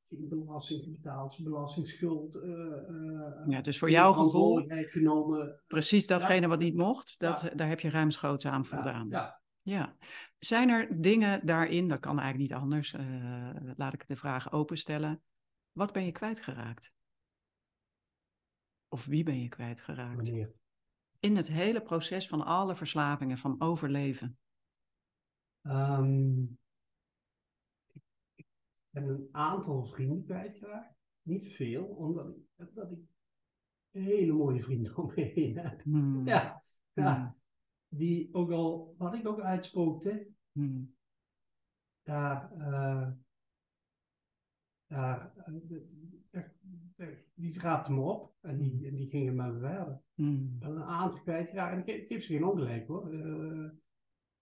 geen 0.08 0.28
belasting 0.28 0.92
betaald, 0.92 1.38
belastingsschuld. 1.42 2.34
eh, 2.34 2.88
eh, 2.88 3.46
Ja, 3.48 3.60
dus 3.60 3.78
voor 3.78 3.90
jouw 3.90 4.12
gevoel, 4.12 4.66
genomen. 4.68 5.62
precies 5.66 6.06
datgene 6.06 6.40
Ja. 6.40 6.48
wat 6.48 6.58
niet 6.58 6.74
mocht, 6.76 7.18
dat, 7.18 7.40
Ja. 7.40 7.48
daar 7.54 7.68
heb 7.68 7.80
je 7.80 7.90
ruimschoots 7.90 8.46
aan 8.46 8.66
voldaan. 8.66 9.08
ja. 9.08 9.40
Ja. 9.62 9.96
Zijn 10.38 10.68
er 10.68 11.00
dingen 11.02 11.46
daarin, 11.46 11.88
dat 11.88 12.00
kan 12.00 12.18
eigenlijk 12.18 12.50
niet 12.50 12.60
anders, 12.60 12.92
eh, 12.92 13.50
laat 13.76 13.92
ik 13.92 14.06
de 14.08 14.16
vraag 14.16 14.52
openstellen. 14.52 15.22
Wat 15.72 15.92
ben 15.92 16.04
je 16.04 16.12
kwijtgeraakt? 16.12 16.92
Of 18.88 19.04
wie 19.06 19.22
ben 19.22 19.40
je 19.42 19.48
kwijtgeraakt? 19.48 20.32
In 21.20 21.36
het 21.36 21.48
hele 21.48 21.80
proces 21.82 22.28
van 22.28 22.44
alle 22.44 22.74
verslavingen, 22.76 23.38
van 23.38 23.60
overleven. 23.60 24.38
Ehm, 25.62 26.44
ben 29.04 29.08
een 29.08 29.28
aantal 29.32 29.84
vrienden 29.84 30.24
kwijtgeraakt. 30.24 30.94
Niet 31.22 31.54
veel, 31.54 31.84
omdat 31.84 32.28
ik, 32.28 32.68
omdat 32.68 32.90
ik 32.90 32.98
hele 33.90 34.32
mooie 34.32 34.62
vrienden 34.62 34.96
om 34.96 35.12
me 35.14 35.22
heen 35.22 35.58
heb. 35.58 35.82
Hmm. 35.82 36.26
Ja, 36.26 36.60
ja. 36.92 37.16
Hmm. 37.16 37.36
Die 37.88 38.34
ook 38.34 38.50
al, 38.50 38.94
wat 38.98 39.14
ik 39.14 39.26
ook 39.28 39.40
uitspookte, 39.40 40.28
Hmm. 40.52 40.94
daar, 42.02 42.52
eh, 42.52 43.10
daar, 44.86 45.32
eh, 45.36 45.44
daar- 46.30 47.24
die 47.34 47.60
raapte 47.60 47.92
me 47.92 48.00
op 48.00 48.34
en 48.40 48.58
die, 48.58 48.86
en 48.86 48.94
die 48.94 49.08
gingen 49.08 49.34
me 49.34 49.58
verder. 49.58 50.00
Hmm. 50.14 50.50
Ik 50.54 50.58
ben 50.58 50.70
een 50.70 50.82
aantal 50.82 51.20
kwijtgeraakt 51.20 51.88
en 51.88 51.94
ik, 51.94 52.06
geef 52.06 52.22
ze 52.22 52.32
geen 52.32 52.44
ongelijk 52.44 52.86
hoor. 52.86 53.12
Eh, 53.12 53.70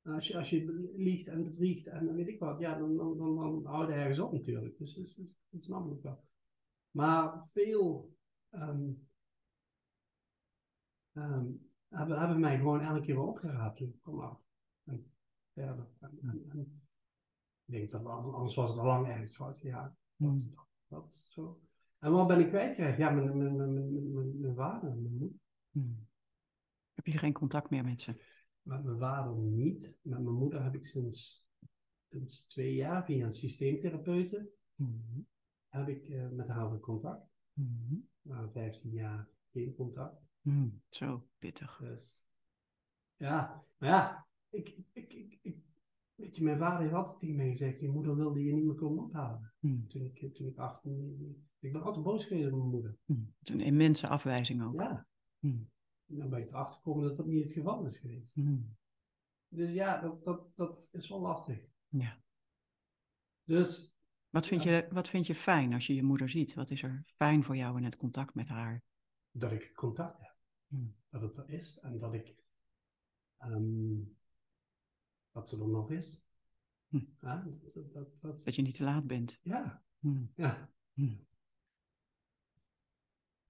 als, 0.04 0.26
je, 0.26 0.36
als 0.36 0.50
je 0.50 0.92
liegt 0.96 1.26
en 1.26 1.42
bedriegt 1.42 1.86
en 1.86 2.14
weet 2.14 2.28
ik 2.28 2.38
wat, 2.38 2.58
ja, 2.58 2.78
dan, 2.78 2.96
dan, 2.96 3.18
dan, 3.18 3.36
dan 3.36 3.66
hou 3.66 3.86
je 3.86 3.92
ergens 3.92 4.18
op 4.18 4.32
natuurlijk. 4.32 4.78
Dus, 4.78 4.94
dus, 4.94 5.14
dus 5.14 5.38
dat 5.50 5.62
snap 5.62 5.92
ik 5.92 6.02
wel. 6.02 6.24
Maar 6.90 7.48
veel 7.52 8.16
ehm, 8.50 8.90
ehm, 11.12 11.46
hebben, 11.88 12.18
hebben 12.18 12.40
mij 12.40 12.56
gewoon 12.56 12.80
elke 12.80 13.00
keer 13.00 13.14
weer 13.14 13.24
opgeraapt. 13.24 13.82
Kom 14.02 14.16
maar. 14.16 14.36
En 14.84 15.12
verder. 15.52 15.86
En, 16.00 16.18
en, 16.22 16.44
en 16.48 16.82
ik 17.64 17.72
denk 17.72 17.90
dat 17.90 18.06
anders, 18.06 18.54
was 18.54 18.70
het 18.70 18.78
al 18.78 18.86
lang 18.86 19.08
ergens 19.08 19.34
fout 19.34 19.58
gegaan. 19.58 19.96
Hmm. 20.16 20.38
Dat, 20.38 20.66
dat, 20.88 21.20
zo. 21.24 21.60
En 21.98 22.12
wat 22.12 22.26
ben 22.26 22.40
ik 22.40 22.48
kwijtgeraakt? 22.48 22.98
Ja, 22.98 23.10
mijn, 23.10 23.38
mijn, 23.38 23.56
mijn, 23.56 24.12
mijn, 24.12 24.40
mijn, 24.40 24.54
vader 24.54 24.90
en 24.90 25.02
mijn 25.02 25.16
moeder. 25.16 25.38
Hmm. 25.70 26.06
Heb 26.94 27.06
je 27.06 27.18
geen 27.18 27.32
contact 27.32 27.70
meer 27.70 27.84
met 27.84 28.00
ze? 28.00 28.22
Met 28.64 28.84
mijn 28.84 28.98
vader 28.98 29.36
niet. 29.36 29.94
Met 30.02 30.20
mijn 30.22 30.34
moeder 30.36 30.62
heb 30.62 30.74
ik 30.74 30.84
sinds, 30.84 31.46
sinds 32.08 32.46
twee 32.46 32.74
jaar 32.74 33.04
via 33.04 33.26
een 33.26 33.32
systeemtherapeute 33.32 34.52
Hmm. 34.74 35.26
heb 35.68 35.88
ik 35.88 36.08
eh, 36.08 36.28
met 36.28 36.48
haar 36.48 36.70
weer 36.70 36.80
contact. 36.80 37.32
Hmm. 37.52 38.08
Na 38.22 38.50
15 38.50 38.90
jaar 38.90 39.28
geen 39.52 39.74
contact. 39.74 40.22
Hmm. 40.40 40.82
Zo, 40.88 41.26
pittig. 41.38 41.78
Dus 41.80 42.24
ja, 43.16 43.64
maar 43.78 43.88
ja, 43.88 44.26
ik, 44.50 44.76
ik, 44.92 45.12
ik, 45.12 45.38
ik, 45.42 45.56
weet 46.14 46.36
je, 46.36 46.42
mijn 46.42 46.58
vader 46.58 46.80
heeft 46.80 46.94
altijd 46.94 47.18
tegen 47.18 47.36
mij 47.36 47.50
gezegd, 47.50 47.80
je 47.80 47.88
moeder 47.88 48.16
wilde 48.16 48.44
je 48.44 48.52
niet 48.52 48.64
meer 48.64 48.74
komen 48.74 49.04
ophalen. 49.04 49.52
Hmm. 49.58 49.88
Toen 49.88 50.04
ik, 50.04 50.34
toen 50.34 50.46
ik 50.46 50.56
18, 50.56 51.46
ik 51.58 51.72
ben 51.72 51.82
altijd 51.82 52.04
boos 52.04 52.24
geweest 52.24 52.52
op 52.52 52.58
mijn 52.58 52.70
moeder. 52.70 52.96
Hmm. 53.04 53.34
Het 53.38 53.48
is 53.48 53.54
een 53.54 53.60
immense 53.60 54.08
afwijzing 54.08 54.62
ook. 54.62 54.74
Ja, 54.74 55.06
Hmm. 55.38 55.70
Dan 56.06 56.28
ben 56.28 56.38
ik 56.38 56.48
erachter 56.48 56.76
gekomen 56.78 57.04
dat 57.08 57.16
dat 57.16 57.26
niet 57.26 57.44
het 57.44 57.52
geval 57.52 57.86
is 57.86 57.98
geweest. 57.98 58.34
Hmm. 58.34 58.76
Dus 59.48 59.70
ja, 59.70 60.00
dat, 60.00 60.24
dat, 60.24 60.56
dat 60.56 60.88
is 60.92 61.08
wel 61.08 61.20
lastig. 61.20 61.58
Ja. 61.88 62.22
Dus 63.44 63.94
Wat 64.30 64.46
vind, 64.46 64.62
je, 64.62 64.86
wat 64.90 65.08
vind 65.08 65.26
je 65.26 65.34
fijn 65.34 65.72
als 65.72 65.86
je 65.86 65.94
je 65.94 66.02
moeder 66.02 66.28
ziet? 66.28 66.54
Wat 66.54 66.70
is 66.70 66.82
er 66.82 67.04
fijn 67.16 67.44
voor 67.44 67.56
jou 67.56 67.76
in 67.76 67.84
het 67.84 67.96
contact 67.96 68.34
met 68.34 68.48
haar? 68.48 68.82
dat 69.36 69.52
ik 69.52 69.72
contact 69.74 70.18
heb. 70.18 70.36
Hmm. 70.66 70.94
Dat 71.10 71.20
het 71.20 71.36
er 71.36 71.48
is 71.48 71.78
en 71.78 71.98
dat 71.98 72.14
ik 72.14 72.34
ehm, 73.36 74.02
dat 75.32 75.48
ze 75.48 75.60
er 75.60 75.68
nog 75.68 75.90
is. 75.90 76.22
Hm. 76.88 77.04
Ja, 77.20 77.36
dat, 77.62 77.92
dat, 77.92 78.20
dat, 78.20 78.44
Dat 78.44 78.54
je 78.54 78.62
niet 78.62 78.76
te 78.76 78.84
laat 78.84 79.06
bent. 79.06 79.38
ja, 79.42 79.84
Hmm. 79.98 80.32
ja. 80.36 80.70
Hmm. 80.92 81.26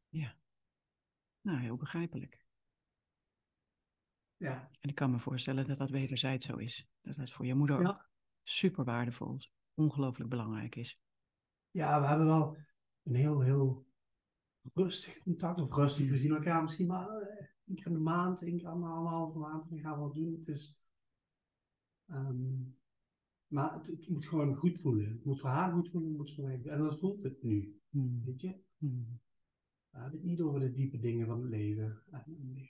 Ja. 0.09 0.37
Nou, 1.41 1.59
heel 1.61 1.77
begrijpelijk. 1.77 2.44
Ja. 4.37 4.69
En 4.81 4.89
ik 4.89 4.95
kan 4.95 5.11
me 5.11 5.19
voorstellen 5.19 5.65
dat 5.65 5.77
dat 5.77 5.91
wederzijds 5.91 6.47
zo 6.47 6.57
is. 6.57 6.87
Dat 7.01 7.17
dat 7.17 7.31
voor 7.31 7.47
je 7.47 7.55
moeder 7.55 7.81
Ja. 7.81 7.89
ook 7.89 8.11
super 8.43 8.85
waardevol, 8.85 9.39
ongelooflijk 9.75 10.31
belangrijk 10.31 10.77
is. 10.77 10.99
Ja, 11.71 12.01
we 12.01 12.07
hebben 12.07 12.27
wel 12.27 12.57
een 13.03 13.15
heel, 13.15 13.41
heel 13.41 13.87
rustig 14.75 15.19
contact. 15.19 15.61
Of 15.61 15.75
rustig, 15.75 16.11
we 16.11 16.19
zien 16.19 16.35
elkaar 16.35 16.63
misschien 16.63 16.87
maar 16.87 17.09
eh, 17.09 17.47
één 17.67 17.77
keer 17.77 17.87
in 17.87 17.93
de 17.93 17.99
maand, 17.99 18.43
één 18.43 18.57
keer 18.59 18.69
anderhalve 18.69 19.39
maand. 19.39 19.69
We 19.69 19.79
gaan 19.81 19.99
wat 19.99 20.15
doen. 20.15 20.33
Het 20.39 20.49
is, 20.49 20.81
ehm, 22.07 22.63
maar 23.47 23.75
het, 23.75 23.87
het 23.87 24.09
moet 24.09 24.27
gewoon 24.27 24.55
goed 24.55 24.79
voelen. 24.81 25.09
Het 25.09 25.25
moet 25.25 25.41
voor 25.41 25.51
haar 25.51 25.73
goed 25.73 25.91
voelen, 25.91 26.09
het 26.09 26.19
moet 26.19 26.35
voor 26.35 26.45
mij. 26.45 26.63
En 26.65 26.79
dat 26.79 26.99
voelt 26.99 27.23
het 27.23 27.43
nu, 27.43 27.81
Hmm. 27.91 28.23
weet 28.25 28.41
je. 28.41 28.57
Hmm. 28.79 29.21
Niet 30.23 30.41
over 30.41 30.61
de 30.61 30.73
diepe 30.73 30.99
dingen 30.99 31.27
van 31.27 31.41
het 31.41 31.51
leven. 31.51 32.03
eh, 32.11 32.21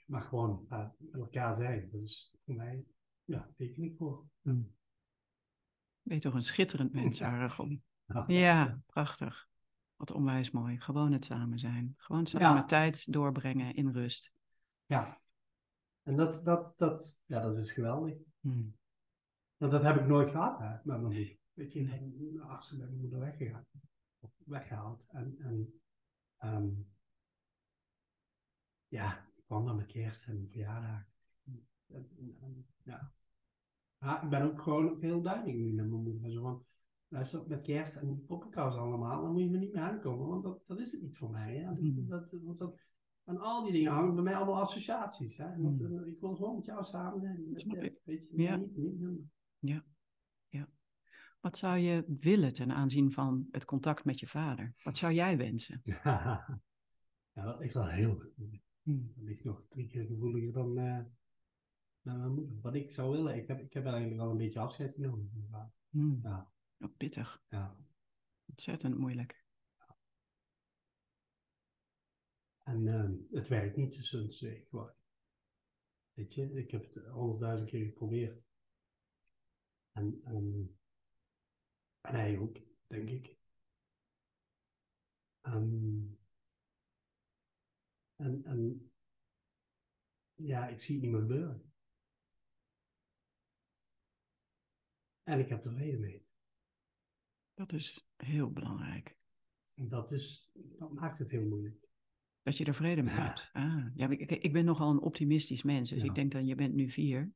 Maar 0.05 0.21
gewoon 0.21 0.65
met 0.97 1.13
elkaar 1.13 1.53
zijn. 1.55 1.89
Dat 1.91 2.01
is 2.01 2.33
voor 2.45 2.55
mij, 2.55 2.85
ja, 3.23 3.49
teken 3.55 3.83
ik 3.83 3.97
voor. 3.97 4.25
Hmm. 4.41 4.73
Ben 6.01 6.15
je 6.15 6.21
toch 6.21 6.33
een 6.33 6.41
schitterend 6.41 6.93
mens, 7.01 7.17
Ja. 7.17 7.27
Aragon. 7.27 7.83
Ja. 8.05 8.23
Ja, 8.27 8.81
prachtig. 8.85 9.47
Wat 9.95 10.11
onwijs 10.11 10.51
mooi. 10.51 10.79
Gewoon 10.79 11.11
het 11.11 11.25
samen 11.25 11.59
zijn. 11.59 11.93
Gewoon 11.97 12.25
samen 12.25 12.57
Ja. 12.57 12.65
tijd 12.65 13.11
doorbrengen 13.13 13.75
in 13.75 13.89
rust. 13.91 14.33
Ja. 14.85 15.21
En 16.03 16.15
dat, 16.15 16.41
dat, 16.43 16.73
dat, 16.77 17.17
ja, 17.25 17.41
dat 17.41 17.57
is 17.57 17.71
geweldig. 17.71 18.15
Hmm. 18.39 18.75
Want 19.57 19.71
dat 19.71 19.83
heb 19.83 19.95
ik 19.95 20.07
nooit 20.07 20.29
gehad 20.29 20.59
hè, 20.59 20.69
met 20.69 20.85
mijn 20.85 21.01
moeder. 21.01 21.37
Weet 21.53 21.73
je, 21.73 21.83
de 22.33 22.41
artsen 22.41 22.77
mijn 22.77 22.97
moeder 22.97 23.19
weggegaan. 23.19 23.65
Of 24.19 24.31
weggehaald. 24.45 25.05
En, 25.07 25.35
en 25.39 25.81
ehm, 26.37 26.69
ja, 28.95 29.17
ik 29.35 29.43
kwam 29.45 29.65
dan 29.65 29.75
met 29.75 29.85
kerst 29.85 30.27
en 30.27 30.47
verjaardag. 30.49 31.03
Ja. 32.83 33.11
Maar 33.97 34.23
ik 34.23 34.29
ben 34.29 34.41
ook 34.41 34.61
gewoon 34.61 34.97
heel 35.01 35.21
duidelijk 35.21 35.57
nu 35.57 35.73
met 35.73 35.89
mijn 35.89 36.03
moeder. 36.03 36.31
Zo 36.31 36.41
van, 36.41 36.65
luister, 37.07 37.47
met 37.47 37.61
kerst 37.61 37.95
en 37.95 38.07
die 38.07 38.17
poppenkous 38.17 38.75
allemaal, 38.75 39.21
dan 39.21 39.31
moet 39.31 39.41
je 39.41 39.49
me 39.49 39.57
niet 39.57 39.73
meer 39.73 39.81
aankomen. 39.83 40.27
Want 40.27 40.43
dat, 40.43 40.61
dat 40.67 40.79
is 40.79 40.91
het 40.91 41.01
niet 41.01 41.17
voor 41.17 41.31
mij. 41.31 41.55
Hè. 41.55 41.71
Mm. 41.71 42.07
Dat, 42.07 42.29
dat, 42.29 42.41
want 42.41 42.57
dat, 42.57 42.79
en 43.23 43.37
al 43.37 43.63
die 43.63 43.73
dingen 43.73 43.91
hangen 43.91 44.13
bij 44.13 44.23
mij 44.23 44.35
allemaal 44.35 44.61
associaties. 44.61 45.37
Hè. 45.37 45.57
Want, 45.57 45.81
Mm. 45.81 45.99
eh, 45.99 46.07
ik 46.07 46.19
wil 46.19 46.35
gewoon 46.35 46.55
met 46.55 46.65
jou 46.65 46.83
samen 46.83 47.21
zijn. 47.21 47.49
Met, 47.51 47.61
Snap 47.61 47.83
ik. 47.83 47.99
Weet 48.03 48.23
je, 48.23 48.41
Ja. 48.41 48.55
niet, 48.55 48.77
niet, 48.77 48.99
niet. 48.99 49.83
Wat 51.39 51.57
zou 51.57 51.77
je 51.77 52.03
willen 52.07 52.53
ten 52.53 52.71
aanzien 52.71 53.11
van 53.11 53.47
het 53.51 53.65
contact 53.65 54.05
met 54.05 54.19
je 54.19 54.27
vader? 54.27 54.73
Wat 54.83 54.97
zou 54.97 55.13
jij 55.13 55.37
wensen? 55.37 55.81
ja, 57.33 57.43
dat 57.43 57.61
is 57.61 57.73
wel 57.73 57.87
heel 57.87 58.15
gevoelig. 58.15 58.64
Hmm. 58.85 59.11
Dat 59.15 59.23
ligt 59.23 59.43
nog 59.43 59.63
drie 59.69 59.87
keer 59.87 60.05
gevoeliger 60.05 60.51
dan 60.53 60.73
mijn 62.01 62.33
moeder. 62.33 62.61
Wat 62.61 62.75
ik 62.75 62.91
zou 62.91 63.11
willen, 63.11 63.35
ik 63.35 63.47
heb, 63.47 63.59
ik 63.59 63.73
heb 63.73 63.85
eigenlijk 63.85 64.21
al 64.21 64.31
een 64.31 64.37
beetje 64.37 64.59
afscheid 64.59 64.93
genomen. 64.93 65.47
vader. 65.51 65.71
Hmm. 65.89 66.19
Ja, 66.23 66.51
Ook 66.79 66.97
pittig. 66.97 67.43
ja. 67.49 67.77
Ontzettend 68.45 68.97
moeilijk. 68.97 69.43
En 72.63 72.87
ehm, 72.87 73.13
het 73.31 73.47
werkt 73.47 73.75
niet 73.75 74.13
ons 74.13 74.37
twee. 74.37 74.65
Gewoon. 74.69 74.91
Weet 76.13 76.33
je, 76.33 76.53
ik 76.53 76.71
heb 76.71 76.93
het 76.93 77.05
honderdduizend 77.05 77.69
keer 77.69 77.85
geprobeerd. 77.85 78.43
En, 79.91 80.21
ehm, 80.23 80.61
en 82.01 82.15
hij 82.15 82.37
ook, 82.37 82.57
denk 82.87 83.09
ik. 83.09 83.37
Ehm, 85.41 86.03
en, 88.15 88.43
en 88.43 88.91
ja, 90.33 90.67
ik 90.67 90.81
zie 90.81 90.95
het 90.95 91.03
niet 91.03 91.11
meer 91.13 91.21
gebeuren. 91.21 91.73
En 95.23 95.39
ik 95.39 95.49
heb 95.49 95.63
er 95.63 95.73
vrede 95.73 95.97
mee. 95.97 96.25
Dat 97.53 97.73
is 97.73 98.07
heel 98.17 98.51
belangrijk. 98.51 99.17
En 99.73 99.89
dat, 99.89 100.11
is, 100.11 100.51
dat 100.53 100.93
maakt 100.93 101.17
het 101.17 101.31
heel 101.31 101.45
moeilijk. 101.47 101.87
Dat 102.41 102.57
je 102.57 102.65
er 102.65 102.75
vrede 102.75 103.01
mee 103.01 103.13
Ja. 103.15 103.23
hebt. 103.27 103.49
Ah, 103.53 103.85
ja, 103.95 104.09
ik, 104.09 104.31
ik 104.31 104.53
ben 104.53 104.65
nogal 104.65 104.91
een 104.91 104.99
optimistisch 105.01 105.63
mens, 105.63 105.89
dus 105.89 106.01
Ja. 106.01 106.05
ik 106.07 106.15
denk 106.15 106.31
dan, 106.31 106.45
je 106.45 106.55
bent 106.55 106.73
nu 106.73 106.89
vier. 106.89 107.31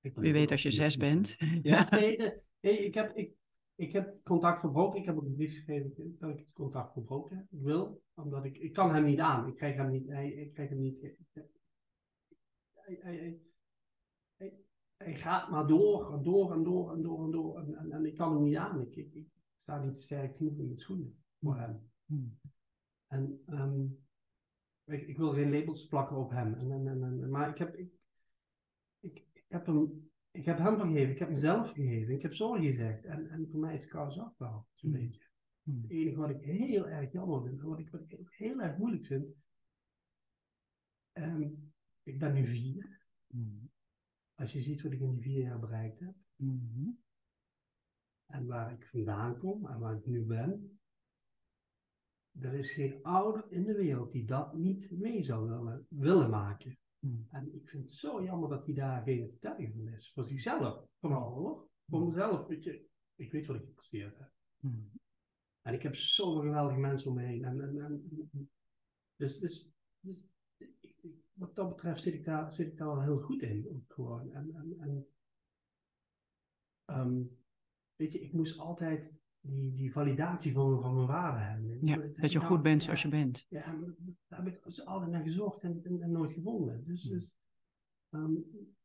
Wie 0.00 0.32
weet 0.32 0.50
als 0.50 0.62
je 0.62 0.70
zes 0.70 0.96
bent. 0.96 1.36
Ja, 1.62 1.88
nee, 1.90 2.16
ik, 2.60 2.94
heb, 2.94 3.16
ik, 3.16 3.32
ik 3.78 3.92
heb 3.92 4.04
het 4.06 4.22
contact 4.22 4.60
verbroken. 4.60 5.00
Ik 5.00 5.06
heb 5.06 5.16
ook 5.16 5.24
een 5.24 5.34
brief 5.34 5.52
geschreven 5.52 6.16
dat 6.18 6.30
ik 6.30 6.38
het 6.38 6.52
contact 6.52 6.92
verbroken. 6.92 7.48
Ik 7.50 7.60
wil, 7.60 8.02
omdat 8.14 8.44
ik, 8.44 8.56
ik 8.56 8.72
kan 8.72 8.94
hem 8.94 9.04
niet 9.04 9.20
aan. 9.20 9.48
Ik 9.48 9.56
krijg 9.56 9.76
hem 9.76 9.90
niet, 9.90 10.08
hij, 10.08 10.32
ik 10.32 10.52
krijg 10.52 10.68
hem 10.68 10.80
niet. 10.80 11.00
Hij, 11.00 12.98
hij, 13.00 13.40
hij, 14.36 14.54
hij, 14.96 15.16
gaat 15.16 15.50
maar 15.50 15.66
door 15.66 16.12
en 16.12 16.22
door 16.22 16.52
en 16.52 16.62
door 16.62 16.92
en 16.92 17.02
door 17.02 17.24
en 17.24 17.30
door. 17.30 17.58
En, 17.58 17.74
en, 17.74 17.92
en 17.92 18.06
ik 18.06 18.14
kan 18.14 18.32
hem 18.32 18.42
niet 18.42 18.56
aan. 18.56 18.80
Ik, 18.80 18.96
ik, 18.96 19.14
ik 19.14 19.26
sta 19.56 19.84
niet 19.84 19.98
sterk 19.98 20.36
genoeg 20.36 20.58
in 20.58 20.66
mijn 20.66 20.78
schoenen 20.78 21.22
voor 21.40 21.56
hem. 21.56 21.90
Hmm. 22.04 22.38
En 23.06 23.42
ehm, 23.46 23.82
ik, 24.84 25.08
ik 25.08 25.16
wil 25.16 25.32
geen 25.32 25.50
labels 25.50 25.86
plakken 25.86 26.16
op 26.16 26.30
hem. 26.30 26.54
En, 26.54 26.72
en, 26.72 26.86
en, 26.88 27.02
en- 27.02 27.30
maar 27.30 27.48
ik 27.48 27.58
heb, 27.58 27.76
ik, 27.76 27.92
ik, 29.00 29.24
ik 29.32 29.44
heb 29.48 29.66
hem, 29.66 30.07
ik 30.30 30.44
heb 30.44 30.58
hem 30.58 30.76
vergeven, 30.76 31.10
ik 31.12 31.18
heb 31.18 31.30
mezelf 31.30 31.66
vergeven, 31.66 32.14
ik 32.14 32.22
heb 32.22 32.32
sorry 32.34 32.64
gezegd. 32.64 33.04
En, 33.04 33.30
en 33.30 33.48
voor 33.50 33.60
mij 33.60 33.74
is 33.74 33.86
kous 33.88 34.18
afgehaald, 34.18 34.66
zo'n 34.74 34.90
Hmm. 34.90 35.00
beetje. 35.00 35.26
Hmm. 35.62 35.82
Het 35.82 35.90
enige 35.90 36.16
wat 36.16 36.30
ik 36.30 36.40
heel 36.40 36.88
erg 36.88 37.12
jammer 37.12 37.42
vind, 37.42 37.60
en 37.60 37.68
wat 37.68 37.78
ik, 37.78 37.90
wat 37.90 38.00
ik 38.00 38.34
heel 38.36 38.60
erg 38.60 38.76
moeilijk 38.76 39.06
vind. 39.06 39.26
ehm, 41.12 41.48
ik 42.02 42.18
ben 42.18 42.34
nu 42.34 42.46
vier. 42.46 43.00
Hmm. 43.26 43.70
Als 44.34 44.52
je 44.52 44.60
ziet 44.60 44.82
wat 44.82 44.92
ik 44.92 45.00
in 45.00 45.10
die 45.10 45.22
vier 45.22 45.42
jaar 45.42 45.58
bereikt 45.58 46.00
heb. 46.00 46.14
Hmm. 46.36 46.98
En 48.26 48.46
waar 48.46 48.72
ik 48.72 48.86
vandaan 48.86 49.38
kom 49.38 49.66
en 49.66 49.78
waar 49.78 49.96
ik 49.96 50.06
nu 50.06 50.22
ben. 50.24 50.80
Er 52.40 52.54
is 52.54 52.72
geen 52.72 53.02
ouder 53.02 53.46
in 53.52 53.64
de 53.64 53.74
wereld 53.74 54.12
die 54.12 54.24
dat 54.24 54.54
niet 54.54 54.90
mee 54.90 55.22
zou 55.22 55.48
willen, 55.48 55.86
willen 55.88 56.30
maken. 56.30 56.78
Hmm. 56.98 57.26
En 57.30 57.54
ik 57.54 57.68
vind 57.68 57.82
het 57.82 57.92
zo 57.92 58.22
jammer 58.24 58.48
dat 58.48 58.64
hij 58.66 58.74
daar 58.74 59.02
geen 59.02 59.28
getuige 59.28 59.72
van 59.72 59.88
is. 59.88 60.12
Voor 60.12 60.24
zichzelf. 60.24 60.84
Vooral 61.00 61.32
hoor. 61.32 61.68
Voor 61.88 62.04
mezelf. 62.04 62.46
Weet 62.46 62.64
je, 62.64 62.86
ik 63.14 63.32
weet 63.32 63.46
wat 63.46 63.56
ik 63.56 63.64
gepresteerd 63.64 64.18
heb. 64.18 64.30
Hmm. 64.60 64.90
En 65.62 65.74
ik 65.74 65.82
heb 65.82 65.94
zoveel 65.94 66.40
geweldige 66.42 66.78
mensen 66.78 67.10
om 67.10 67.16
me 67.16 67.22
heen. 67.22 67.44
En, 67.44 67.60
en, 67.60 67.80
en, 67.84 68.50
dus, 69.16 69.38
dus, 69.38 69.72
dus 70.00 70.28
ik- 70.56 70.76
ik- 70.80 70.96
wat 71.32 71.54
dat 71.54 71.68
betreft 71.68 72.02
zit 72.02 72.14
ik 72.14 72.24
daar, 72.24 72.52
zit 72.52 72.66
ik 72.66 72.76
daar 72.76 72.86
wel 72.88 73.02
heel 73.02 73.20
goed 73.20 73.42
in. 73.42 73.68
Ook 73.68 73.92
gewoon. 73.92 74.32
En, 74.32 74.54
en, 74.54 74.76
en, 74.80 75.06
ehm, 76.84 77.22
weet 77.96 78.12
je, 78.12 78.20
ik 78.20 78.32
moest 78.32 78.58
altijd 78.58 79.12
die, 79.48 79.72
die 79.72 79.92
validatie 79.92 80.52
van, 80.52 80.80
van 80.80 80.94
mijn 80.94 81.06
waarde 81.06 81.38
hebben. 81.38 81.78
Ja, 81.86 81.96
dat 81.96 82.32
je 82.32 82.38
nou, 82.38 82.50
goed 82.50 82.62
bent 82.62 82.82
zoals 82.82 83.02
je 83.02 83.08
bent. 83.08 83.46
Ja, 83.48 83.76
daar 84.28 84.44
heb 84.44 84.54
ik 84.54 84.62
dus 84.62 84.84
altijd 84.84 85.10
naar 85.10 85.22
gezocht 85.22 85.62
en, 85.62 85.80
en, 85.84 86.02
en 86.02 86.10
nooit 86.10 86.32
gevonden. 86.32 86.84
Dus, 86.86 87.02
Hmm. 87.02 87.12
dus 87.12 87.36
ehm, 88.10 88.34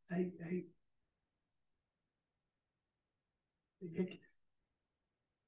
hij, 0.05 0.33
hij, 0.37 0.67
ik, 3.77 4.19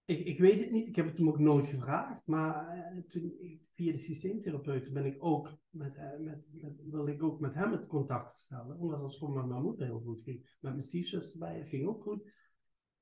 ik, 0.05 0.25
ik 0.25 0.39
weet 0.39 0.59
het 0.59 0.71
niet, 0.71 0.87
ik 0.87 0.95
heb 0.95 1.05
het 1.05 1.17
hem 1.17 1.27
ook 1.27 1.39
nooit 1.39 1.67
gevraagd, 1.67 2.27
maar 2.27 2.67
eh, 2.67 2.97
toen 2.97 3.35
ik, 3.39 3.61
via 3.73 3.91
de 3.91 3.99
systeemtherapeuten 3.99 4.93
ben 4.93 5.05
ik 5.05 5.23
ook 5.23 5.57
met, 5.69 5.95
eh, 5.95 6.19
met, 6.19 6.45
met, 6.51 6.81
wilde 6.89 7.11
ik 7.11 7.23
ook 7.23 7.39
met 7.39 7.53
hem 7.53 7.71
het 7.71 7.87
contact 7.87 8.37
stellen, 8.37 8.77
omdat 8.77 9.01
het 9.01 9.15
gewoon 9.15 9.33
met 9.33 9.45
mijn 9.45 9.61
moeder 9.61 9.85
heel 9.85 10.01
goed 10.01 10.21
ging. 10.21 10.57
Met 10.59 10.71
mijn 10.71 10.83
stiefzus 10.83 11.33
erbij, 11.33 11.57
het 11.57 11.67
ging 11.67 11.87
ook 11.87 12.03
goed. 12.03 12.31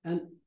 En 0.02 0.43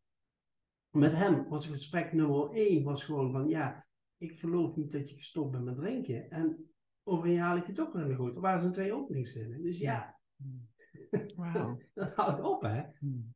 met 0.96 1.12
hem 1.12 1.48
was 1.48 1.66
het 1.66 1.74
gesprek 1.74 2.12
nummer 2.12 2.50
één, 2.50 2.84
was 2.84 3.04
gewoon 3.04 3.32
van 3.32 3.48
ja, 3.48 3.86
ik 4.16 4.38
geloof 4.38 4.76
niet 4.76 4.92
dat 4.92 5.10
je 5.10 5.16
gestopt 5.16 5.50
bent 5.50 5.64
met 5.64 5.76
drinken. 5.76 6.30
En 6.30 6.70
over 7.02 7.26
een 7.26 7.32
jaar 7.32 7.54
lig 7.54 7.66
je 7.66 7.72
toch 7.72 7.92
weer 7.92 8.02
in 8.02 8.08
de 8.08 8.14
goot. 8.14 8.34
Er 8.34 8.40
waren 8.40 8.62
zo'n 8.62 8.72
twee 8.72 8.92
openingszinnen. 8.92 9.62
Dus 9.62 9.78
ja, 9.78 10.18
dat 11.94 12.14
houdt 12.14 12.40
op 12.42 12.62
hè. 12.62 12.82
Hmm. 12.98 13.34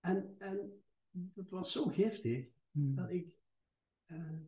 En, 0.00 0.34
en 0.38 0.82
dat 1.10 1.48
was 1.48 1.72
zo 1.72 1.86
giftig 1.86 2.50
Hmm. 2.72 2.94
dat 2.94 3.10
ik, 3.10 3.34
eh, 4.04 4.38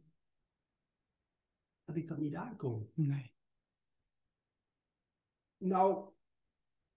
dat 1.85 1.97
ik 1.97 2.09
dat 2.09 2.19
niet 2.19 2.35
aankon. 2.35 2.91
Nee. 2.95 3.33
Nou, 5.57 6.14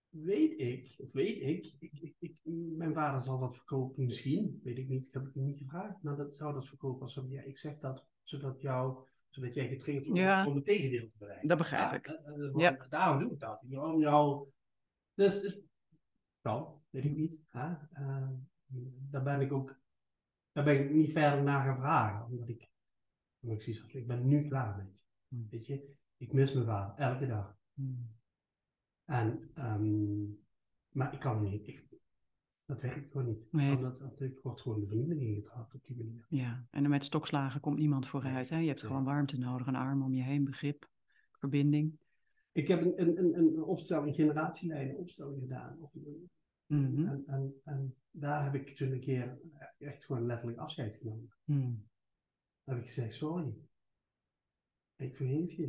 weet 0.10 0.60
ik, 0.60 0.96
of 0.98 1.12
weet 1.12 1.42
ik, 1.42 1.74
ik, 1.80 1.94
ik, 2.00 2.16
ik- 2.20 2.38
mijn 2.78 2.94
vader 2.94 3.22
zal 3.22 3.40
dat 3.40 3.56
verkopen 3.56 4.06
misschien, 4.06 4.60
weet 4.64 4.78
ik 4.78 4.88
niet, 4.88 5.08
ik 5.08 5.14
heb 5.14 5.24
het 5.26 5.34
hem 5.34 5.44
niet 5.44 5.58
gevraagd, 5.58 6.02
maar 6.04 6.16
dat 6.18 6.36
zou 6.36 6.54
dat 6.54 6.68
verkopen 6.68 7.02
als 7.02 7.22
ja, 7.30 7.42
ik 7.42 7.58
zeg 7.58 7.78
dat 7.80 8.06
zodat 8.24 8.62
jou, 8.62 9.08
zodat 9.30 9.54
jij 9.54 9.68
getriggerd 9.68 10.06
wordt 10.06 10.20
Ja. 10.22 10.48
om 10.48 10.56
het 10.56 10.66
tegendeel 10.66 11.10
te 11.10 11.18
bereiken. 11.18 11.48
Dat 11.48 11.58
begrijp 11.58 11.92
Ja, 11.92 11.98
ik. 11.98 12.06
eh, 12.08 12.46
eh, 12.46 12.54
Ja. 12.56 12.86
Daarom 12.90 13.20
doe 13.24 13.32
ik 13.32 13.40
dat. 13.40 13.62
Om 13.70 14.00
jou, 14.00 14.50
dus, 15.14 15.60
nou, 16.42 16.80
weet 16.90 17.06
ik 17.06 17.16
niet. 17.16 17.40
Hè? 17.50 17.74
Eh, 17.94 18.30
daar 19.12 19.24
ben 19.24 19.42
ik 19.42 19.52
ook, 19.52 19.80
daar 20.52 20.64
ben 20.64 20.84
ik 20.84 20.92
niet 20.92 21.12
verder 21.12 21.44
naar 21.44 21.66
gaan 21.66 21.78
vragen, 21.78 22.26
omdat 22.26 22.50
ik, 22.50 22.70
omdat 23.42 23.58
ik 23.58 23.64
zoiets 23.76 23.94
ik 23.96 24.08
ben 24.08 24.28
nu 24.28 24.48
klaar 24.48 24.78
met 24.78 24.88
je. 24.92 25.00
Hmm. 25.28 25.48
Weet 25.50 25.66
je, 25.66 25.94
ik 26.18 26.34
mis 26.34 26.54
mijn 26.54 26.66
vader, 26.66 27.06
elke 27.06 27.28
dag. 27.28 27.58
Hmm. 27.74 28.16
En, 29.08 29.50
ehm, 29.54 30.24
maar 30.90 31.14
ik 31.14 31.20
kan 31.20 31.44
niet. 31.44 31.68
Ik, 31.68 31.86
dat 32.66 32.82
werkt 32.82 33.12
gewoon 33.12 33.28
niet. 33.28 33.52
Nee, 33.52 33.76
Omdat 33.76 33.98
dat, 33.98 34.22
ik 34.22 34.40
word 34.44 34.62
gewoon 34.62 34.80
de 34.80 34.88
vernieling 34.88 35.22
ingetrapt 35.22 35.74
op 35.74 35.84
die 35.86 35.96
manier. 35.96 36.26
Ja, 36.30 36.68
en 36.72 36.90
met 36.90 37.04
stokslagen 37.04 37.60
komt 37.62 37.78
niemand 37.78 38.08
vooruit. 38.08 38.50
Hè? 38.50 38.58
Je 38.58 38.68
hebt 38.68 38.84
gewoon 38.84 39.04
warmte 39.04 39.38
nodig, 39.38 39.68
een 39.68 39.76
arm 39.76 40.04
om 40.04 40.14
je 40.14 40.24
heen, 40.24 40.44
begrip, 40.44 40.90
verbinding. 41.32 42.00
Ik 42.52 42.68
heb 42.68 42.82
een, 42.82 43.02
een, 43.02 43.18
een, 43.18 43.38
een 43.38 43.64
opstelling, 43.64 44.16
generatielijnen 44.16 44.98
opstelling 44.98 45.40
gedaan. 45.40 45.82
Of, 45.82 45.94
Mhm. 46.68 47.06
en, 47.08 47.24
en, 47.28 47.54
en 47.64 47.96
daar 48.12 48.44
heb 48.44 48.54
ik 48.56 48.76
toen 48.76 48.92
een 48.92 49.00
keer 49.00 49.40
echt 49.78 50.06
gewoon 50.06 50.26
letterlijk 50.26 50.58
afscheid 50.60 50.96
genomen. 50.96 51.34
Dan 52.64 52.76
heb 52.76 52.78
ik 52.78 52.84
gezegd, 52.86 53.14
sorry. 53.16 53.54
Ik 54.96 55.16
vergeef 55.16 55.52
je. 55.52 55.68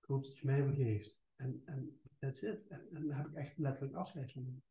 Ik 0.00 0.04
hoop 0.06 0.22
dat 0.24 0.38
je 0.38 0.46
mij 0.46 0.62
vergeeft. 0.62 1.18
En, 1.38 1.62
en 1.64 2.00
that's 2.18 2.42
it. 2.42 2.66
En, 2.68 2.88
en 2.92 3.06
daar 3.06 3.16
heb 3.16 3.26
ik 3.26 3.34
echt 3.34 3.58
letterlijk 3.58 3.94
afscheid 3.96 4.30
genomen. 4.30 4.62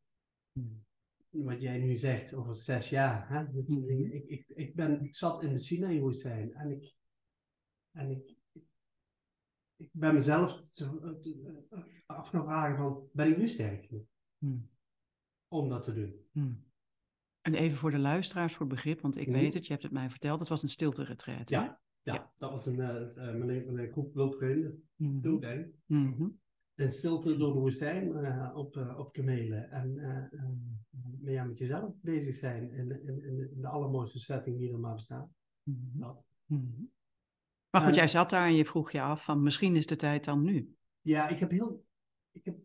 Hmm. 0.52 0.84
wat 1.30 1.60
jij 1.60 1.78
nu 1.78 1.96
zegt 1.96 2.34
over 2.34 2.54
zes 2.56 2.88
jaar. 2.88 3.28
Hè? 3.28 3.42
Mhm. 3.42 3.88
ik, 4.12 4.24
ik, 4.28 4.48
ik, 4.48 4.74
ben, 4.74 5.02
ik 5.04 5.16
zat 5.16 5.42
in 5.42 5.52
de 5.52 5.58
Sinai-woestijn 5.58 6.54
en 6.54 6.70
ik, 6.70 6.94
en 7.90 8.10
ik, 8.10 8.36
ik, 9.76 9.88
ben 9.92 10.14
mezelf 10.14 10.70
te, 10.70 11.18
te- 11.20 11.66
af 12.06 12.28
gaan 12.28 12.44
vragen 12.44 12.76
van, 12.76 13.08
ben 13.12 13.28
ik 13.30 13.36
nu 13.36 13.48
sterk 13.48 13.84
genoeg 13.84 14.06
Hmm. 14.38 14.70
om 15.48 15.68
dat 15.68 15.82
te 15.82 15.92
doen? 15.94 16.26
Hmm. 16.32 16.66
En 17.40 17.54
even 17.54 17.76
voor 17.78 17.90
de 17.90 17.98
luisteraars, 17.98 18.54
voor 18.54 18.66
begrip, 18.66 19.00
want 19.00 19.16
ik 19.16 19.28
weet 19.28 19.54
het, 19.54 19.64
je 19.66 19.70
hebt 19.72 19.82
het 19.84 19.92
mij 19.92 20.10
verteld, 20.10 20.40
het 20.40 20.48
was 20.48 20.62
een 20.62 20.68
stilte-retreat. 20.68 21.48
hè? 21.48 21.56
Ja, 21.56 21.80
ja, 22.02 22.32
dat 22.38 22.50
was 22.50 22.66
een, 22.66 22.80
eh, 22.80 23.28
eh, 23.28 23.34
mijn 23.72 23.90
groep 23.92 24.14
wildvreemden, 24.14 24.88
Mhm. 24.96 25.20
toen 25.20 25.40
denk 25.40 25.66
ik. 25.66 25.74
In 26.78 26.90
stilte 26.90 27.36
door 27.36 27.52
de 27.52 27.58
woestijn 27.58 28.16
eh, 28.16 28.56
op, 28.56 28.76
eh, 28.76 28.98
op 28.98 29.12
kamelen 29.12 29.70
en 29.70 29.98
eh, 29.98 30.40
met, 31.20 31.32
ja, 31.32 31.44
met 31.44 31.58
jezelf 31.58 31.92
bezig 32.00 32.34
zijn 32.34 32.72
in, 32.72 33.06
in, 33.06 33.50
de 33.60 33.68
allermooiste 33.68 34.18
setting 34.18 34.58
die 34.58 34.72
er 34.72 34.78
maar 34.78 34.94
bestaat. 34.94 35.28
Mhm. 35.62 35.98
Dat. 35.98 36.24
Mhm. 36.44 36.82
Maar 37.70 37.80
goed, 37.80 37.94
jij 37.94 38.08
zat 38.08 38.30
daar 38.30 38.46
en 38.46 38.54
je 38.54 38.64
vroeg 38.64 38.92
je 38.92 39.00
af 39.00 39.24
van 39.24 39.42
misschien 39.42 39.76
is 39.76 39.86
de 39.86 39.96
tijd 39.96 40.24
dan 40.24 40.42
nu. 40.42 40.76
Ja, 41.00 41.28
ik 41.28 41.38
heb 41.38 41.50
heel. 41.50 41.84
Ik 42.32 42.44
heb, 42.44 42.56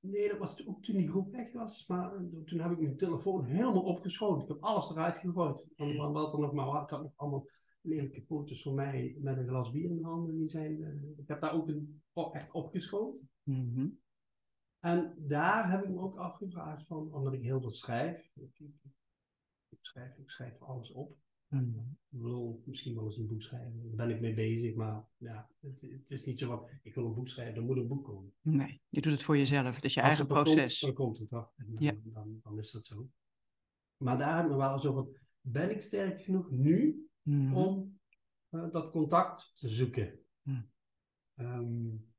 nee, 0.00 0.28
dat 0.28 0.38
was 0.38 0.66
ook 0.66 0.82
toen 0.82 0.96
die 0.96 1.08
groep 1.08 1.32
weg 1.32 1.52
was. 1.52 1.86
Maar 1.86 2.12
toen 2.44 2.60
heb 2.60 2.70
ik 2.70 2.80
mijn 2.80 2.96
telefoon 2.96 3.44
helemaal 3.44 3.82
opgeschoten. 3.82 4.42
Ik 4.42 4.48
heb 4.48 4.62
alles 4.62 4.90
eruit 4.90 5.18
gegooid. 5.18 5.66
Want 5.76 5.96
want 5.96 6.14
wat 6.14 6.32
er 6.32 6.38
nog 6.38 6.52
maar 6.52 6.66
was. 6.66 6.82
Ik 6.82 6.90
had 6.90 7.02
nog 7.02 7.12
allemaal 7.16 7.46
lelijke 7.86 8.22
foto's 8.22 8.62
van 8.62 8.74
mij 8.74 9.16
met 9.18 9.36
een 9.36 9.48
glas 9.48 9.70
bier 9.70 9.90
in 9.90 9.96
de 9.96 10.04
handen. 10.04 10.36
Die 10.36 10.48
zijn, 10.48 10.82
eh, 10.82 11.18
ik 11.18 11.28
heb 11.28 11.40
daar 11.40 11.52
ook 11.52 11.68
een, 11.68 12.02
oh, 12.12 12.36
echt 12.36 12.52
opgeschoten. 12.52 13.28
Mhm. 13.42 13.88
En 14.80 15.14
daar 15.18 15.70
heb 15.70 15.82
ik 15.82 15.88
me 15.88 16.00
ook 16.00 16.16
afgevraagd 16.16 16.86
van, 16.86 17.12
omdat 17.12 17.32
ik 17.32 17.42
heel 17.42 17.60
veel 17.60 17.70
schrijf. 17.70 18.30
Ik, 18.34 18.58
ik, 18.58 18.74
ik 19.68 19.78
schrijf, 19.80 20.16
ik 20.16 20.30
schrijf 20.30 20.60
alles 20.60 20.92
op. 20.92 21.16
Mm. 21.48 21.98
Ik 22.08 22.20
wil 22.20 22.62
misschien 22.64 22.94
wel 22.94 23.04
eens 23.04 23.16
een 23.16 23.26
boek 23.26 23.42
schrijven. 23.42 23.82
Daar 23.82 24.06
ben 24.06 24.16
ik 24.16 24.20
mee 24.20 24.34
bezig, 24.34 24.74
maar 24.74 25.04
ja, 25.16 25.50
het, 25.60 25.80
het, 25.80 26.10
is 26.10 26.24
niet 26.24 26.38
zo 26.38 26.48
van, 26.48 26.68
ik 26.82 26.94
wil 26.94 27.06
een 27.06 27.14
boek 27.14 27.28
schrijven, 27.28 27.54
er 27.54 27.62
moet 27.62 27.76
een 27.76 27.86
boek 27.86 28.04
komen. 28.04 28.32
Nee, 28.40 28.80
je 28.88 29.00
doet 29.00 29.12
het 29.12 29.22
voor 29.22 29.36
jezelf, 29.36 29.80
dus 29.80 29.94
je 29.94 30.00
eigen 30.00 30.26
proces. 30.26 30.78
Komt, 30.78 30.96
dan 30.96 31.04
komt 31.04 31.18
het 31.18 31.28
toch, 31.28 31.52
en 31.56 31.66
dan, 31.66 31.82
ja. 31.82 31.94
dan, 32.04 32.40
dan, 32.42 32.58
is 32.58 32.70
dat 32.70 32.86
zo. 32.86 33.10
Maar 33.96 34.18
daar 34.18 34.34
hebben 34.34 34.52
we 34.52 34.58
wel 34.58 34.78
zo 34.78 34.92
van, 34.92 35.16
ben 35.40 35.70
ik 35.70 35.80
sterk 35.80 36.22
genoeg 36.22 36.50
nu 36.50 37.05
mm. 37.26 37.56
om 37.56 37.98
uh, 38.50 38.70
dat 38.70 38.90
contact 38.90 39.52
te 39.54 39.68
zoeken? 39.68 40.18
Mm. 40.42 40.70
Um, 41.34 42.14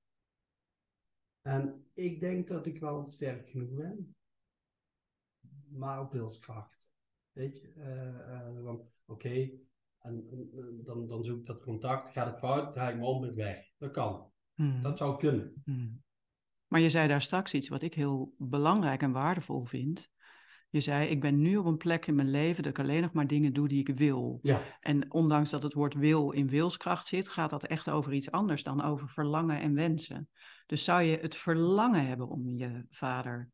en 1.41 1.85
ik 1.93 2.19
denk 2.19 2.47
dat 2.47 2.65
ik 2.65 2.79
wel 2.79 3.09
sterk 3.09 3.49
genoeg 3.49 3.73
ben, 3.73 4.15
maar 5.67 6.01
op 6.01 6.11
wilskracht. 6.11 6.91
Weet 7.31 7.61
je, 7.61 7.73
uh, 7.77 8.63
uh, 8.63 8.79
oké, 9.05 9.49
en, 9.99 10.27
dan, 10.83 11.07
dan 11.07 11.23
zoek 11.23 11.39
ik 11.39 11.45
dat 11.45 11.61
contact, 11.61 12.11
gaat 12.11 12.27
het 12.27 12.39
fout, 12.39 12.73
draai 12.73 12.93
ik 12.93 12.99
me 12.99 13.05
om, 13.05 13.35
weg. 13.35 13.71
Dat 13.77 13.91
kan. 13.91 14.31
Hmm. 14.53 14.81
Dat 14.81 14.97
zou 14.97 15.17
kunnen. 15.17 15.63
Maar 16.67 16.79
je 16.79 16.89
zei 16.89 17.07
daar 17.07 17.21
straks 17.21 17.53
iets 17.53 17.67
wat 17.67 17.81
ik 17.81 17.93
heel 17.93 18.35
belangrijk 18.37 19.01
en 19.01 19.11
waardevol 19.11 19.65
vind. 19.65 20.11
Je 20.77 20.83
zei, 20.83 21.07
ik 21.07 21.21
ben 21.21 21.41
nu 21.41 21.57
op 21.57 21.65
een 21.65 21.77
plek 21.77 22.07
in 22.07 22.15
mijn 22.15 22.29
leven 22.29 22.63
dat 22.63 22.71
ik 22.71 22.79
alleen 22.79 23.01
nog 23.01 23.11
maar 23.11 23.27
dingen 23.27 23.53
doe 23.53 23.67
die 23.67 23.79
ik 23.79 23.97
wil. 23.97 24.39
Ja. 24.41 24.61
En 24.79 25.11
ondanks 25.11 25.49
dat 25.49 25.63
het 25.63 25.73
woord 25.73 25.93
wil 25.93 26.31
in 26.31 26.47
wilskracht 26.47 27.07
zit, 27.07 27.29
gaat 27.29 27.49
dat 27.49 27.63
echt 27.63 27.89
over 27.89 28.13
iets 28.13 28.31
anders 28.31 28.63
dan 28.63 28.83
over 28.83 29.09
verlangen 29.09 29.59
en 29.59 29.73
wensen. 29.73 30.29
Dus 30.65 30.83
zou 30.83 31.01
je 31.01 31.17
het 31.17 31.35
verlangen 31.35 32.07
hebben 32.07 32.27
om 32.27 32.49
je 32.49 32.85
vader 32.89 33.49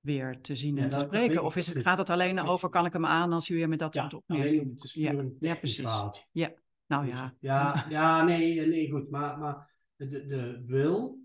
weer 0.00 0.40
te 0.40 0.54
zien 0.54 0.78
en 0.78 0.88
te 0.88 0.98
spreken? 0.98 1.44
Of 1.44 1.56
is 1.56 1.66
het, 1.66 1.82
gaat 1.82 1.98
het 1.98 2.10
alleen 2.10 2.40
over, 2.40 2.68
kan 2.68 2.86
ik 2.86 2.92
hem 2.92 3.06
aan 3.06 3.32
als 3.32 3.46
je 3.46 3.54
weer 3.54 3.68
met 3.68 3.78
dat 3.78 3.94
ja, 3.94 4.00
soort 4.00 4.14
opmerkingen? 4.14 4.74
Ja, 4.76 5.24
ja, 5.40 5.54
precies. 5.54 6.22
Ja, 6.32 6.54
nou 6.86 7.04
dus, 7.04 7.14
ja. 7.14 7.34
Ja, 7.40 7.86
ja 7.88 8.24
nee, 8.24 8.66
nee, 8.66 8.90
goed. 8.90 9.10
Maar, 9.10 9.38
maar 9.38 9.74
de, 9.96 10.26
de 10.26 10.62
wil, 10.66 11.18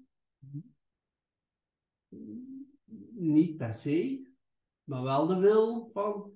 niet 3.13 3.57
per 3.57 3.73
se, 3.73 4.30
maar 4.83 5.03
wel 5.03 5.27
de 5.27 5.37
wil 5.37 5.89
van, 5.93 6.31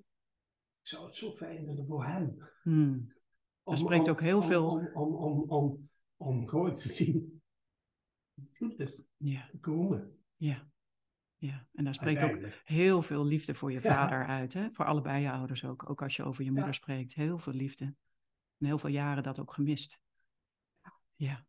ik 0.82 0.88
zou 0.88 1.06
het 1.06 1.16
zo 1.16 1.32
fijn 1.32 1.66
vinden 1.66 1.86
voor 1.86 2.06
hem. 2.06 2.38
Hmm. 2.62 3.14
Er 3.64 3.78
spreekt 3.78 4.10
ook 4.10 4.22
heel 4.22 4.40
om, 4.40 4.44
veel... 4.44 4.70
Om, 4.70 4.88
om, 4.94 5.16
om, 5.16 5.50
om, 5.50 5.90
om 6.18 6.48
gewoon 6.48 6.76
te 6.76 6.90
zien 6.90 7.36
goed 8.58 8.80
is 8.80 9.04
ja. 9.18 9.50
komen. 9.60 10.20
Ja. 10.36 10.68
Ja, 11.38 11.68
en 11.74 11.84
daar 11.84 11.94
spreekt 11.94 12.24
ook 12.24 12.52
heel 12.64 13.02
veel 13.02 13.26
liefde 13.26 13.56
voor 13.56 13.72
je 13.72 13.82
vader 13.82 14.26
uit. 14.26 14.54
Hè? 14.54 14.72
Voor 14.72 14.86
allebei 14.86 15.22
je 15.22 15.32
ouders 15.32 15.66
ook. 15.66 15.90
Ook 15.90 16.02
als 16.02 16.16
je 16.16 16.24
over 16.24 16.44
je 16.44 16.52
moeder 16.52 16.74
spreekt. 16.74 17.14
Heel 17.14 17.40
veel 17.40 17.54
liefde. 17.54 17.86
En 18.58 18.66
heel 18.66 18.78
veel 18.78 18.90
jaren 18.90 19.24
dat 19.24 19.40
ook 19.40 19.54
gemist. 19.54 20.00
Ja. 21.16 21.46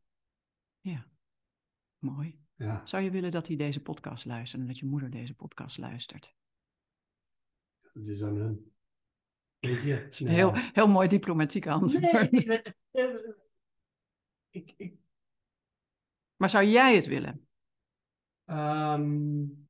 Ja. 0.80 1.06
Mooi. 1.98 2.40
Ja. 2.54 2.86
Zou 2.86 3.02
je 3.02 3.10
willen 3.10 3.30
dat 3.30 3.46
hij 3.46 3.56
deze 3.56 3.82
podcast 3.82 4.24
luistert 4.24 4.60
en 4.62 4.66
dat 4.66 4.78
je 4.78 4.86
moeder 4.86 5.10
deze 5.10 5.34
podcast 5.34 5.78
luistert? 5.78 6.34
Dat 7.96 8.06
is 8.06 8.22
aan 8.22 8.36
hun. 8.36 8.72
Weet 9.58 9.82
je? 9.82 9.92
Het 9.92 10.14
is 10.14 10.20
een 10.20 10.28
heel, 10.28 10.52
heel 10.54 10.88
mooi 10.88 11.08
diplomatiek 11.08 11.66
antwoord. 11.66 12.30
Nee, 12.30 12.62
ik, 14.50 14.74
ik... 14.76 14.94
Maar 16.36 16.50
zou 16.50 16.64
jij 16.64 16.94
het 16.94 17.06
willen? 17.06 17.48
Um, 18.46 19.68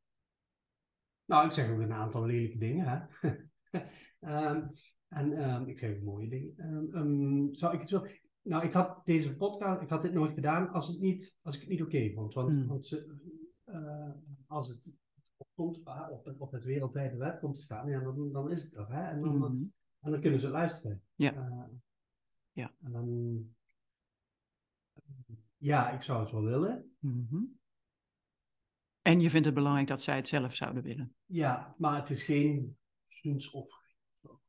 nou, 1.24 1.47
ik 1.47 1.53
zeg 1.53 1.70
ook 1.70 1.81
een 1.81 1.93
aantal 1.93 2.27
lelijke 2.27 2.59
dingen. 2.59 3.11
Hè? 3.20 3.29
um, 4.51 4.72
en 5.18 5.51
um, 5.51 5.68
ik 5.68 5.79
zeg 5.79 5.97
ook 5.97 6.03
mooie 6.03 6.29
dingen. 6.29 7.49
zou 7.55 7.74
ik 7.74 7.81
het 7.81 7.91
wel... 7.91 8.07
Nou, 8.43 8.64
ik 8.64 8.72
had 8.72 9.03
deze 9.05 9.37
podcast, 9.37 9.83
ik 9.83 9.89
had 9.89 10.03
dit 10.03 10.12
nooit 10.12 10.33
gedaan 10.33 10.68
als, 10.68 10.89
het 10.89 11.01
niet, 11.01 11.37
als 11.43 11.55
ik 11.55 11.61
het 11.61 11.70
niet 11.70 11.83
oké 11.83 12.12
vond. 12.14 12.35
Want, 12.35 12.51
mm. 12.51 12.66
want 12.66 13.07
uh, 13.66 14.11
als 14.47 14.68
het 14.68 14.93
opkomt, 15.37 15.78
uh, 15.87 16.09
op, 16.11 16.34
op 16.39 16.53
het 16.53 16.64
wereldwijde 16.64 17.16
web 17.16 17.41
komt 17.41 17.55
te 17.55 17.62
staan, 17.62 17.89
ja, 17.89 18.01
dan, 18.01 18.32
dan 18.32 18.51
is 18.51 18.64
het 18.64 18.74
er. 18.74 18.93
Hè? 18.93 19.11
En, 19.11 19.20
dan, 19.20 19.37
mm. 19.37 19.72
en 20.01 20.11
dan 20.11 20.20
kunnen 20.20 20.41
ze 20.41 20.49
luisteren. 20.49 21.03
Ja. 21.14 21.34
Uh, 21.34 21.64
ja. 22.53 22.74
En 22.82 22.93
dan, 22.93 23.39
ja, 25.57 25.91
ik 25.91 26.03
zou 26.03 26.20
het 26.20 26.30
wel 26.30 26.43
willen. 26.43 26.97
Mm 26.99 27.26
-hmm. 27.30 27.59
En 29.03 29.20
je 29.20 29.30
vindt 29.30 29.47
het 29.47 29.55
belangrijk 29.55 29.89
dat 29.89 30.03
zij 30.03 30.16
het 30.16 30.28
zelf 30.28 30.55
zouden 30.55 30.82
willen. 30.82 31.14
Ja, 31.24 31.74
maar 31.78 31.97
het 31.97 32.11
is 32.11 32.22
geen 32.22 32.76
gunstoffering. 33.09 33.84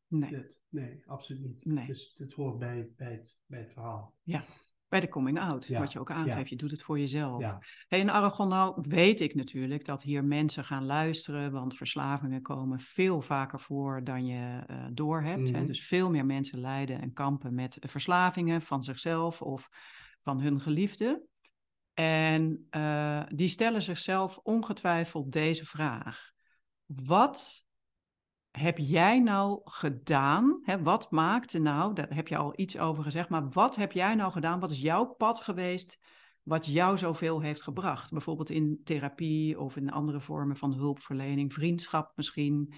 Nee. 0.07 0.45
nee, 0.69 1.03
absoluut 1.05 1.41
niet. 1.41 1.65
Nee. 1.65 1.87
Dus 1.87 2.13
het 2.17 2.33
hoort 2.33 2.59
bij, 2.59 2.93
bij, 2.95 3.11
het, 3.11 3.37
bij 3.45 3.59
het 3.59 3.71
verhaal. 3.71 4.15
Ja, 4.23 4.43
bij 4.89 4.99
de 4.99 5.07
coming 5.07 5.39
out, 5.39 5.67
wat 5.67 5.91
je 5.91 5.99
ook 5.99 6.11
aangeeft. 6.11 6.49
Je 6.49 6.55
doet 6.55 6.71
het 6.71 6.81
voor 6.81 6.99
jezelf. 6.99 7.41
Ja. 7.41 7.59
Hey, 7.87 7.99
in 7.99 8.09
Aragon 8.09 8.47
nou 8.47 8.83
weet 8.87 9.19
ik 9.19 9.35
natuurlijk 9.35 9.85
dat 9.85 10.01
hier 10.01 10.23
mensen 10.23 10.63
gaan 10.63 10.85
luisteren, 10.85 11.51
want 11.51 11.75
verslavingen 11.75 12.41
komen 12.41 12.79
veel 12.79 13.21
vaker 13.21 13.59
voor 13.59 14.03
dan 14.03 14.25
je 14.25 14.63
uh, 14.71 14.85
doorhebt. 14.91 15.51
Mm 15.51 15.67
Dus 15.67 15.87
veel 15.87 16.09
meer 16.09 16.25
mensen 16.25 16.59
lijden 16.59 17.01
en 17.01 17.13
kampen 17.13 17.53
met 17.53 17.77
verslavingen 17.79 18.61
van 18.61 18.83
zichzelf 18.83 19.41
of 19.41 19.69
van 20.19 20.41
hun 20.41 20.61
geliefde. 20.61 21.25
En 21.93 22.67
uh, 22.71 23.23
die 23.29 23.47
stellen 23.47 23.81
zichzelf 23.81 24.39
ongetwijfeld 24.43 25.31
deze 25.31 25.65
vraag. 25.65 26.31
Wat 26.85 27.66
heb 28.51 28.77
jij 28.77 29.19
nou 29.19 29.61
gedaan? 29.63 30.59
Hè, 30.63 30.83
wat 30.83 31.11
maakte 31.11 31.59
nou, 31.59 31.93
daar 31.93 32.13
heb 32.13 32.27
je 32.27 32.37
al 32.37 32.53
iets 32.55 32.77
over 32.77 33.03
gezegd, 33.03 33.29
maar 33.29 33.49
wat 33.49 33.75
heb 33.75 33.91
jij 33.91 34.15
nou 34.15 34.31
gedaan? 34.31 34.59
Wat 34.59 34.71
is 34.71 34.81
jouw 34.81 35.05
pad 35.05 35.39
geweest 35.39 35.99
wat 36.43 36.65
jou 36.65 36.97
zoveel 36.97 37.41
heeft 37.41 37.61
gebracht? 37.61 38.11
Bijvoorbeeld 38.11 38.49
in 38.49 38.81
therapie 38.83 39.59
of 39.59 39.77
in 39.77 39.91
andere 39.91 40.19
vormen 40.19 40.55
van 40.55 40.73
hulpverlening, 40.73 41.53
vriendschap 41.53 42.11
misschien 42.15 42.73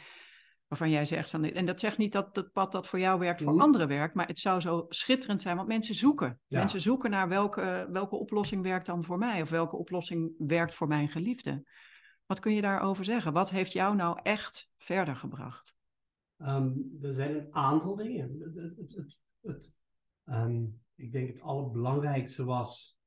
waarvan 0.69 0.89
jij 0.89 1.05
zegt 1.05 1.29
van, 1.29 1.43
en 1.43 1.65
dat 1.65 1.79
zegt 1.79 1.97
niet 1.97 2.11
dat 2.11 2.35
het 2.35 2.51
pad 2.51 2.71
dat 2.71 2.87
voor 2.87 2.99
jou 2.99 3.19
werkt 3.19 3.41
voor 3.41 3.53
mm. 3.53 3.61
anderen 3.61 3.87
werkt, 3.87 4.15
maar 4.15 4.27
het 4.27 4.39
zou 4.39 4.59
zo 4.61 4.85
schitterend 4.89 5.41
zijn, 5.41 5.55
want 5.55 5.67
mensen 5.67 5.95
zoeken. 5.95 6.39
Mensen 6.47 6.81
zoeken 6.81 7.09
naar 7.09 7.27
welke, 7.27 7.87
welke 7.91 8.15
oplossing 8.15 8.63
werkt 8.63 8.85
dan 8.85 9.03
voor 9.03 9.17
mij 9.17 9.41
of 9.41 9.49
welke 9.49 9.77
oplossing 9.77 10.33
werkt 10.37 10.73
voor 10.73 10.87
mijn 10.87 11.09
geliefde. 11.09 11.63
Wat 12.29 12.39
kun 12.39 12.53
je 12.53 12.61
daarover 12.61 13.05
zeggen? 13.05 13.33
Wat 13.33 13.49
heeft 13.49 13.71
jou 13.71 13.95
nou 13.95 14.19
echt 14.23 14.71
verder 14.77 15.15
gebracht? 15.15 15.77
Um, 16.37 16.97
er 17.01 17.13
zijn 17.13 17.35
een 17.35 17.53
aantal 17.53 17.95
dingen. 17.95 18.39
Het, 18.39 18.55
het, 18.55 18.95
het, 18.95 19.17
het 19.41 19.73
um, 20.25 20.81
ik 20.95 21.11
denk 21.11 21.27
het 21.27 21.41
allerbelangrijkste 21.41 22.45
was 22.45 22.99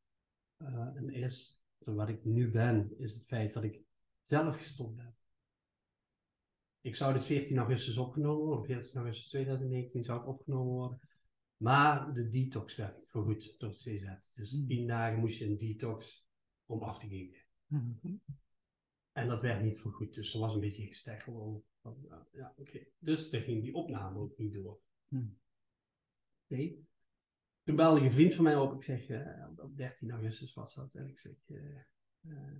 uh, 0.58 0.96
en 0.96 1.10
is, 1.10 1.62
wat 1.78 2.08
ik 2.08 2.24
nu 2.24 2.50
ben, 2.50 2.98
is 2.98 3.14
het 3.14 3.26
feit 3.26 3.52
dat 3.52 3.64
ik 3.64 3.80
zelf 4.22 4.56
gestopt 4.56 5.00
heb. 5.00 5.12
Ik 6.80 6.94
zou 6.94 7.12
dus 7.12 7.26
14 7.26 7.58
augustus 7.58 7.96
opgenomen 7.96 8.44
worden, 8.44 8.64
14 8.64 8.96
augustus 9.00 9.28
2019 9.28 10.04
zou 10.04 10.20
ik 10.20 10.26
opgenomen 10.26 10.72
worden. 10.72 11.00
Maar 11.56 12.14
de 12.14 12.28
detox 12.28 12.76
werd 12.76 12.96
niet 12.96 13.10
goed 13.10 13.54
door 13.58 13.68
het 13.68 13.78
CZ. 13.78 14.34
Dus 14.34 14.52
mm. 14.52 14.66
10 14.66 14.86
dagen 14.86 15.18
moest 15.18 15.38
je 15.38 15.46
een 15.46 15.56
detox 15.56 16.26
om 16.66 16.82
af 16.82 16.98
te 16.98 17.08
geven. 17.08 17.40
Mm 17.66 17.98
-hmm. 18.02 18.20
En 19.12 19.28
dat 19.28 19.40
werd 19.40 19.62
niet 19.62 19.80
goed, 19.80 20.14
dus 20.14 20.34
er 20.34 20.40
was 20.40 20.54
een 20.54 20.60
beetje 20.60 20.86
gesteggel. 20.86 21.64
Ja, 21.82 22.28
ja 22.32 22.54
oké. 22.56 22.86
Dus 22.98 23.30
dan 23.30 23.40
ging 23.40 23.62
die 23.62 23.74
opname 23.74 24.18
ook 24.18 24.38
niet 24.38 24.52
door. 24.52 24.80
Mm. 25.08 25.38
Nee. 26.46 26.86
Toen 27.62 27.76
belde 27.76 28.00
een 28.00 28.12
vriend 28.12 28.34
van 28.34 28.44
mij 28.44 28.56
op. 28.56 28.74
Ik 28.74 28.82
zeg, 28.82 29.08
uh, 29.08 29.48
op 29.56 29.76
13 29.76 30.10
augustus 30.10 30.54
was 30.54 30.74
dat. 30.74 30.94
En 30.94 31.08
ik 31.08 31.18
zeg, 31.18 31.48
uh, 31.48 31.80
uh, 32.20 32.56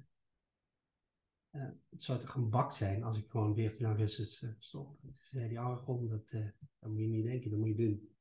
uh, 1.51 1.71
het 1.89 2.03
zou 2.03 2.21
toch 2.21 2.35
een 2.35 2.51
bak 2.51 2.73
zijn 2.73 3.03
als 3.03 3.19
ik 3.19 3.31
gewoon 3.31 3.55
14 3.55 3.87
augustus 3.87 4.45
stop. 4.59 5.01
Toen 5.01 5.15
zei 5.15 5.49
die 5.49 5.61
Aragon, 5.61 6.09
dat, 6.09 6.31
dat 6.79 6.91
moet 6.91 7.01
je 7.01 7.07
niet 7.07 7.25
denken, 7.25 7.51
dat 7.51 7.59
moet 7.59 7.69
je 7.69 7.75
doen. 7.75 8.17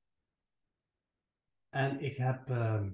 En 1.69 1.99
ik 1.99 2.17
heb 2.17 2.49
ehm, 2.49 2.91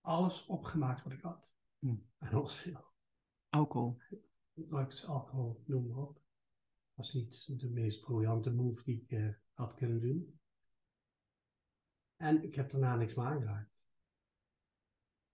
alles 0.00 0.46
opgemaakt 0.46 1.02
wat 1.02 1.12
ik 1.12 1.20
had. 1.20 1.53
Mm. 1.84 2.06
En 2.18 2.32
was 2.32 2.56
veel. 2.56 2.84
Alcohol. 3.48 3.98
Drugs, 4.52 5.06
alcohol, 5.06 5.62
noem 5.66 5.86
maar 5.86 5.96
op. 5.96 6.14
Dat 6.14 6.24
was 6.94 7.12
niet 7.12 7.60
de 7.60 7.68
meest 7.68 8.00
briljante 8.00 8.50
move 8.50 8.82
die 8.84 9.04
ik 9.08 9.38
had 9.52 9.74
kunnen 9.74 10.00
doen. 10.00 10.40
En 12.16 12.42
ik 12.42 12.54
heb 12.54 12.70
daarna 12.70 12.96
niks 12.96 13.14
meer 13.14 13.26
aangeraakt. 13.26 13.72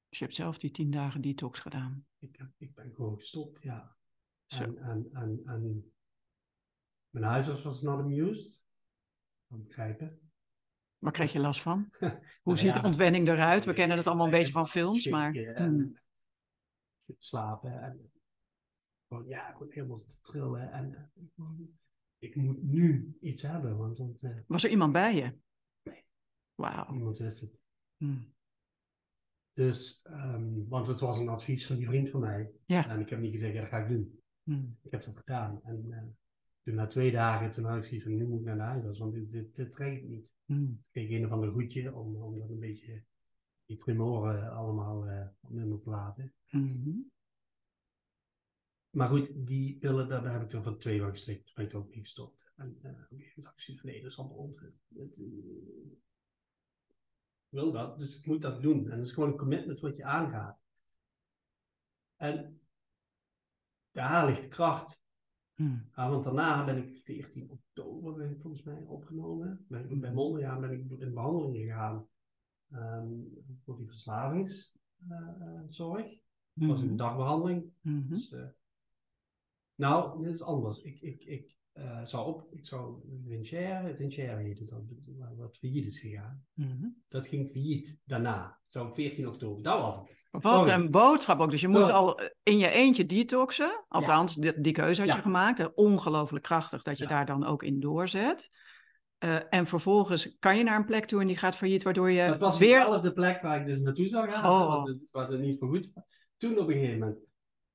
Dus 0.08 0.18
je 0.18 0.24
hebt 0.24 0.36
zelf 0.36 0.58
die 0.58 0.70
tien 0.70 0.90
dagen 0.90 1.20
detox 1.20 1.58
gedaan. 1.58 2.06
Ik, 2.18 2.36
heb, 2.36 2.50
ik 2.58 2.74
ben 2.74 2.92
gewoon 2.94 3.16
gestopt, 3.16 3.62
ja. 3.62 3.96
En, 4.46 4.78
en, 4.78 5.08
en, 5.12 5.40
en 5.44 5.92
mijn 7.10 7.24
huisarts 7.24 7.62
was 7.62 7.82
not 7.82 7.98
amused. 7.98 8.62
Kan 9.48 9.62
begrijpen. 9.62 10.30
Waar 10.98 11.12
kreeg 11.12 11.32
je 11.32 11.38
last 11.38 11.62
van? 11.62 11.92
Hoe 12.42 12.56
ziet 12.56 12.74
de 12.74 12.82
ontwenning 12.82 13.28
eruit? 13.28 13.64
We 13.64 13.74
kennen 13.74 13.96
het 13.96 14.06
allemaal 14.06 14.24
een 14.24 14.32
beetje 14.32 14.52
van 14.52 14.68
films, 14.68 15.06
maar... 15.06 15.32
Hmm. 15.32 15.98
Slapen 17.18 17.82
en 17.82 18.10
gewoon, 19.08 19.26
ja, 19.26 19.52
gewoon 19.52 19.72
helemaal 19.72 19.96
te 19.96 20.20
trillen. 20.22 20.72
En, 20.72 21.12
ik 22.18 22.36
moet 22.36 22.62
nu 22.62 23.16
iets 23.20 23.42
hebben, 23.42 23.76
want, 23.76 23.98
want 23.98 24.18
eh, 24.20 24.36
Was 24.46 24.64
er 24.64 24.70
iemand 24.70 24.92
bij 24.92 25.14
je? 25.14 25.38
Nee. 25.82 26.04
Wauw. 26.54 26.92
niemand 26.92 27.18
wist 27.18 27.40
het. 27.40 27.58
Hmm. 27.96 28.34
Dus, 29.52 30.02
ehm, 30.02 30.68
want 30.68 30.86
het 30.86 31.00
was 31.00 31.18
een 31.18 31.28
advies 31.28 31.66
van 31.66 31.76
die 31.76 31.86
vriend 31.86 32.10
van 32.10 32.20
mij. 32.20 32.50
Ja. 32.66 32.88
En 32.88 33.00
ik 33.00 33.10
heb 33.10 33.20
niet 33.20 33.32
gezegd, 33.32 33.54
ja, 33.54 33.60
dat 33.60 33.68
ga 33.68 33.78
ik 33.78 33.88
doen. 33.88 34.22
Hmm. 34.42 34.78
Ik 34.82 34.90
heb 34.90 35.04
dat 35.04 35.16
gedaan. 35.16 35.60
En 35.64 35.92
eh, 35.92 36.02
toen 36.62 36.74
na 36.74 36.86
twee 36.86 37.10
dagen, 37.10 37.50
toen 37.50 37.64
had 37.64 37.76
ik 37.76 37.84
zoiets 37.84 38.04
van, 38.04 38.16
nu 38.16 38.26
moet 38.26 38.40
ik 38.40 38.46
naar 38.46 38.56
de 38.56 38.62
huisarts, 38.62 38.98
want 38.98 39.12
dit, 39.12 39.30
dit, 39.30 39.54
dit 39.54 39.72
trek 39.72 40.02
ik 40.02 40.08
niet. 40.08 40.34
Hmm. 40.44 40.84
Ik 40.90 40.90
kreeg 40.90 41.10
een 41.10 41.26
of 41.26 41.32
ander 41.32 41.52
goedje 41.52 41.94
om, 41.94 42.16
om 42.16 42.38
dat 42.38 42.50
een 42.50 42.58
beetje, 42.58 43.04
die 43.66 43.76
tremoren 43.76 44.52
allemaal 44.52 45.08
uh, 45.08 45.26
minder 45.48 45.80
te 45.80 45.90
laten. 45.90 46.34
Mhm. 46.50 46.98
Maar 48.90 49.08
goed, 49.08 49.46
die 49.46 49.78
pillen, 49.78 50.08
daar 50.08 50.32
heb 50.32 50.42
ik 50.42 50.52
er 50.52 50.62
van 50.62 50.78
twee 50.78 51.00
van 51.00 51.10
geslikt. 51.10 51.46
Toen 51.46 51.54
ben 51.54 51.64
ik 51.64 51.72
er 51.72 51.78
ook 51.78 51.88
mee 51.88 52.00
gestopt. 52.00 52.52
En 52.56 52.78
uh, 52.82 52.90
op 52.90 53.10
een 53.10 53.18
gegeven 53.18 53.52
moment 53.66 53.82
nee, 53.82 54.02
dat 54.02 54.10
is 54.10 54.18
allemaal 54.18 54.36
onzin. 54.36 54.80
Het, 54.94 55.18
uh, 55.18 55.92
ik 57.42 57.48
wil 57.48 57.72
dat, 57.72 57.98
dus 57.98 58.18
ik 58.18 58.26
moet 58.26 58.42
dat 58.42 58.62
doen. 58.62 58.90
En 58.90 58.96
dat 58.96 59.06
is 59.06 59.12
gewoon 59.12 59.30
een 59.30 59.36
commitment 59.36 59.80
wat 59.80 59.96
je 59.96 60.04
aangaat. 60.04 60.60
En 62.16 62.60
daar 63.90 64.26
ligt 64.26 64.42
de 64.42 64.48
kracht. 64.48 64.98
Hmm. 65.54 65.90
Ja, 65.94 66.10
want 66.10 66.24
daarna 66.24 66.64
ben 66.64 66.76
ik 66.76 67.00
14 67.04 67.50
oktober 67.50 68.14
ben 68.14 68.30
ik 68.30 68.40
volgens 68.40 68.62
mij 68.62 68.84
opgenomen. 68.86 69.66
Ik, 69.68 70.00
bij 70.00 70.12
Mondriaan 70.12 70.60
ben 70.60 70.70
ik 70.70 71.00
in 71.00 71.14
behandeling 71.14 71.56
gegaan 71.56 72.08
um, 72.72 73.44
voor 73.64 73.76
die 73.76 73.86
verslavingszorg. 73.86 76.06
Uh, 76.06 76.18
dat 76.52 76.68
was 76.68 76.80
een 76.80 76.96
dagbehandeling. 76.96 77.72
Mhm. 77.80 78.08
Dus, 78.08 78.32
uh, 78.32 78.40
nou, 79.74 80.24
dit 80.24 80.34
is 80.34 80.42
anders. 80.42 80.82
Ik, 80.82 81.00
ik, 81.00 81.24
ik 81.24 81.56
uh, 81.74 82.04
zou 82.04 82.26
op, 82.26 82.46
ik 82.50 82.66
zou 82.66 83.00
Vincere 83.96 84.42
heette 84.42 84.64
dat, 84.64 84.82
wat 85.36 85.58
failliet 85.58 85.86
is 85.86 86.00
gegaan. 86.00 86.44
Mhm. 86.54 86.86
Dat 87.08 87.26
ging 87.26 87.50
failliet 87.50 87.96
daarna. 88.04 88.58
Ik 88.68 88.94
14 88.94 89.28
oktober, 89.28 89.62
dat 89.62 89.80
was 89.80 89.96
het. 89.96 90.18
Wat 90.30 90.42
Sorry. 90.42 90.70
een 90.70 90.90
boodschap 90.90 91.40
ook. 91.40 91.50
Dus 91.50 91.60
je 91.60 91.68
moet 91.68 91.90
al 91.90 92.20
in 92.42 92.58
je 92.58 92.70
eentje 92.70 93.06
detoxen. 93.06 93.84
Althans, 93.88 94.34
die, 94.34 94.60
die 94.60 94.72
keuze 94.72 95.00
had 95.00 95.10
Ja. 95.10 95.16
je 95.16 95.22
gemaakt. 95.22 95.74
Ongelooflijk 95.74 96.44
krachtig 96.44 96.82
dat 96.82 96.98
je 96.98 97.02
Ja. 97.02 97.08
daar 97.08 97.26
dan 97.26 97.44
ook 97.44 97.62
in 97.62 97.80
doorzet. 97.80 98.50
Eh, 99.18 99.38
en 99.50 99.66
vervolgens 99.66 100.36
kan 100.38 100.56
je 100.56 100.62
naar 100.62 100.76
een 100.76 100.84
plek 100.84 101.04
toe 101.04 101.20
en 101.20 101.26
die 101.26 101.36
gaat 101.36 101.56
failliet, 101.56 101.82
waardoor 101.82 102.10
je 102.10 102.26
Dat 102.26 102.38
was 102.38 102.58
weer... 102.58 102.78
dezelfde 102.78 103.12
plek 103.12 103.42
waar 103.42 103.60
ik 103.60 103.66
dus 103.66 103.78
naartoe 103.80 104.08
zou 104.08 104.30
gaan. 104.30 104.50
Oh. 104.50 104.68
Want 104.68 104.88
het 104.88 105.10
was 105.10 105.30
er 105.30 105.38
niet 105.38 105.58
voor 105.58 105.68
goed. 105.68 105.90
Toen 106.40 106.58
op 106.58 106.68
een 106.68 106.72
gegeven 106.74 106.98
moment, 106.98 107.18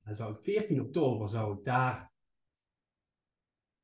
dan 0.04 0.14
zou 0.14 0.34
ik 0.34 0.40
14 0.42 0.80
oktober 0.80 1.28
zou 1.28 1.58
ik 1.58 1.64
daar 1.64 2.12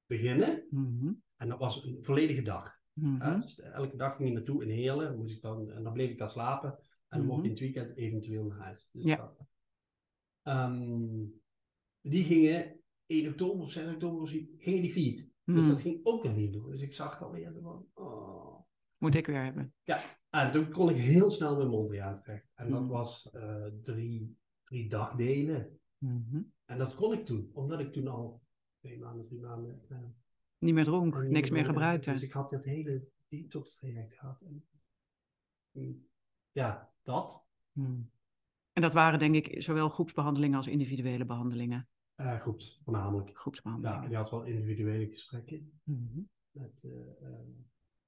beginnen. 0.07 0.67
Mhm, 0.71 1.13
En 1.37 1.49
dat 1.49 1.59
was 1.59 1.85
een 1.85 1.99
volledige 2.05 2.43
dag. 2.43 2.81
mhm. 2.93 3.41
Dus 3.41 3.61
elke 3.61 3.97
dag 3.97 4.17
ging 4.17 4.29
ik 4.29 4.35
naartoe 4.35 4.63
in 4.63 4.69
Heerlen. 4.69 5.17
Moest 5.17 5.35
ik 5.35 5.41
dan, 5.43 5.71
en 5.71 5.83
dan 5.83 5.93
bleef 5.93 6.11
ik 6.11 6.19
daar 6.19 6.31
slapen. 6.31 6.79
En 7.09 7.19
dan 7.19 7.27
mocht 7.27 7.39
ik 7.39 7.45
in 7.45 7.51
het 7.51 7.61
weekend 7.61 7.97
eventueel 7.97 8.45
naar 8.45 8.59
huis. 8.59 8.91
Dus 8.93 9.03
Mhm. 9.03 9.11
Ja. 9.11 9.17
dat- 9.17 9.47
Ehm, 10.43 11.25
die 12.01 12.25
gingen 12.25 12.81
1 13.07 13.29
oktober 13.29 13.63
of 13.63 13.71
6 13.71 13.93
oktober 13.93 14.29
gingen 14.59 14.83
die 14.83 14.91
feed. 14.93 15.17
Dus 15.45 15.61
mhm. 15.61 15.69
dat 15.69 15.81
ging 15.81 16.01
ook 16.03 16.25
nog 16.25 16.37
niet 16.37 16.53
door. 16.53 16.71
Dus 16.71 16.81
ik 16.81 16.93
zag 16.93 17.23
alweer 17.23 17.53
van, 17.63 17.87
oh. 17.95 18.61
Moet 18.99 19.15
ik 19.15 19.27
weer 19.27 19.43
hebben. 19.45 19.75
En 20.31 20.51
toen 20.53 20.71
kon 20.71 20.89
ik 20.91 20.97
heel 20.97 21.31
snel 21.31 21.57
bij 21.57 21.67
Mondriaan 21.67 22.23
terecht. 22.23 22.47
En 22.55 22.71
dat 22.71 22.81
Mhm. 22.83 22.91
was 22.91 23.31
eh, 23.31 23.67
drie, 23.83 24.39
drie 24.73 24.89
dagdelen. 24.89 25.81
Mhm. 25.99 26.43
En 26.65 26.79
dat 26.79 26.95
kon 26.95 27.13
ik 27.13 27.25
toen, 27.25 27.51
omdat 27.53 27.81
ik 27.81 27.93
toen 27.93 28.07
al 28.09 28.43
twee 28.79 28.99
maanden, 28.99 29.25
drie 29.25 29.41
maanden... 29.41 29.83
eh, 29.89 29.99
Niet 30.59 30.75
meer 30.75 30.85
dronk, 30.85 31.23
niks 31.23 31.51
meer 31.51 31.61
eh, 31.61 31.67
gebruikte. 31.67 32.13
Dus 32.13 32.23
ik 32.23 32.33
had 32.33 32.51
dit 32.51 32.65
hele 32.65 33.09
detox 33.29 33.77
traject 33.77 34.15
gehad. 34.19 34.41
En, 34.41 34.67
mm, 35.71 36.07
ja, 36.53 36.93
dat. 37.03 37.45
Mhm. 37.73 38.01
En 38.73 38.83
dat 38.83 38.93
waren 38.93 39.19
denk 39.19 39.35
ik 39.35 39.63
zowel 39.63 39.89
groepsbehandelingen 39.89 40.57
als 40.57 40.67
individuele 40.67 41.25
behandelingen. 41.25 41.89
eh 42.15 42.41
groeps, 42.41 42.81
voornamelijk. 42.85 43.29
Ja, 43.29 43.35
Groepsbehandelingen. 43.35 44.11
je 44.11 44.17
had 44.17 44.31
wel 44.31 44.45
individuele 44.45 45.07
gesprekken 45.07 45.81
Mhm. 45.85 46.21
met 46.51 46.83
uh, 46.83 46.93
uh, 47.23 47.39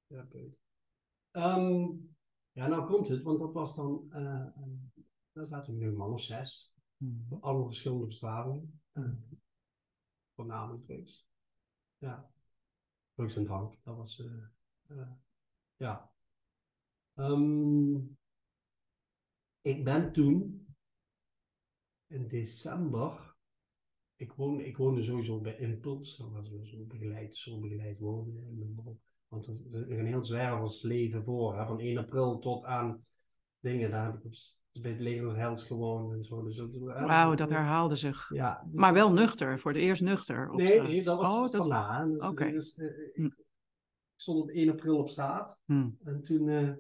therapeut. 0.07 0.61
Ehm, 1.31 1.89
ja, 2.53 2.67
nou 2.67 2.87
komt 2.87 3.09
het, 3.09 3.23
want 3.23 3.39
dat 3.39 3.53
was 3.53 3.77
dan... 3.77 4.09
Uh, 5.35 5.41
daar 5.41 5.47
zaten 5.47 5.73
we 5.73 5.79
nu 5.79 5.87
een 5.89 5.97
man 5.97 6.13
of 6.13 6.21
zes. 6.21 6.75
Mhm. 6.97 7.35
Allemaal 7.41 7.67
verschillende 7.67 8.05
verslavingen. 8.05 8.81
Uh, 8.93 9.13
voornamelijk 10.35 10.85
drugs. 10.85 11.27
Ja. 11.99 12.31
Drugs 13.15 13.37
en 13.37 13.45
drank. 13.45 13.79
Dat 13.83 13.97
was... 13.97 14.19
Uh, 14.19 14.47
uh, 14.89 15.11
ja. 15.77 16.13
Um, 17.15 18.19
ik 19.61 19.85
ben 19.85 20.13
toen... 20.13 20.67
In 22.07 22.29
december... 22.29 23.33
Ik 24.17 24.33
woonde, 24.33 24.67
ik 24.67 24.77
woonde 24.77 25.03
sowieso 25.03 25.41
bij 25.41 25.57
Impuls. 25.57 26.17
Dat 26.17 26.31
was 26.31 26.49
zo 26.71 26.85
begeleid, 26.85 27.37
zo 27.37 27.61
begeleid 27.61 27.99
wonen. 27.99 28.75
Want 29.29 29.47
er 29.47 29.53
is 29.53 29.99
een 29.99 30.07
heel 30.07 30.25
zwerversleven 30.25 31.25
voor. 31.25 31.59
Hè? 31.59 31.67
Van 31.67 31.81
1 31.81 31.99
april 31.99 32.39
tot 32.39 32.65
aan 32.65 33.05
dingen. 33.65 33.91
Daar 33.91 34.05
heb 34.05 34.15
ik 34.15 34.25
op, 34.25 34.33
bij 34.83 34.91
het 34.91 35.01
leger 35.01 35.37
Hels 35.37 35.65
gewoond 35.65 36.13
en 36.13 36.23
zo. 36.23 36.45
Dus, 36.45 36.59
Wauw, 36.85 37.35
dat 37.35 37.51
herhaalde 37.51 37.97
zich. 37.97 38.31
Ja, 38.33 38.63
dus 38.65 38.81
maar 38.81 38.93
wel 38.93 39.13
nuchter, 39.13 39.59
voor 39.59 39.73
het 39.73 39.81
eerst 39.81 40.03
nuchter. 40.03 40.51
Op 40.51 40.57
nee, 40.57 40.81
nee, 40.81 41.03
dat 41.03 41.19
was 41.21 41.33
oh, 41.33 41.59
dat 41.59 41.69
daarna. 41.69 42.07
Dus, 42.07 42.29
Oké. 42.29 42.51
dus, 42.51 42.77
uh, 42.77 42.87
ik, 43.13 43.45
stond 44.17 44.43
op 44.43 44.49
1 44.49 44.71
april 44.71 44.99
op 44.99 45.09
straat. 45.09 45.61
Hmm. 45.65 45.99
En 46.05 46.23
toen, 46.23 46.49
uh, 46.49 46.73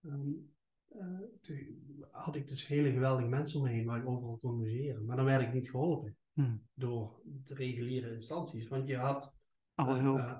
um, 0.00 0.52
uh, 0.96 1.18
toen, 1.40 2.04
had 2.10 2.36
ik 2.36 2.48
dus 2.48 2.66
hele 2.66 2.92
geweldige 2.92 3.28
mensen 3.28 3.58
om 3.58 3.64
me 3.64 3.72
heen 3.72 3.86
waar 3.86 4.00
ik 4.00 4.08
overal 4.08 4.38
kon 4.40 4.58
logeren. 4.58 5.04
Maar 5.04 5.16
dan 5.16 5.24
werd 5.24 5.42
ik 5.42 5.52
niet 5.52 5.70
geholpen 5.70 6.16
Hmm. 6.34 6.66
door 6.74 7.20
de 7.24 7.54
reguliere 7.54 8.12
instanties. 8.12 8.68
Want 8.68 8.88
je 8.88 8.96
had 8.96 9.36
hulp. 9.74 10.38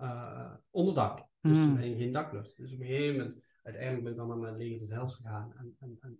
onderdak. 0.70 1.26
Dus 1.40 1.58
toen 1.58 1.74
ben 1.74 1.90
je 1.90 1.96
geen 1.96 2.12
daklucht. 2.12 2.56
Dus 2.56 2.72
op 2.72 2.80
een 2.80 2.86
gegeven 2.86 3.16
moment, 3.16 3.43
uiteindelijk 3.64 4.02
ben 4.04 4.12
ik 4.12 4.18
dan 4.18 4.40
naar 4.40 4.48
het 4.48 4.58
leger 4.58 4.78
des 4.78 4.90
Hels 4.90 5.14
gegaan. 5.14 5.52
En, 5.56 5.76
en, 5.78 5.96
en 6.00 6.18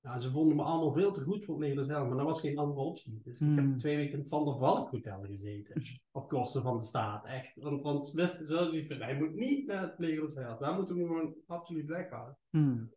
nou, 0.00 0.20
ze 0.20 0.30
vonden 0.30 0.56
me 0.56 0.62
allemaal 0.62 0.92
veel 0.92 1.12
te 1.12 1.22
goed 1.22 1.44
voor 1.44 1.54
het 1.54 1.62
leger 1.62 1.76
des 1.76 1.88
Hels, 1.88 2.08
maar 2.08 2.16
dat 2.16 2.26
was 2.26 2.40
geen 2.40 2.58
andere 2.58 2.80
optie. 2.80 3.20
Dus 3.22 3.38
Hmm. 3.38 3.58
ik 3.58 3.64
heb 3.64 3.78
twee 3.78 3.96
weken 3.96 4.12
in 4.12 4.18
het 4.18 4.28
Van 4.28 4.44
der 4.44 4.58
Valk 4.58 4.90
Hotel 4.90 5.22
gezeten. 5.24 5.82
op 6.10 6.28
kosten 6.28 6.62
van 6.62 6.76
de 6.76 6.84
staat, 6.84 7.26
echt. 7.26 7.54
Want, 7.54 7.82
want 7.82 8.06
ze 8.06 8.16
wisten 8.16 8.46
zo 8.46 8.70
niet 8.70 8.86
van, 8.86 8.96
hij 8.96 9.18
moet 9.18 9.34
niet 9.34 9.66
naar 9.66 9.82
het 9.82 9.98
leger 9.98 10.26
des 10.26 10.34
Hels. 10.34 10.58
Daar 10.58 10.74
moeten 10.74 10.96
we 10.96 11.06
gewoon 11.06 11.34
absoluut 11.46 11.86
weghalen. 11.86 12.38
Hmm. 12.50 12.94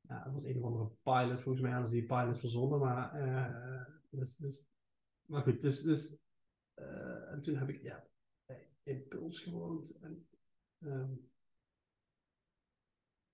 Ja, 0.00 0.24
dat 0.24 0.32
was 0.32 0.44
een 0.44 0.58
of 0.58 0.64
andere 0.64 0.90
pilot, 1.02 1.40
volgens 1.40 1.62
mij 1.62 1.72
hadden 1.72 1.90
ze 1.90 1.96
die 1.96 2.06
pilot 2.06 2.38
verzonnen, 2.38 2.78
maar... 2.78 3.20
Uh, 3.20 3.84
dus, 4.10 4.36
dus, 4.36 4.64
maar 5.26 5.42
goed, 5.42 5.60
dus... 5.60 5.82
dus 5.82 6.18
uh, 6.80 7.32
en 7.32 7.42
toen 7.42 7.56
heb 7.56 7.68
ik, 7.68 7.82
ja, 7.82 8.06
bij 8.46 8.68
Impuls 8.82 9.38
gewoond. 9.40 9.98
En, 10.00 10.26
um, 10.78 11.29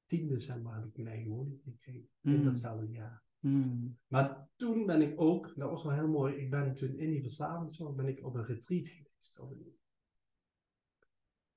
10 0.07 0.29
december 0.29 0.75
heb 0.75 0.85
ik 0.85 0.97
mijn 0.97 1.09
eigen 1.09 1.31
woning 1.31 1.61
gekregen. 1.65 2.09
Mm. 2.21 2.33
In 2.33 2.43
datzelfde 2.43 2.91
jaar. 2.91 3.23
Mm. 3.41 3.99
Maar 4.07 4.49
toen 4.57 4.87
ben 4.87 5.03
ik 5.03 5.21
ook, 5.21 5.53
dat 5.57 5.71
was 5.71 5.83
wel 5.83 5.93
heel 5.93 6.09
mooi, 6.09 6.35
ik 6.35 6.51
ben 6.51 6.75
toen 6.75 6.99
in 6.99 7.11
die 7.11 7.23
verslavingszorg, 7.23 7.95
ben 7.95 8.07
ik 8.07 8.25
op 8.25 8.35
een 8.35 8.45
retreat 8.45 8.89
geweest. 8.89 9.39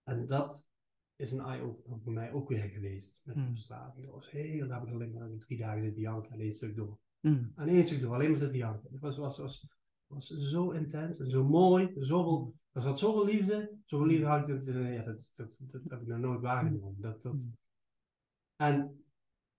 En 0.03 0.27
dat 0.27 0.69
is 1.15 1.31
een 1.31 1.39
eye-opener 1.39 1.99
voor 1.99 2.13
mij 2.13 2.31
ook 2.31 2.49
weer 2.49 2.69
geweest 2.69 3.21
met 3.25 3.35
de 3.35 3.41
Mm. 3.41 3.49
verslaving. 3.49 4.05
Dat 4.05 4.13
was 4.13 4.31
heel, 4.31 4.67
daar 4.67 4.79
heb 4.79 4.87
ik 4.87 4.93
alleen 4.93 5.13
maar 5.13 5.37
drie 5.37 5.57
dagen 5.57 5.81
zitten 5.81 6.01
janken 6.01 6.31
en 6.31 6.39
één 6.39 6.53
stuk 6.53 6.75
door. 6.75 6.99
Mm. 7.19 7.51
En 7.55 7.67
één 7.67 7.85
stuk 7.85 8.01
door, 8.01 8.13
alleen 8.13 8.29
maar 8.29 8.39
zitten 8.39 8.57
janken. 8.57 8.91
Het 8.91 9.01
was, 9.01 9.17
was, 9.17 9.37
was, 9.37 9.67
was 10.07 10.27
zo 10.27 10.71
intens 10.71 11.19
en 11.19 11.29
zo 11.29 11.43
mooi, 11.43 11.93
zoveel, 11.99 12.55
er 12.71 12.81
zat 12.81 12.99
zoveel 12.99 13.25
liefde, 13.25 13.77
zoveel 13.85 14.07
liefde 14.07 14.25
had 14.25 14.49
ik, 14.49 14.55
dat, 14.55 14.65
ja, 14.65 15.03
dat, 15.03 15.31
dat, 15.33 15.59
dat, 15.61 15.89
heb 15.89 16.01
ik 16.01 16.07
nog 16.07 16.19
nooit 16.19 16.41
waargenomen. 16.41 17.01
Dat, 17.01 17.21
dat, 17.21 17.47
en 18.59 19.03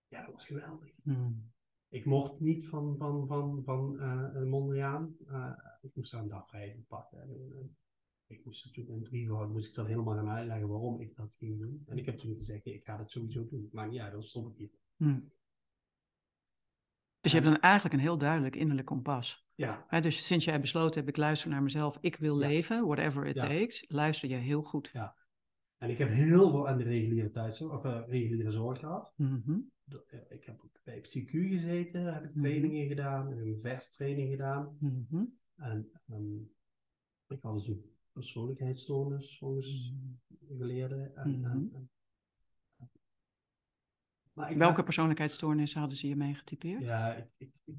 ja, 0.07 0.25
dat 0.25 0.33
was 0.33 0.45
geweldig. 0.45 0.93
Mm. 1.03 1.51
Ik 1.89 2.05
mocht 2.05 2.39
niet 2.39 2.67
van, 2.67 2.97
van, 2.97 3.27
van, 3.27 3.61
van 3.63 3.95
uh, 3.95 4.43
Mondriaan. 4.43 5.15
Uh, 5.27 5.51
ik 5.81 5.95
moest 5.95 6.11
daar 6.11 6.21
een 6.21 6.27
dag 6.27 6.47
vrij 6.47 6.83
pakken. 6.87 7.21
En, 7.21 7.29
en, 7.29 7.77
ik 8.27 8.45
moest 8.45 8.65
natuurlijk 8.65 8.97
in 8.97 9.03
drie 9.03 9.29
woorden, 9.29 9.51
moest 9.51 9.67
ik 9.67 9.73
dan 9.73 9.85
helemaal 9.85 10.15
gaan 10.15 10.29
uitleggen 10.29 10.67
waarom 10.67 11.01
ik 11.01 11.15
dat 11.15 11.33
ging 11.37 11.59
doen. 11.59 11.83
En 11.87 11.97
ik 11.97 12.05
heb 12.05 12.17
toen 12.17 12.35
gezegd, 12.35 12.65
ik 12.65 12.83
ga 12.83 12.97
dat 12.97 13.11
sowieso 13.11 13.47
doen. 13.47 13.69
Maar 13.71 13.91
ja, 13.91 14.09
dan 14.09 14.23
stop 14.23 14.51
ik 14.51 14.57
hier. 14.57 14.69
Mm. 14.95 15.31
Dus 17.19 17.31
je 17.31 17.37
hebt 17.37 17.49
dan 17.51 17.61
eigenlijk 17.61 17.93
een 17.93 18.01
heel 18.01 18.17
duidelijk 18.17 18.55
innerlijk 18.55 18.87
kompas. 18.87 19.47
Ja. 19.55 19.85
He, 19.87 20.01
dus 20.01 20.25
sinds 20.25 20.45
jij 20.45 20.61
besloten 20.61 20.95
hebt, 20.95 21.07
ik 21.07 21.17
luister 21.17 21.49
naar 21.49 21.63
mezelf, 21.63 21.97
ik 22.01 22.15
wil 22.15 22.41
ja. 22.41 22.47
leven, 22.47 22.85
whatever 22.85 23.25
it 23.25 23.35
ja. 23.35 23.47
takes, 23.47 23.85
luister 23.87 24.29
je 24.29 24.35
heel 24.35 24.61
goed. 24.63 24.89
Ja. 24.93 25.15
En 25.81 25.89
ik 25.89 25.97
heb 25.97 26.09
heel 26.09 26.49
veel 26.49 26.67
aan 26.67 26.77
de 26.77 26.83
reguliere 26.83 27.31
thuiszorg, 27.31 27.73
of 27.73 27.85
uh, 27.85 28.01
reguliere 28.07 28.51
zorg 28.51 28.79
gehad. 28.79 29.13
Mm 29.17 29.41
-hmm. 29.45 29.71
Ik 30.29 30.43
heb 30.45 30.61
bij 30.83 30.99
PQ 31.01 31.29
gezeten, 31.29 32.13
heb 32.13 32.23
ik 32.23 32.33
trainingen 32.33 32.69
mm 32.69 32.79
-hmm. 32.79 32.87
gedaan, 32.87 33.31
een 33.31 33.59
verstraining 33.61 34.29
gedaan. 34.29 34.77
Mm 34.79 35.05
-hmm. 35.09 35.37
En 35.55 35.91
um, 36.11 36.51
ik 37.27 37.41
had 37.41 37.53
dus 37.53 37.67
een 37.67 37.85
persoonlijkheidsstoornis 38.11 39.37
volgens 39.37 39.93
geleerden. 40.57 41.15
En, 41.15 41.39
Mhm. 41.39 41.45
en, 41.51 41.71
en- 41.73 41.89
maar 44.33 44.51
ik 44.51 44.57
Welke 44.57 44.75
heb- 44.75 44.85
persoonlijkheidsstoornissen 44.85 45.79
hadden 45.79 45.97
ze 45.97 46.07
je 46.07 46.15
mee 46.15 46.33
getypeerd? 46.35 46.81
Ja, 46.81 47.13
ik, 47.15 47.27
ik, 47.37 47.51
ik- 47.63 47.75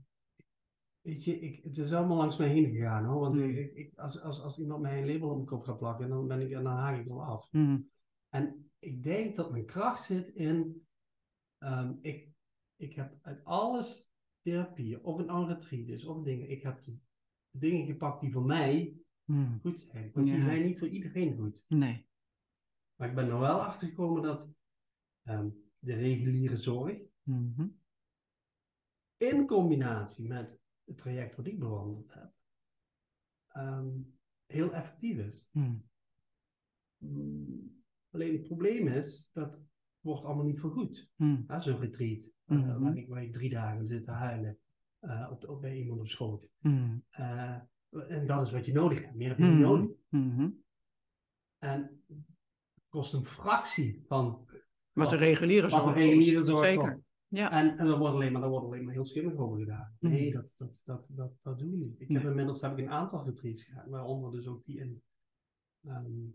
weet 1.01 1.25
je, 1.25 1.41
ik, 1.41 1.65
het 1.65 1.77
is 1.79 1.93
allemaal 1.93 2.17
langs 2.17 2.37
mij 2.37 2.49
heen 2.49 2.71
gegaan 2.71 3.05
hoor. 3.05 3.21
Want 3.21 3.37
ik, 3.37 3.75
ik, 3.75 3.99
als, 3.99 4.21
als, 4.21 4.41
als 4.41 4.59
iemand 4.59 4.83
mij 4.83 4.99
een 5.03 5.13
label 5.13 5.29
op 5.29 5.35
mijn 5.35 5.47
kop 5.47 5.63
gaat 5.63 5.79
plakken, 5.79 6.09
dan, 6.09 6.27
ben 6.27 6.41
ik, 6.41 6.51
dan 6.51 6.67
haak 6.67 7.01
ik 7.01 7.09
al 7.09 7.25
af. 7.25 7.49
Mhm. 7.53 7.79
En 8.35 8.71
ik 8.79 9.03
denk 9.03 9.37
dat 9.37 9.51
mijn 9.51 9.67
kracht 9.67 10.03
zit 10.05 10.29
in, 10.29 10.87
ehm, 11.59 11.95
ik, 12.01 12.33
ik 12.77 12.95
heb 12.95 13.19
uit 13.23 13.45
alles 13.45 14.13
therapieën, 14.41 15.05
of 15.05 15.19
een 15.19 15.27
nou 15.27 15.47
retreat 15.47 15.89
is, 15.89 16.05
of 16.05 16.23
dingen, 16.25 16.51
ik 16.51 16.63
heb 16.63 16.81
de 16.83 16.99
dingen 17.51 17.87
gepakt 17.87 18.21
die 18.21 18.33
voor 18.33 18.45
mij 18.45 18.97
Mhm. 19.25 19.59
goed 19.59 19.81
zijn. 19.81 20.11
Want 20.13 20.27
die 20.29 20.41
zijn 20.41 20.63
niet 20.63 20.79
voor 20.79 20.89
iedereen 20.89 21.37
goed. 21.37 21.65
Nee. 21.69 22.09
Maar 22.95 23.09
ik 23.09 23.15
ben 23.15 23.29
er 23.29 23.39
wel 23.39 23.61
achter 23.63 23.89
gekomen 23.89 24.23
dat 24.23 24.51
ehm, 25.23 25.51
de 25.79 25.95
reguliere 25.95 26.57
zorg, 26.57 27.01
Mhm. 27.23 27.69
in 29.17 29.47
combinatie 29.47 30.29
met 30.29 30.61
het 30.85 30.99
traject 30.99 31.37
wat 31.37 31.47
ik 31.47 31.59
bewandeld 31.59 32.13
heb, 32.15 32.33
ehm, 33.49 34.01
heel 34.47 34.73
effectief 34.75 35.17
is. 35.19 35.49
Mhm. 35.53 35.77
Mm, 38.13 38.21
Alleen 38.21 38.33
het 38.33 38.43
probleem 38.47 38.89
is, 38.89 39.31
dat 39.33 39.63
wordt 40.01 40.25
allemaal 40.25 40.45
niet 40.45 40.61
vergoed. 40.61 41.11
Is 41.49 41.67
een 41.67 41.79
retreat, 41.79 42.31
Mhm. 42.45 42.79
waar, 42.81 42.97
ik, 42.97 43.09
waar 43.09 43.23
ik 43.23 43.33
drie 43.33 43.51
dagen 43.51 43.87
zit 43.87 44.05
te 44.05 44.11
huilen 44.11 44.59
eh, 44.99 45.29
op, 45.31 45.49
op, 45.49 45.61
bij 45.61 45.77
iemand 45.77 46.01
op 46.01 46.09
schoot. 46.09 46.49
Mhm. 46.59 46.99
Eh, 47.09 47.59
en 48.09 48.27
dat 48.27 48.47
is 48.47 48.53
wat 48.53 48.67
je 48.67 48.73
nodig 48.73 49.01
hebt. 49.03 49.15
Meer 49.15 49.29
heb 49.29 49.39
je 49.39 49.45
niet 49.45 49.53
Mhm. 49.53 49.63
nodig. 49.63 49.91
Mhm. 50.09 50.51
En 51.59 52.03
het 52.07 52.89
kost 52.89 53.13
een 53.15 53.25
fractie 53.27 54.03
van 54.07 54.49
Wat 54.93 55.11
de 55.11 55.17
reguliere 55.17 55.69
wat 55.69 55.71
zorg 55.83 55.95
de 55.95 56.01
reguliere 56.01 56.39
kost, 56.39 56.49
zorg 56.49 56.65
Zeker. 56.65 56.83
kost. 56.89 57.03
Ja. 57.29 57.51
En, 57.53 57.79
en 57.79 57.87
dat 57.87 57.99
wordt 57.99 58.15
alleen 58.15 58.33
maar, 58.33 58.41
dat 58.41 58.51
wordt 58.51 58.67
alleen 58.67 58.85
maar 58.85 58.93
heel 58.95 59.05
schimmig 59.05 59.37
over 59.37 59.59
gedaan. 59.59 59.97
Nee, 59.99 60.33
dat, 60.33 60.55
dat, 60.57 60.81
dat, 60.85 61.09
dat, 61.13 61.33
dat 61.43 61.59
doen 61.59 61.71
we 61.71 61.77
niet. 61.77 62.01
Ik 62.01 62.09
Nee. 62.09 62.19
heb 62.19 62.31
inmiddels 62.31 62.61
heb 62.61 62.73
ik 62.73 62.79
een 62.79 62.91
aantal 62.91 63.25
retreats 63.25 63.65
gedaan, 63.65 63.89
waaronder 63.89 64.33
dus 64.33 64.47
ook 64.47 64.65
die 64.65 64.79
in 64.79 65.03
ehm, 65.87 66.27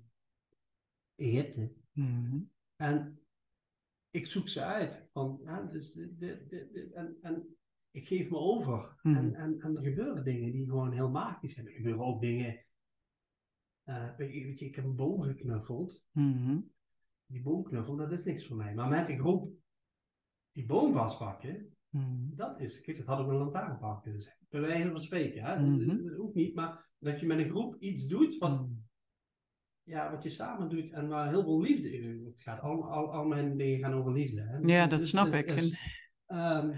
Egypte. 1.17 1.73
Mhm. 1.91 2.39
En 2.75 3.19
ik 4.09 4.27
zoek 4.27 4.49
ze 4.49 4.63
uit. 4.63 5.09
Van, 5.13 5.39
ja, 5.43 5.61
dus 5.61 5.97
en, 6.93 7.17
en 7.21 7.57
ik 7.91 8.07
geef 8.07 8.29
me 8.29 8.37
over. 8.37 8.99
Mhm. 9.01 9.15
En, 9.15 9.33
en, 9.35 9.59
en 9.61 9.75
er 9.77 9.83
gebeuren 9.83 10.23
dingen 10.23 10.51
die 10.51 10.65
gewoon 10.65 10.91
heel 10.91 11.09
magisch 11.09 11.53
zijn. 11.53 11.65
Er 11.67 11.73
gebeuren 11.73 12.05
ook 12.05 12.21
dingen. 12.21 12.65
eh, 13.83 14.15
weet, 14.17 14.33
je, 14.33 14.43
weet 14.43 14.59
je, 14.59 14.65
ik 14.65 14.75
heb 14.75 14.85
een 14.85 14.95
boom 14.95 15.21
geknuffeld. 15.21 16.05
Mhm. 16.11 16.59
Die 17.25 17.41
boomknuffel, 17.41 17.95
dat 17.95 18.11
is 18.11 18.25
niks 18.25 18.47
voor 18.47 18.57
mij. 18.57 18.73
Maar 18.75 18.89
met 18.89 19.09
een 19.09 19.19
groep 19.19 19.53
die 20.51 20.65
boom 20.65 20.93
vastpakken, 20.93 21.71
Mhm. 21.89 22.35
dat 22.35 22.59
is. 22.59 22.81
Kijk, 22.81 22.97
dat 22.97 23.05
had 23.05 23.19
ook 23.19 23.27
een 23.29 23.35
lantaarnpaal 23.37 23.99
kunnen 23.99 24.21
zijn. 24.21 24.35
Bij 24.49 24.61
wijze 24.61 24.91
van 24.91 25.03
spreken. 25.03 25.43
Hè? 25.43 25.77
Dat, 25.77 25.87
dat 26.07 26.17
hoeft 26.17 26.35
niet, 26.35 26.55
maar 26.55 26.89
dat 26.99 27.19
je 27.19 27.25
met 27.25 27.39
een 27.39 27.49
groep 27.49 27.75
iets 27.79 28.07
doet 28.07 28.37
wat. 28.37 28.67
Ja, 29.87 30.11
wat 30.11 30.23
je 30.23 30.29
samen 30.29 30.69
doet 30.69 30.91
en 30.91 31.07
waar 31.07 31.27
heel 31.29 31.43
veel 31.43 31.61
liefde 31.61 31.91
in 31.93 32.23
Het 32.25 32.39
gaat 32.41 32.61
al, 32.61 32.83
al, 32.91 33.13
al 33.13 33.25
mijn 33.25 33.57
dingen 33.57 33.79
gaan 33.79 33.93
over 33.93 34.11
liefde. 34.13 34.41
Hè? 34.41 34.59
Dus 34.61 34.71
Ja, 34.71 34.81
het 34.81 34.89
dat 34.89 35.01
is- 35.01 35.09
snap 35.09 35.27
is- 35.33 35.39
ik. 35.39 35.45
En- 35.47 35.77
ehm, 36.25 36.69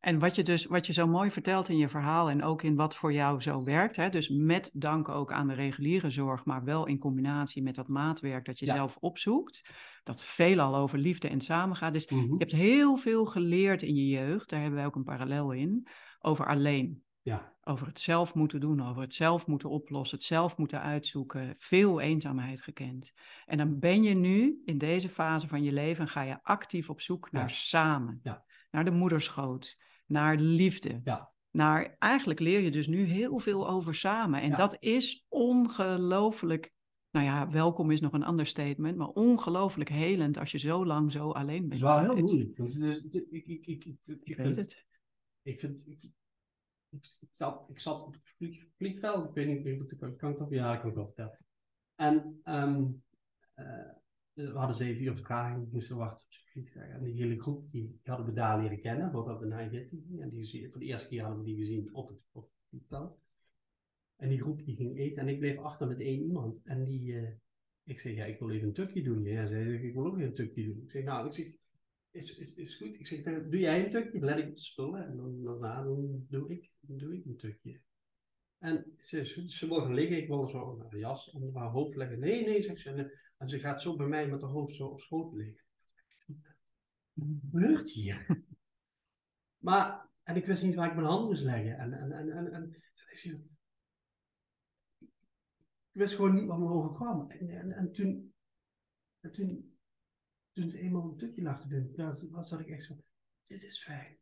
En 0.00 0.18
wat 0.18 0.34
je 0.34 0.42
dus 0.42 0.64
wat 0.66 0.86
je 0.86 0.92
zo 0.92 1.06
mooi 1.06 1.30
vertelt 1.30 1.68
in 1.68 1.76
je 1.76 1.88
verhaal 1.88 2.28
en 2.30 2.42
ook 2.42 2.62
in 2.62 2.74
wat 2.76 2.96
voor 2.96 3.12
jou 3.12 3.40
zo 3.40 3.62
werkt, 3.64 3.96
hè, 3.96 4.08
dus 4.08 4.28
met 4.28 4.70
dank 4.74 5.08
ook 5.08 5.32
aan 5.32 5.46
de 5.48 5.54
reguliere 5.54 6.10
zorg, 6.10 6.44
maar 6.44 6.64
wel 6.64 6.86
in 6.86 6.98
combinatie 6.98 7.62
met 7.62 7.74
dat 7.74 7.88
maatwerk 7.88 8.44
dat 8.44 8.58
je 8.58 8.66
Ja. 8.66 8.74
zelf 8.74 8.96
opzoekt, 8.96 9.62
dat 10.04 10.22
veelal 10.24 10.76
over 10.76 10.98
liefde 10.98 11.28
en 11.28 11.40
samen 11.40 11.76
gaat. 11.76 11.92
Dus 11.92 12.08
mhm. 12.08 12.22
je 12.22 12.34
hebt 12.38 12.52
heel 12.52 12.96
veel 12.96 13.24
geleerd 13.26 13.82
in 13.82 13.94
je 13.94 14.06
jeugd, 14.08 14.50
daar 14.50 14.60
hebben 14.60 14.78
wij 14.78 14.86
ook 14.86 14.94
een 14.96 15.04
parallel 15.04 15.52
in, 15.52 15.86
over 16.20 16.46
alleen. 16.46 17.02
Ja, 17.26 17.54
Over 17.64 17.86
het 17.86 18.00
zelf 18.00 18.34
moeten 18.34 18.60
doen, 18.60 18.82
over 18.88 19.02
het 19.02 19.14
zelf 19.14 19.46
moeten 19.46 19.70
oplossen, 19.70 20.16
het 20.18 20.26
zelf 20.26 20.56
moeten 20.56 20.80
uitzoeken. 20.80 21.54
Veel 21.58 22.00
eenzaamheid 22.00 22.60
gekend. 22.62 23.12
En 23.46 23.58
dan 23.58 23.78
ben 23.78 24.02
je 24.02 24.14
nu 24.14 24.62
in 24.64 24.78
deze 24.78 25.08
fase 25.08 25.48
van 25.48 25.62
je 25.62 25.72
leven 25.72 26.02
en 26.02 26.08
ga 26.08 26.22
je 26.22 26.42
actief 26.42 26.90
op 26.90 27.00
zoek 27.00 27.32
naar 27.32 27.42
Ja. 27.42 27.48
samen. 27.48 28.20
Ja. 28.22 28.44
Naar 28.70 28.84
de 28.84 28.90
moederschoot, 28.90 29.76
naar 30.06 30.36
liefde. 30.36 31.00
Ja. 31.04 31.32
Naar, 31.50 31.96
eigenlijk 31.98 32.40
leer 32.40 32.60
je 32.60 32.70
dus 32.70 32.86
nu 32.86 33.04
heel 33.04 33.38
veel 33.38 33.68
over 33.68 33.94
samen. 33.94 34.40
En 34.40 34.50
dat 34.50 34.76
is 34.80 35.26
ongelooflijk, 35.28 36.72
nou 37.10 37.26
ja, 37.26 37.50
welkom 37.50 37.90
is 37.90 38.00
nog 38.00 38.12
een 38.12 38.28
understatement, 38.28 38.96
maar 38.96 39.08
ongelooflijk 39.08 39.90
helend 39.90 40.38
als 40.38 40.50
je 40.50 40.58
zo 40.58 40.86
lang 40.86 41.12
zo 41.12 41.30
alleen 41.30 41.58
het 41.60 41.68
bent. 41.68 41.72
is 41.72 41.80
wel 41.80 41.98
heel 41.98 42.16
moeilijk. 42.16 42.58
Ik, 43.30 43.66
ik, 43.66 43.86
ik, 44.22 44.36
weet 44.36 44.56
het. 44.56 44.84
Ik 45.42 45.60
vind. 45.60 45.84
Ik, 46.96 47.04
ik, 47.04 47.28
ik 47.28 47.36
zat, 47.36 47.68
ik 47.68 47.78
zat 47.78 48.02
op 48.02 48.12
het 48.12 48.22
vlieg, 48.36 48.64
vliegveld, 48.76 49.28
ik 49.28 49.34
weet 49.34 49.46
niet, 49.46 49.56
ik 49.56 49.64
weet 49.64 49.78
niet, 49.78 50.16
kan, 50.16 50.30
ik 50.32 50.38
dat? 50.38 50.50
Ja, 50.50 50.72
ik 50.72 50.78
kan 50.78 50.88
het 50.88 50.96
wel 50.96 51.06
vertellen. 51.06 51.38
En 51.94 52.40
ehm, 52.42 52.84
eh, 53.54 53.90
we 54.32 54.50
hadden 54.50 54.76
zeven 54.76 55.02
uur 55.02 55.14
vertraging, 55.14 55.72
moesten 55.72 55.96
wachten 55.96 56.24
op 56.24 56.30
het 56.30 56.50
vliegtuig. 56.50 56.90
En 56.90 57.02
die 57.02 57.14
hele 57.14 57.40
groep, 57.40 57.70
die, 57.70 58.00
hadden 58.04 58.26
we 58.26 58.32
daar 58.32 58.60
leren 58.60 58.80
kennen, 58.80 59.10
voordat 59.10 59.40
we 59.40 59.46
naar 59.46 59.68
gingen. 59.68 60.20
En 60.20 60.30
die, 60.30 60.68
voor 60.70 60.80
de 60.80 60.86
eerste 60.86 61.08
keer 61.08 61.22
hadden 61.22 61.38
we 61.38 61.44
die 61.44 61.56
gezien 61.56 61.94
op 61.94 62.08
het, 62.08 62.18
op 62.32 62.42
het 62.42 62.52
vliegveld. 62.68 63.18
En 64.16 64.28
die 64.28 64.40
groep 64.40 64.64
die 64.64 64.76
ging 64.76 64.98
eten 64.98 65.22
en 65.22 65.28
ik 65.28 65.38
bleef 65.38 65.58
achter 65.58 65.86
met 65.86 66.00
één 66.00 66.22
iemand. 66.22 66.64
En 66.64 66.84
die, 66.84 67.18
eh, 67.18 67.32
ik 67.84 68.00
zei, 68.00 68.14
ja, 68.14 68.24
ik 68.24 68.38
wil 68.38 68.50
even 68.50 68.68
een 68.68 68.74
tukje 68.74 69.02
doen. 69.02 69.22
Ja, 69.22 69.46
zei, 69.46 69.86
ik 69.86 69.94
wil 69.94 70.06
ook 70.06 70.16
even 70.16 70.28
een 70.28 70.34
tukje 70.34 70.64
doen. 70.64 70.82
Ik 70.82 70.90
zeg, 70.90 71.04
nou, 71.04 71.26
ik 71.26 71.32
zeg, 71.32 71.46
is, 72.10 72.36
is, 72.36 72.54
is 72.54 72.76
goed. 72.76 72.94
Ik 72.94 73.06
zeg, 73.06 73.22
dan 73.22 73.50
doe 73.50 73.60
jij 73.60 73.84
een 73.84 73.92
dan 73.92 74.24
let 74.24 74.38
ik 74.38 74.54
de 74.54 74.60
spullen 74.60 75.06
en 75.06 75.16
dan, 75.16 75.42
daarna 75.42 75.82
dan 75.82 76.26
doe, 76.28 76.52
ik, 76.52 76.70
dan 76.80 76.96
doe 76.96 77.14
ik 77.14 77.24
een 77.24 77.36
tukje. 77.36 77.80
En 78.58 78.96
ze, 78.98 79.26
ze, 79.26 79.50
ze 79.50 79.68
gaan 79.68 79.94
liggen, 79.94 80.16
ik 80.16 80.28
wil 80.28 80.48
zo 80.48 80.86
een 80.90 80.98
jas 80.98 81.30
onder 81.30 81.54
haar 81.54 81.70
hoofd 81.70 81.96
leggen. 81.96 82.18
Nee, 82.18 82.44
nee, 82.44 82.62
zegt 82.62 82.80
ze. 82.80 82.90
En, 82.90 83.12
en 83.36 83.48
ze 83.48 83.58
gaat 83.58 83.82
zo 83.82 83.96
bij 83.96 84.06
mij 84.06 84.28
met 84.28 84.40
haar 84.40 84.50
hoofd 84.50 84.74
zo 84.74 84.86
op 84.86 85.00
schoot 85.00 85.32
liggen. 85.32 85.64
Wat 87.12 87.28
gebeurt 87.40 87.90
hier? 87.90 88.26
maar, 89.66 90.08
en 90.22 90.36
ik 90.36 90.46
wist 90.46 90.62
niet 90.62 90.74
waar 90.74 90.88
ik 90.88 90.94
mijn 90.94 91.06
hand 91.06 91.26
moest 91.26 91.42
leggen. 91.42 91.78
En, 91.78 91.92
en, 91.92 92.12
en, 92.12 92.30
en, 92.30 92.52
en 92.52 92.82
ze- 93.12 93.54
ik 95.92 96.02
wist 96.02 96.14
gewoon 96.14 96.34
niet 96.34 96.46
wat 96.46 96.58
me 96.58 96.68
overkwam. 96.68 97.30
En, 97.30 97.48
en, 97.48 97.72
en 97.72 97.92
toen, 97.92 98.34
en 99.20 99.32
toen, 99.32 99.75
toen 100.56 100.70
ze 100.70 100.78
eenmaal 100.78 101.04
een 101.04 101.16
tukje 101.16 101.42
lag 101.42 101.60
te 101.60 101.68
doen, 101.68 102.30
was 102.30 102.48
zat 102.48 102.60
ik 102.60 102.68
echt 102.68 102.84
zo, 102.84 102.96
dit 103.46 103.62
is 103.62 103.82
fijn. 103.82 104.16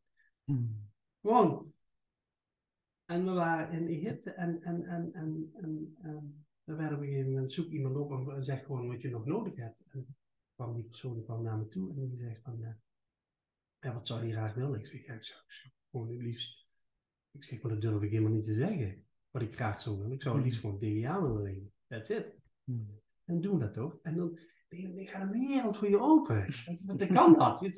Hmm. 0.44 0.90
Gewoon. 1.20 1.72
En 3.04 3.24
we 3.24 3.30
waren 3.30 3.80
in 3.80 3.88
Egypte 3.88 4.30
en, 4.30 4.62
en, 4.62 4.84
en, 4.84 5.12
en, 5.12 5.50
en, 5.54 5.96
en 6.02 6.46
dan 6.64 6.76
werd 6.76 6.92
op 6.92 7.00
een 7.00 7.06
gegeven 7.06 7.32
moment 7.32 7.52
zoek 7.52 7.70
iemand 7.70 7.96
op 7.96 8.28
en 8.28 8.44
zegt 8.44 8.64
gewoon 8.64 8.86
wat 8.88 9.02
je 9.02 9.10
nog 9.10 9.24
nodig 9.24 9.56
hebt. 9.56 9.82
En 9.88 10.16
kwam 10.54 10.74
die 10.74 10.84
persoon 10.84 11.24
kwam 11.24 11.42
naar 11.42 11.58
me 11.58 11.68
toe 11.68 11.94
en 11.94 12.08
die 12.08 12.16
zegt 12.16 12.42
van, 12.42 12.62
eh, 12.62 12.74
ja, 13.80 13.94
wat 13.94 14.06
zou 14.06 14.20
die 14.20 14.32
graag 14.32 14.54
willen? 14.54 14.78
Ik 14.78 14.86
zeg, 14.86 15.04
ja, 15.04 15.14
ik 15.14 15.24
zou, 15.24 15.40
gewoon 15.90 16.08
het 16.08 16.20
liefst, 16.20 16.66
ik 17.30 17.44
zeg, 17.44 17.62
maar 17.62 17.72
dat 17.72 17.80
durf 17.80 18.02
ik 18.02 18.10
helemaal 18.10 18.32
niet 18.32 18.44
te 18.44 18.54
zeggen. 18.54 19.04
Wat 19.30 19.42
ik 19.42 19.54
graag 19.54 19.80
zou 19.80 19.96
willen. 19.96 20.12
Ik 20.12 20.22
zou 20.22 20.36
het 20.36 20.44
liefst 20.44 20.60
gewoon 20.60 20.78
jou 20.78 21.22
willen 21.22 21.42
leven. 21.42 21.72
That's 21.86 22.10
it. 22.10 22.34
Hmm. 22.64 23.00
En 23.24 23.40
doen 23.40 23.58
we 23.58 23.64
dat 23.64 23.74
toch? 23.74 23.98
En 24.02 24.16
dan, 24.16 24.38
dan 24.68 25.06
gaat 25.06 25.32
de 25.32 25.38
wereld 25.38 25.76
voor 25.76 25.88
je 25.88 25.98
open. 25.98 26.54
Dan 26.96 27.08
kan 27.08 27.38
dat. 27.38 27.62
Ik 27.62 27.76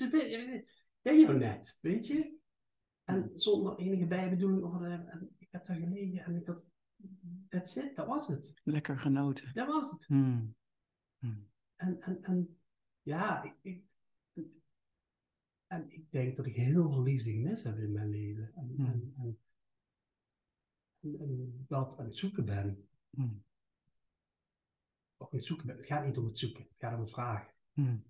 ken 1.02 1.20
jou 1.20 1.38
net, 1.38 1.78
weet 1.80 2.06
je? 2.06 2.34
En 3.04 3.32
zonder 3.34 3.76
enige 3.76 4.06
bijbedoeling 4.06 4.62
of 4.62 4.70
whatever. 4.70 5.08
En 5.08 5.34
ik 5.38 5.48
heb 5.50 5.64
daar 5.64 5.76
gelegen 5.76 6.24
en 6.24 6.36
ik 6.36 6.46
had, 6.46 6.68
that's 7.48 7.76
it, 7.76 7.96
dat 7.96 8.06
was 8.06 8.26
het. 8.26 8.60
Lekker 8.64 8.98
genoten. 8.98 9.54
Dat 9.54 9.66
was 9.66 9.90
het. 9.90 10.06
Hmm. 10.06 10.54
Hmm. 11.18 11.48
En, 11.76 12.00
en, 12.00 12.22
en 12.22 12.58
ja, 13.02 13.42
ik, 13.42 13.54
ik, 13.62 13.84
en 15.66 15.90
ik 15.90 16.10
denk 16.10 16.36
dat 16.36 16.46
ik 16.46 16.56
heel 16.56 16.90
veel 16.90 17.02
liefde 17.02 17.32
gemist 17.32 17.64
heb 17.64 17.78
in 17.78 17.92
mijn 17.92 18.08
leven. 18.08 18.52
En, 18.54 18.72
Hmm. 18.76 18.86
en, 18.86 19.14
en, 19.16 19.38
en, 21.00 21.18
en 21.20 21.64
dat 21.68 21.98
aan 21.98 22.04
het 22.04 22.16
zoeken 22.16 22.44
ben. 22.44 22.88
Hmm. 23.10 23.44
Of 25.16 25.30
het 25.30 25.44
zoeken. 25.44 25.68
Het 25.68 25.86
gaat 25.86 26.04
niet 26.04 26.18
om 26.18 26.24
het 26.24 26.38
zoeken, 26.38 26.62
het 26.62 26.74
gaat 26.78 26.94
om 26.94 27.00
het 27.00 27.10
vragen. 27.10 27.52
Hmm. 27.72 28.04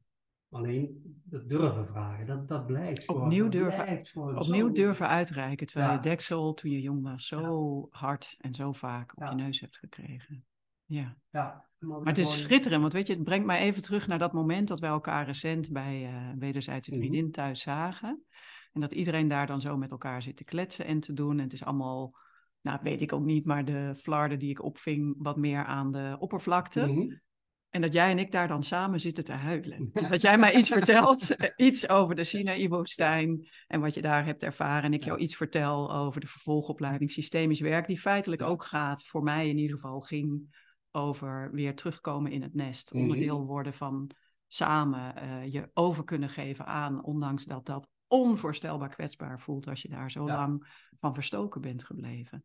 Alleen 0.51 1.03
dat 1.25 1.49
durven 1.49 1.87
vragen, 1.87 2.27
dat, 2.27 2.49
dat 2.49 2.67
blijft 2.67 3.05
gewoon. 3.05 3.23
Opnieuw 3.23 3.49
durven- 3.49 3.85
blijft 3.85 4.09
gewoon 4.09 4.39
Opnieuw 4.39 4.67
zo. 4.67 4.73
durven 4.73 5.09
uitreiken, 5.09 5.67
terwijl 5.67 5.91
Ja. 5.91 5.95
je 5.97 6.03
deksel 6.03 6.55
toen 6.55 6.71
je 6.71 6.81
jong 6.81 7.03
was 7.03 7.27
zo 7.27 7.87
hard 7.91 8.37
en 8.41 8.55
zo 8.55 8.73
vaak 8.73 9.13
op 9.17 9.23
Ja. 9.23 9.29
je 9.31 9.35
neus 9.37 9.61
hebt 9.61 9.77
gekregen. 9.77 10.45
Ja. 10.85 11.17
Ja, 11.31 11.69
Maar 11.79 12.01
het 12.05 12.19
is 12.19 12.41
schitterend, 12.41 12.81
want 12.81 12.93
weet 12.93 13.07
je, 13.07 13.13
het 13.15 13.25
brengt 13.25 13.47
mij 13.47 13.61
even 13.61 13.83
terug 13.83 14.07
naar 14.07 14.19
dat 14.19 14.33
moment 14.33 14.69
dat 14.69 14.81
wij 14.81 14.91
elkaar 14.91 15.25
recent 15.27 15.73
bij 15.73 16.05
een 16.15 16.39
wederzijdse 16.39 16.91
Mhm. 16.91 16.99
vriendin 17.01 17.31
thuis 17.31 17.61
zagen. 17.61 18.25
En 18.73 18.81
dat 18.81 18.93
iedereen 18.93 19.29
daar 19.29 19.47
dan 19.47 19.61
zo 19.61 19.77
met 19.77 19.91
elkaar 19.91 20.23
zit 20.23 20.37
te 20.37 20.45
kletsen 20.45 20.87
en 20.87 21.01
te 21.01 21.13
doen. 21.13 21.37
En 21.39 21.43
het 21.45 21.53
is 21.53 21.65
allemaal 21.65 22.17
nou 22.67 22.79
weet 22.83 23.03
ik 23.03 23.13
ook 23.13 23.25
niet, 23.25 23.45
maar 23.45 23.65
de 23.65 23.95
flarden 23.97 24.39
die 24.39 24.51
ik 24.51 24.63
opving 24.63 25.15
wat 25.19 25.37
meer 25.37 25.65
aan 25.65 25.93
de 25.93 26.17
oppervlakte. 26.19 26.87
Mhm. 26.87 27.15
En 27.71 27.81
dat 27.83 27.93
jij 27.93 28.11
en 28.11 28.19
ik 28.19 28.33
daar 28.33 28.49
dan 28.49 28.63
samen 28.63 29.01
zitten 29.01 29.25
te 29.25 29.33
huilen. 29.33 29.91
Dat 30.11 30.21
jij 30.21 30.39
mij 30.39 30.55
iets 30.55 30.69
vertelt, 30.69 31.37
eh, 31.37 31.51
iets 31.57 31.89
over 31.89 32.15
de 32.15 32.25
Sinaï-woestijn 32.25 33.49
en 33.67 33.81
wat 33.81 33.95
je 33.95 34.01
daar 34.01 34.25
hebt 34.25 34.43
ervaren. 34.43 34.83
En 34.83 34.93
ik 34.93 35.05
jou 35.05 35.19
iets 35.19 35.37
vertel 35.37 35.93
over 35.93 36.21
de 36.21 36.27
vervolgopleiding 36.27 37.13
systemisch 37.13 37.61
werk, 37.61 37.87
die 37.87 38.01
feitelijk 38.01 38.43
ook 38.43 38.65
gaat, 38.65 39.05
voor 39.05 39.23
mij 39.23 39.49
in 39.49 39.59
ieder 39.59 39.77
geval, 39.77 40.01
ging 40.01 40.57
over 40.91 41.51
weer 41.53 41.75
terugkomen 41.75 42.33
in 42.33 42.43
het 42.43 42.55
nest. 42.55 42.93
Mhm. 42.93 43.03
Onderdeel 43.03 43.45
worden 43.45 43.75
van 43.75 44.11
samen 44.47 45.17
eh, 45.17 45.53
je 45.53 45.71
over 45.75 46.05
kunnen 46.05 46.29
geven 46.29 46.67
aan, 46.67 47.05
ondanks 47.05 47.45
dat 47.45 47.67
dat 47.67 47.89
onvoorstelbaar 48.09 48.89
kwetsbaar 48.89 49.41
voelt 49.41 49.67
als 49.69 49.83
je 49.83 49.89
daar 49.89 50.11
zo 50.11 50.27
Ja. 50.27 50.35
lang 50.37 50.67
van 50.97 51.15
verstoken 51.15 51.61
bent 51.61 51.85
gebleven. 51.85 52.45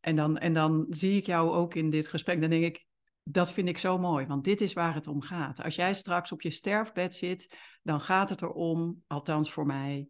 En 0.00 0.16
dan, 0.16 0.38
en 0.38 0.52
dan 0.52 0.86
zie 0.88 1.16
ik 1.16 1.26
jou 1.26 1.50
ook 1.50 1.74
in 1.74 1.90
dit 1.90 2.08
gesprek, 2.08 2.40
dan 2.40 2.50
denk 2.50 2.64
ik, 2.64 2.86
dat 3.24 3.52
vind 3.52 3.68
ik 3.68 3.78
zo 3.78 3.98
mooi, 3.98 4.26
want 4.26 4.44
dit 4.44 4.60
is 4.60 4.72
waar 4.72 4.94
het 4.94 5.06
om 5.06 5.20
gaat. 5.22 5.62
Als 5.62 5.74
jij 5.74 5.94
straks 5.94 6.32
op 6.32 6.42
je 6.42 6.50
sterfbed 6.50 7.14
zit, 7.14 7.56
dan 7.82 8.00
gaat 8.00 8.28
het 8.28 8.42
erom, 8.42 9.02
althans 9.06 9.52
voor 9.52 9.66
mij, 9.66 10.08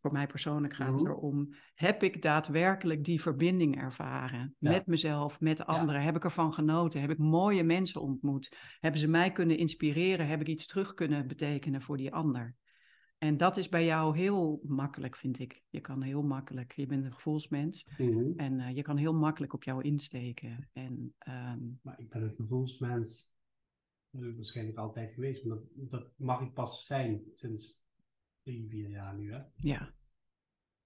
voor 0.00 0.12
mij 0.12 0.26
persoonlijk 0.26 0.74
gaat 0.74 0.92
het 0.92 1.02
Mhm. 1.02 1.10
erom, 1.10 1.54
heb 1.74 2.02
ik 2.02 2.22
daadwerkelijk 2.22 3.04
die 3.04 3.22
verbinding 3.22 3.80
ervaren 3.80 4.54
Ja. 4.58 4.70
met 4.70 4.86
mezelf, 4.86 5.40
met 5.40 5.66
anderen? 5.66 6.02
Heb 6.02 6.16
ik 6.16 6.24
ervan 6.24 6.52
genoten? 6.54 7.00
Heb 7.00 7.10
ik 7.10 7.18
mooie 7.18 7.62
mensen 7.64 8.00
ontmoet? 8.00 8.56
Hebben 8.80 9.00
ze 9.00 9.08
mij 9.08 9.32
kunnen 9.32 9.58
inspireren? 9.58 10.26
Heb 10.26 10.40
ik 10.40 10.48
iets 10.48 10.66
terug 10.66 10.94
kunnen 10.94 11.26
betekenen 11.26 11.82
voor 11.82 11.96
die 11.96 12.12
ander? 12.14 12.54
En 13.18 13.36
dat 13.36 13.56
is 13.56 13.68
bij 13.68 13.84
jou 13.84 14.16
heel 14.16 14.60
makkelijk, 14.64 15.16
vind 15.16 15.38
ik. 15.38 15.64
Je 15.70 15.80
kan 15.80 16.02
heel 16.02 16.22
makkelijk, 16.22 16.72
je 16.72 16.86
bent 16.86 17.04
een 17.04 17.12
gevoelsmens. 17.12 17.88
Mhm. 17.98 18.32
En 18.36 18.60
eh, 18.60 18.74
je 18.76 18.82
kan 18.82 18.96
heel 18.96 19.14
makkelijk 19.14 19.52
op 19.52 19.62
jou 19.64 19.82
insteken. 19.82 20.68
En 20.72 21.14
ehm, 21.18 21.58
Maar 21.82 22.00
ik 22.00 22.08
ben 22.08 22.22
een 22.22 22.34
gevoelsmens. 22.34 23.34
Dat 24.10 24.24
ik 24.24 24.36
waarschijnlijk 24.36 24.78
altijd 24.78 25.10
geweest. 25.10 25.44
Maar 25.44 25.56
dat, 25.56 25.90
dat 25.90 26.10
mag 26.16 26.40
ik 26.40 26.52
pas 26.52 26.86
zijn 26.86 27.22
sinds 27.34 27.84
drie, 28.42 28.68
vier 28.68 28.88
jaar 28.90 29.14
nu. 29.16 29.32
Hè? 29.32 29.40
ja, 29.56 29.94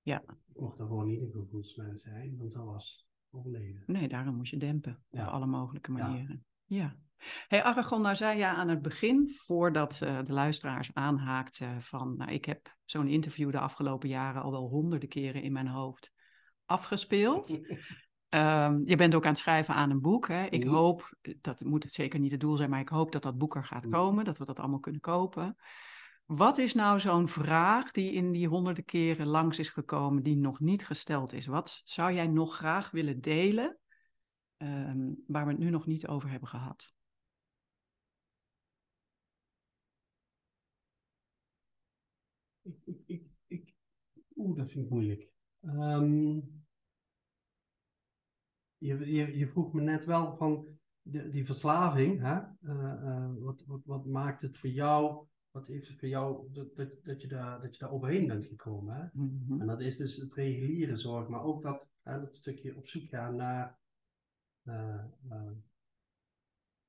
Ik 0.02 0.60
mocht 0.60 0.78
daarvoor 0.78 1.06
niet 1.06 1.20
een 1.20 1.30
gevoelsmens 1.32 2.02
zijn, 2.02 2.36
want 2.36 2.52
dat 2.52 2.64
was 2.64 3.08
overleven. 3.30 3.82
nee, 3.86 4.08
daarom 4.08 4.34
moet 4.36 4.48
je 4.48 4.56
dempen. 4.56 5.04
Ja. 5.10 5.26
Op 5.26 5.32
alle 5.32 5.46
mogelijke 5.46 5.92
Ja. 5.92 5.98
manieren. 6.08 6.44
Ja. 6.64 6.96
Hey 7.48 7.62
Aragon, 7.62 8.02
nou 8.02 8.16
zei 8.16 8.38
je 8.38 8.46
aan 8.46 8.68
het 8.68 8.82
begin, 8.82 9.34
voordat 9.46 10.00
eh, 10.02 10.18
de 10.22 10.32
luisteraars 10.32 10.90
aanhaakten 10.92 11.82
van, 11.82 12.16
nou 12.16 12.30
ik 12.32 12.44
heb 12.44 12.76
zo'n 12.84 13.08
interview 13.08 13.50
de 13.50 13.58
afgelopen 13.58 14.08
jaren 14.08 14.42
al 14.42 14.50
wel 14.50 14.68
honderden 14.68 15.08
keren 15.08 15.42
in 15.42 15.52
mijn 15.52 15.68
hoofd 15.68 16.12
afgespeeld. 16.64 17.48
Ehm, 18.28 18.80
je 18.84 18.96
bent 18.96 19.14
ook 19.14 19.24
aan 19.24 19.30
het 19.30 19.38
schrijven 19.38 19.74
aan 19.74 19.90
een 19.90 20.00
boek. 20.00 20.28
Hè? 20.28 20.44
Ik 20.44 20.64
Mhm. 20.64 20.74
hoop, 20.74 21.14
dat 21.40 21.64
moet 21.64 21.82
het 21.82 21.92
zeker 21.92 22.20
niet 22.20 22.30
het 22.30 22.40
doel 22.40 22.56
zijn, 22.56 22.70
maar 22.70 22.80
ik 22.80 22.88
hoop 22.88 23.12
dat 23.12 23.22
dat 23.22 23.38
boek 23.38 23.56
er 23.56 23.64
gaat 23.64 23.84
Mhm. 23.84 23.92
komen, 23.92 24.24
dat 24.24 24.38
we 24.38 24.44
dat 24.44 24.58
allemaal 24.58 24.80
kunnen 24.80 25.00
kopen. 25.00 25.56
Wat 26.26 26.58
is 26.58 26.74
nou 26.74 27.00
zo'n 27.00 27.28
vraag 27.28 27.90
die 27.90 28.12
in 28.12 28.32
die 28.32 28.48
honderden 28.48 28.84
keren 28.84 29.26
langs 29.26 29.58
is 29.58 29.68
gekomen, 29.68 30.22
die 30.22 30.36
nog 30.36 30.60
niet 30.60 30.86
gesteld 30.86 31.32
is? 31.32 31.46
Wat 31.46 31.82
zou 31.84 32.12
jij 32.12 32.26
nog 32.26 32.56
graag 32.56 32.90
willen 32.90 33.20
delen, 33.20 33.78
ehm, 34.56 35.08
waar 35.26 35.44
we 35.44 35.50
het 35.50 35.60
nu 35.60 35.70
nog 35.70 35.86
niet 35.86 36.06
over 36.06 36.30
hebben 36.30 36.48
gehad? 36.48 36.92
Ik, 42.84 42.84
ik, 42.84 43.02
ik, 43.06 43.28
ik, 43.46 43.74
oeh, 44.36 44.56
dat 44.56 44.70
vind 44.70 44.84
ik 44.84 44.90
moeilijk. 44.90 45.32
Ehm, 45.60 46.40
je, 48.78 49.12
je, 49.12 49.38
je 49.38 49.48
vroeg 49.48 49.72
me 49.72 49.80
net 49.80 50.04
wel 50.04 50.36
van 50.36 50.78
de, 51.02 51.30
die 51.30 51.46
verslaving. 51.46 52.20
Hè? 52.20 52.38
Eh, 52.62 52.92
eh, 52.92 53.32
wat, 53.38 53.64
wat, 53.66 53.80
wat 53.84 54.06
maakt 54.06 54.42
het 54.42 54.58
voor 54.58 54.70
jou? 54.70 55.26
Wat 55.50 55.66
heeft 55.66 55.88
het 55.88 55.98
voor 55.98 56.08
jou 56.08 56.52
dat, 56.52 56.76
dat, 56.76 57.04
dat, 57.04 57.20
je, 57.20 57.28
daar, 57.28 57.60
dat 57.60 57.76
je 57.76 57.78
daar 57.78 57.92
overheen 57.92 58.26
bent 58.26 58.44
gekomen? 58.44 58.94
Hè? 58.94 59.08
Mhm. 59.12 59.60
En 59.60 59.66
dat 59.66 59.80
is 59.80 59.96
dus 59.96 60.16
het 60.16 60.34
reguliere 60.34 60.96
zorg, 60.96 61.28
maar 61.28 61.42
ook 61.42 61.62
dat, 61.62 61.88
hè, 62.02 62.20
dat 62.20 62.36
stukje 62.36 62.76
op 62.76 62.86
zoek 62.86 63.08
gaan 63.08 63.36
naar, 63.36 63.78
eh, 64.62 65.04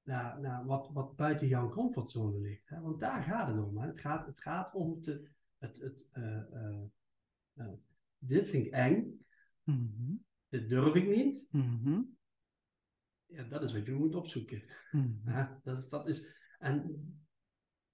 naar, 0.04 0.40
naar 0.40 0.66
wat, 0.66 0.90
wat 0.94 1.16
buiten 1.16 1.48
jouw 1.48 1.70
comfortzone 1.70 2.40
ligt. 2.40 2.70
Hè? 2.70 2.82
Want 2.82 3.00
daar 3.00 3.24
gaat 3.24 3.48
het 3.48 3.66
om. 3.66 3.78
Hè? 3.78 3.88
Het, 3.88 4.00
gaat, 4.00 4.26
het 4.26 4.40
gaat 4.40 4.74
om 4.74 5.02
te, 5.02 5.30
het, 5.62 5.80
het, 5.80 6.10
eh, 6.12 6.54
eh, 6.54 6.84
eh, 7.54 7.74
dit 8.18 8.50
vind 8.50 8.66
ik 8.66 8.72
eng, 8.72 9.20
Mhm. 9.64 10.14
dit 10.50 10.70
durf 10.70 10.96
ik 10.96 11.08
niet. 11.08 11.48
Mhm. 11.52 12.02
Ja, 13.26 13.44
dat 13.44 13.64
is 13.64 13.74
wat 13.74 13.86
je 13.86 13.92
moet 13.92 14.16
opzoeken. 14.16 14.64
Mhm. 14.92 15.48
Dat 15.64 15.78
is, 15.78 15.90
dat 15.90 16.08
is, 16.08 16.36
en 16.60 17.06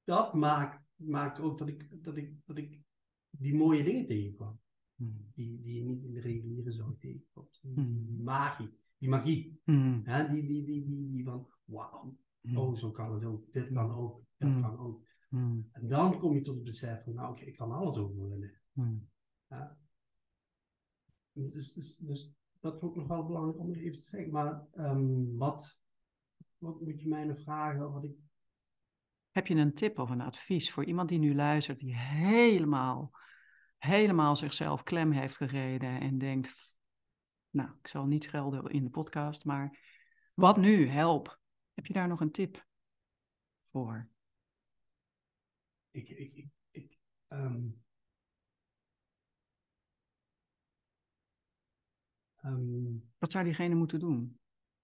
dat 0.03 0.34
maakt, 0.34 0.86
maakt 0.95 1.39
ook 1.39 1.57
dat 1.57 1.68
ik, 1.68 2.03
dat, 2.03 2.18
ik, 2.18 2.36
dat 2.45 2.57
ik 2.57 2.82
die 3.30 3.55
mooie 3.55 3.84
dingen 3.84 4.05
tegenkwam. 4.05 4.59
Mhm. 4.95 5.11
Die, 5.34 5.61
die 5.61 5.76
je 5.76 5.84
niet 5.84 6.03
in 6.03 6.13
de 6.13 6.20
reguliere 6.20 6.72
zorg 6.72 6.97
tegenkomt. 6.97 7.59
Die, 7.61 8.20
magie, 8.20 8.70
die 8.97 9.09
magie. 9.09 9.61
Hè? 10.03 10.30
Die, 10.30 10.45
die, 10.45 10.65
die, 10.65 10.86
die, 10.86 11.09
die 11.11 11.24
van, 11.24 11.47
wauw, 11.63 12.18
oh 12.53 12.76
zo 12.76 12.91
kan 12.91 13.13
het 13.13 13.24
ook, 13.24 13.53
dit 13.53 13.74
kan 13.74 13.91
ook, 13.91 14.24
dat 14.38 14.61
kan 14.61 14.78
ook. 14.78 15.07
Mhm. 15.28 15.60
En 15.72 15.88
dan 15.88 16.20
kom 16.20 16.34
je 16.34 16.42
tot 16.42 16.56
het 16.56 16.64
besef 16.64 17.04
van, 17.04 17.14
nou 17.14 17.32
oké, 17.32 17.44
ik 17.44 17.56
kan 17.56 17.72
alles 17.72 17.96
overwinnen. 17.96 18.54
Mhm. 18.72 18.96
Ja. 19.48 19.78
Dus, 21.32 21.74
dus, 21.74 21.98
dus 21.98 22.34
dat 22.60 22.80
vond 22.80 22.92
ik 22.92 22.98
nog 22.98 23.08
wel 23.08 23.26
belangrijk 23.26 23.60
om 23.60 23.74
even 23.74 23.98
te 23.98 24.04
zeggen. 24.04 24.32
Maar 24.32 24.66
ehm, 24.72 25.36
wat, 25.38 25.78
wat 26.58 26.82
moet 26.82 27.02
je 27.02 27.08
mij 27.08 27.24
nou 27.24 27.40
vragen? 27.40 27.92
Wat 27.92 28.04
ik, 28.04 28.16
Heb 29.32 29.48
je 29.48 29.56
een 29.56 29.74
tip 29.74 30.00
of 30.00 30.10
een 30.10 30.22
advies 30.22 30.72
voor 30.72 30.86
iemand 30.86 31.10
die 31.10 31.20
nu 31.20 31.36
luistert, 31.36 31.80
die 31.80 31.96
helemaal, 31.96 33.12
helemaal 33.78 34.36
zichzelf 34.36 34.84
klem 34.84 35.12
heeft 35.12 35.38
gereden 35.38 36.00
en 36.00 36.18
denkt, 36.18 36.50
"F- 36.50 36.76
nou, 37.50 37.70
ik 37.82 37.88
zal 37.88 38.06
niet 38.06 38.24
schelden 38.24 38.64
in 38.72 38.84
de 38.84 38.90
podcast, 38.90 39.46
maar 39.46 39.80
wat 40.34 40.58
nu? 40.58 40.88
Help. 40.88 41.40
Heb 41.74 41.86
je 41.86 41.94
daar 41.94 42.08
nog 42.08 42.22
een 42.22 42.32
tip 42.32 42.66
voor? 43.72 44.10
Ik, 45.98 46.10
ik, 46.10 46.34
ik, 46.34 46.50
ik 46.72 47.00
ehm, 47.28 47.70
ehm, 52.36 52.98
Wat 53.18 53.32
zou 53.32 53.43
diegene 53.43 53.76
moeten 53.76 54.00
doen? 54.00 54.39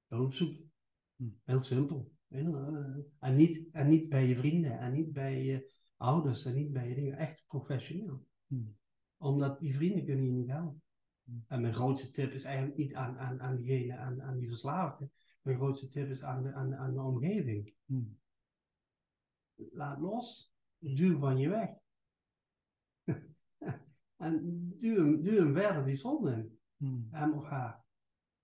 hulp 0.07 0.33
zoeken. 0.33 0.71
Hm. 1.15 1.29
Heel 1.43 1.63
simpel. 1.63 2.11
Heel, 2.27 2.55
eh, 2.55 2.97
en, 3.19 3.35
niet, 3.35 3.69
en 3.71 3.89
niet 3.89 4.09
bij 4.09 4.27
je 4.27 4.35
vrienden, 4.35 4.79
en 4.79 4.93
niet 4.93 5.13
bij 5.13 5.43
je 5.43 5.73
ouders, 5.97 6.45
en 6.45 6.55
niet 6.55 6.71
bij 6.71 6.89
je 6.89 6.95
dingen. 6.95 7.17
Echt 7.17 7.43
professioneel. 7.47 8.27
Hm. 8.47 8.55
Omdat 9.17 9.59
die 9.59 9.73
vrienden 9.73 10.05
kunnen 10.05 10.25
je 10.25 10.31
niet 10.31 10.49
helpen. 10.49 10.81
Hm. 11.23 11.31
En 11.47 11.61
mijn 11.61 11.73
grootste 11.73 12.11
tip 12.11 12.31
is 12.31 12.43
eigenlijk 12.43 12.77
niet 12.77 12.93
aan, 12.93 13.17
aan, 13.17 13.41
aan 13.41 13.55
diegene, 13.55 13.97
aan, 13.97 14.21
aan 14.21 14.37
die 14.37 14.47
verslaafde. 14.47 15.09
Mijn 15.41 15.57
grootste 15.57 15.87
tip 15.87 16.09
is 16.09 16.23
aan 16.23 16.43
de, 16.43 16.53
aan, 16.53 16.75
aan 16.75 16.93
de 16.93 17.01
omgeving. 17.01 17.73
Laat 19.55 19.99
los. 19.99 20.52
Duw 20.83 21.19
van 21.19 21.37
je 21.37 21.49
weg. 21.49 21.69
en 24.17 24.69
duw 24.79 24.95
hem, 24.95 25.21
duw 25.23 25.37
hem 25.37 25.53
verder 25.53 25.85
die 25.85 25.95
zon 25.95 26.27
in. 26.29 26.59
Hm. 26.77 27.01
Hem 27.09 27.33
of 27.33 27.45
haar. 27.45 27.81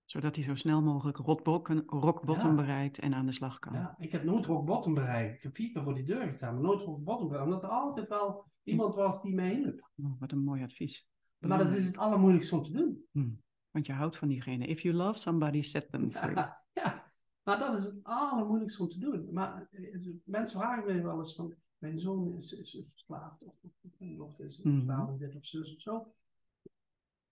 Zodat 0.04 0.34
hij 0.34 0.44
zo 0.44 0.54
snel 0.54 0.82
mogelijk 0.82 1.16
rock 1.16 2.26
Ja. 2.26 2.54
bereikt 2.54 2.98
en 2.98 3.14
aan 3.14 3.26
de 3.26 3.32
slag 3.32 3.58
kan. 3.58 3.72
Ja, 3.72 3.94
ik 3.98 4.12
heb 4.12 4.24
nooit 4.24 4.46
rock 4.46 4.64
bottom 4.64 4.94
bereikt. 4.94 5.36
Ik 5.36 5.42
heb 5.42 5.56
vier 5.56 5.72
keer 5.72 5.82
voor 5.82 5.94
die 5.94 6.04
deur 6.04 6.26
gestaan, 6.26 6.54
maar 6.54 6.62
nooit 6.62 6.80
rock 6.80 7.04
bottom 7.04 7.28
bereikt. 7.28 7.52
Omdat 7.52 7.62
er 7.62 7.76
altijd 7.76 8.08
wel 8.08 8.44
iemand 8.62 8.94
was 8.94 9.22
die 9.22 9.34
mij 9.34 9.54
hielp. 9.54 9.90
Oh, 9.96 10.20
wat 10.20 10.32
een 10.32 10.44
mooi 10.44 10.62
advies. 10.62 11.08
Maar 11.38 11.58
dat 11.58 11.72
is 11.72 11.86
het 11.86 11.96
allermoeilijkste 11.96 12.56
om 12.56 12.62
te 12.62 12.72
doen. 12.72 13.04
Hm. 13.12 13.30
Want 13.70 13.86
je 13.86 13.92
houdt 13.92 14.16
van 14.16 14.28
diegene. 14.28 14.66
If 14.66 14.80
you 14.80 14.94
love 14.94 15.18
somebody, 15.18 15.62
set 15.62 15.90
them 15.90 16.10
free. 16.12 16.34
Ja, 16.34 16.64
ja, 16.72 17.12
maar 17.42 17.58
dat 17.58 17.74
is 17.74 17.84
het 17.84 18.00
allermoeilijkste 18.02 18.82
om 18.82 18.88
te 18.88 18.98
doen. 18.98 19.32
Maar 19.32 19.68
eh, 19.70 20.06
mensen 20.24 20.60
vragen 20.60 20.84
mij 20.84 21.02
wel 21.02 21.18
eens 21.18 21.34
van, 21.34 21.54
mijn 21.80 21.98
zoon 21.98 22.34
is, 22.36 22.52
is, 22.52 22.82
verslaafd, 22.92 23.42
of, 23.42 23.54
mijn 23.98 24.16
dochter 24.16 24.44
is 24.44 24.62
Mhm. 24.62 24.74
verslaafd, 24.76 25.10
of 25.12 25.18
dit 25.18 25.34
of 25.34 25.46
zus 25.46 25.74
of 25.74 25.80
zo. 25.80 26.14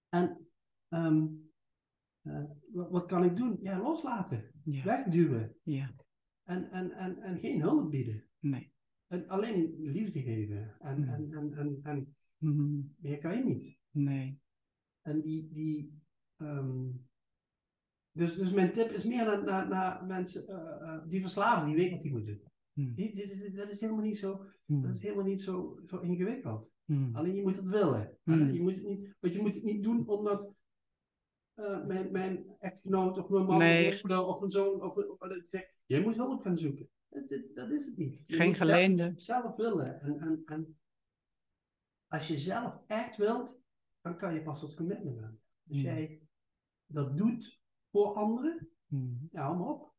En 0.08 0.48
ehm, 0.88 1.26
eh, 2.22 2.44
wat, 2.72 2.90
wat 2.90 3.06
kan 3.06 3.24
ik 3.24 3.36
doen? 3.36 3.56
Ja, 3.60 3.78
loslaten, 3.78 4.50
Ja, 4.64 4.84
wegduwen 4.84 5.56
ja, 5.62 5.94
en, 6.42 6.70
en, 6.70 6.90
en, 6.92 7.18
en 7.22 7.38
geen 7.38 7.60
hulp 7.60 7.90
bieden. 7.90 8.24
nee. 8.38 8.72
En 9.06 9.28
alleen 9.28 9.74
liefde 9.78 10.22
geven. 10.22 10.76
En, 10.80 11.00
Mhm. 11.00 11.08
en, 11.10 11.32
en, 11.32 11.52
en, 11.58 11.80
en 11.82 12.16
Hm, 12.38 12.80
meer 12.96 13.18
kan 13.18 13.36
je 13.36 13.44
niet. 13.44 13.76
Nee. 13.90 14.38
En 15.02 15.20
die, 15.20 15.48
die 15.52 16.00
ehm, 16.36 16.86
dus, 18.12 18.34
dus 18.34 18.52
mijn 18.52 18.72
tip 18.72 18.90
is 18.90 19.04
meer 19.04 19.24
naar, 19.24 19.44
naar, 19.44 19.68
naar 19.68 20.06
mensen 20.06 20.46
eh, 20.48 20.98
die 21.06 21.20
verslaven, 21.20 21.66
die 21.66 21.76
weten 21.76 21.92
wat 21.92 22.00
die 22.02 22.12
moeten 22.12 22.38
doen. 22.38 22.50
Hm, 22.78 22.94
dit- 22.94 23.56
Dat 23.56 23.68
is 23.70 23.80
helemaal 23.80 24.02
niet 24.04 24.18
zo, 24.18 24.44
hm, 24.64 24.80
dat 24.82 24.94
is 24.94 25.02
helemaal 25.02 25.24
niet 25.24 25.40
zo, 25.40 25.80
zo 25.86 25.98
ingewikkeld. 25.98 26.70
hm, 26.84 27.14
Alleen 27.16 27.34
je 27.34 27.42
moet 27.42 27.56
het 27.56 27.68
willen. 27.68 28.18
Hmm. 28.22 28.40
En 28.40 28.54
Je 28.54 28.60
moet 28.62 28.74
het 28.74 28.84
niet, 28.84 29.16
want 29.20 29.34
je 29.34 29.40
moet 29.40 29.54
het 29.54 29.62
niet 29.62 29.82
doen 29.82 30.08
omdat, 30.08 30.52
eh, 31.54 31.86
mijn, 31.86 32.10
mijn 32.12 32.56
echtgenoot 32.58 33.18
of 33.18 33.28
mijn 33.28 33.44
man 33.44 33.58
Nee. 33.58 33.88
of, 33.88 34.02
mijn- 34.02 34.20
of 34.20 34.40
een 34.42 34.50
zoon 34.50 34.82
of, 34.82 34.96
of, 34.96 35.28
zegt, 35.42 35.74
je 35.86 36.00
moet 36.00 36.16
hulp 36.16 36.42
gaan 36.42 36.58
zoeken. 36.58 36.88
Dat, 37.08 37.28
dat- 37.28 37.54
dat 37.54 37.70
is 37.70 37.84
het 37.86 37.96
niet. 37.96 38.22
Je 38.26 38.36
Geen 38.36 38.46
moet 38.46 38.56
zelf- 38.56 38.70
geleende. 38.70 39.12
Zelf, 39.16 39.56
willen. 39.56 40.00
En, 40.00 40.20
en, 40.20 40.42
en 40.44 40.78
als 42.08 42.28
je 42.28 42.38
zelf 42.38 42.78
echt 42.86 43.16
wilt, 43.16 43.60
dan 44.00 44.16
kan 44.16 44.34
je 44.34 44.42
pas 44.42 44.60
tot 44.60 44.74
commitment 44.74 45.18
gaan. 45.18 45.40
Als 45.68 45.76
Hmm. 45.76 45.86
jij 45.86 46.20
dat 46.86 47.16
doet 47.16 47.60
voor 47.90 48.14
anderen, 48.14 48.68
Hmm. 48.88 49.28
ja, 49.32 49.42
hou 49.42 49.56
maar 49.58 49.68
op. 49.68 49.94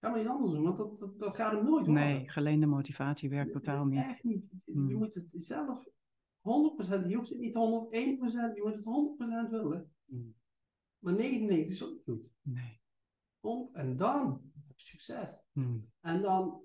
Ga 0.00 0.10
maar 0.10 0.20
iets 0.20 0.28
anders 0.28 0.50
doen, 0.50 0.62
want 0.62 0.76
dat, 0.76 0.98
dat, 0.98 1.18
dat 1.18 1.34
gaat 1.34 1.52
hem 1.52 1.64
nooit 1.64 1.86
worden. 1.86 2.04
Nee, 2.04 2.28
geleende 2.28 2.66
motivatie 2.66 3.28
werkt 3.30 3.52
totaal 3.52 3.84
niet. 3.84 3.98
Echt 3.98 4.24
niet. 4.24 4.50
Je 4.64 4.72
Hmm. 4.72 4.92
moet 4.94 5.14
het 5.14 5.26
zelf 5.32 5.88
100%, 6.40 7.08
je 7.08 7.14
hoeft 7.16 7.28
het 7.28 7.38
niet 7.38 7.54
101%, 7.54 8.54
je 8.54 8.62
moet 8.62 8.74
het 8.74 8.84
100% 8.84 9.50
willen. 9.50 9.92
Hmm. 10.04 10.34
Maar 10.98 11.14
99 11.14 11.72
is 11.74 11.82
ook 11.82 11.92
niet 11.92 12.02
goed. 12.04 12.32
Nee. 12.42 12.80
En 13.72 13.96
dan 13.96 14.52
heb 14.66 14.78
je 14.78 14.84
succes. 14.84 15.42
Hmm. 15.52 15.90
En 16.00 16.22
dan. 16.22 16.62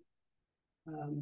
ehm, 0.83 1.19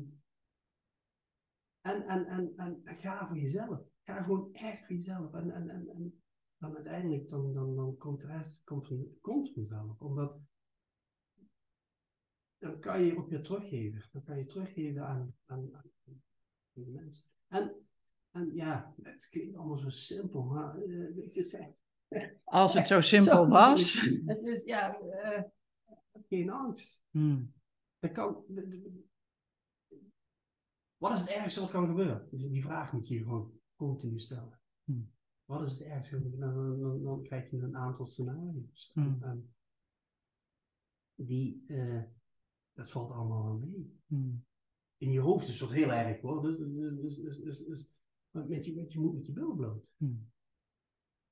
en, 1.82 2.08
en, 2.08 2.26
en, 2.26 2.54
en, 2.56 2.82
en 2.84 2.98
ga 2.98 3.28
voor 3.28 3.38
jezelf. 3.38 3.82
Ga 4.04 4.24
gewoon 4.24 4.54
echt 4.54 4.86
voor 4.86 4.96
jezelf. 4.96 5.34
En, 5.34 5.52
en, 5.52 5.70
en, 5.70 5.88
en 5.88 6.24
dan 6.58 6.76
uiteindelijk 6.76 7.30
dan, 7.30 7.54
dan, 7.54 7.76
dan 7.76 7.98
komt 7.98 8.22
de 8.22 8.28
rest 8.28 8.64
komt, 8.64 8.88
van, 8.88 9.08
komt 9.22 9.52
vanzelf. 9.54 10.00
Omdat 10.02 10.40
dan 12.64 12.80
kan 12.80 13.02
je 13.02 13.18
ook 13.18 13.30
weer 13.30 13.42
teruggeven. 13.42 14.04
Dan 14.12 14.24
kan 14.24 14.38
je 14.38 14.46
teruggeven 14.46 15.08
aan, 15.08 15.36
aan, 15.46 15.74
aan 15.74 15.92
de 16.74 16.92
mensen. 16.92 17.26
En, 17.48 17.76
en 18.32 18.54
ja, 18.54 18.94
het 19.02 19.28
klinkt 19.30 19.56
allemaal 19.56 19.78
zo 19.78 19.90
simpel, 19.90 20.44
maar 20.44 20.78
eh, 20.78 21.16
het 21.16 21.36
is 21.36 21.54
echt. 21.54 21.84
Als 22.44 22.74
het 22.74 22.88
zo 22.88 23.02
simpel 23.16 23.48
was. 23.48 24.02
Het 24.26 24.44
is, 24.44 24.64
ja, 24.64 25.00
eh, 25.00 25.44
geen 26.28 26.50
angst. 26.50 27.02
Hmm. 27.10 27.54
Dat 28.00 28.12
kan, 28.12 28.44
wat 30.98 31.14
is 31.14 31.20
het 31.20 31.30
ergste 31.30 31.60
wat 31.60 31.72
kan 31.72 31.88
gebeuren? 31.88 32.28
Die, 32.32 32.64
vraag 32.64 32.94
moet 32.94 33.08
je 33.08 33.14
je 33.14 33.24
gewoon 33.24 33.60
continu 33.76 34.20
stellen. 34.20 34.60
Hmm. 34.84 35.12
Wat 35.46 35.62
is 35.62 35.72
het 35.72 35.82
ergste? 35.82 36.30
Dan, 36.38 36.54
dan, 36.54 36.80
dan, 36.80 37.04
dan 37.04 37.24
krijg 37.24 37.50
je 37.50 37.58
een 37.58 37.78
aantal 37.78 38.06
scenario's. 38.06 38.92
Hmm. 38.94 39.24
En 39.24 39.54
die, 41.16 41.64
eh, 41.68 42.04
dat 42.74 42.92
valt 42.92 43.12
allemaal 43.12 43.44
wel 43.44 43.58
mee. 43.58 44.00
Hmm. 44.06 44.46
In 44.98 45.12
je 45.12 45.20
hoofd 45.20 45.48
is 45.48 45.60
het 45.60 45.70
heel 45.70 45.92
erg 45.92 46.22
hoor. 46.22 46.42
Dus, 46.42 46.58
dus, 46.58 47.16
dus, 47.40 47.66
dus, 47.66 47.94
met 48.32 48.66
je, 48.66 48.74
met 48.74 48.94
je 48.94 49.00
moet 49.00 49.14
met 49.14 49.26
je 49.26 49.32
billen 49.32 49.56
bloot. 49.56 49.88
Hmm. 49.98 50.32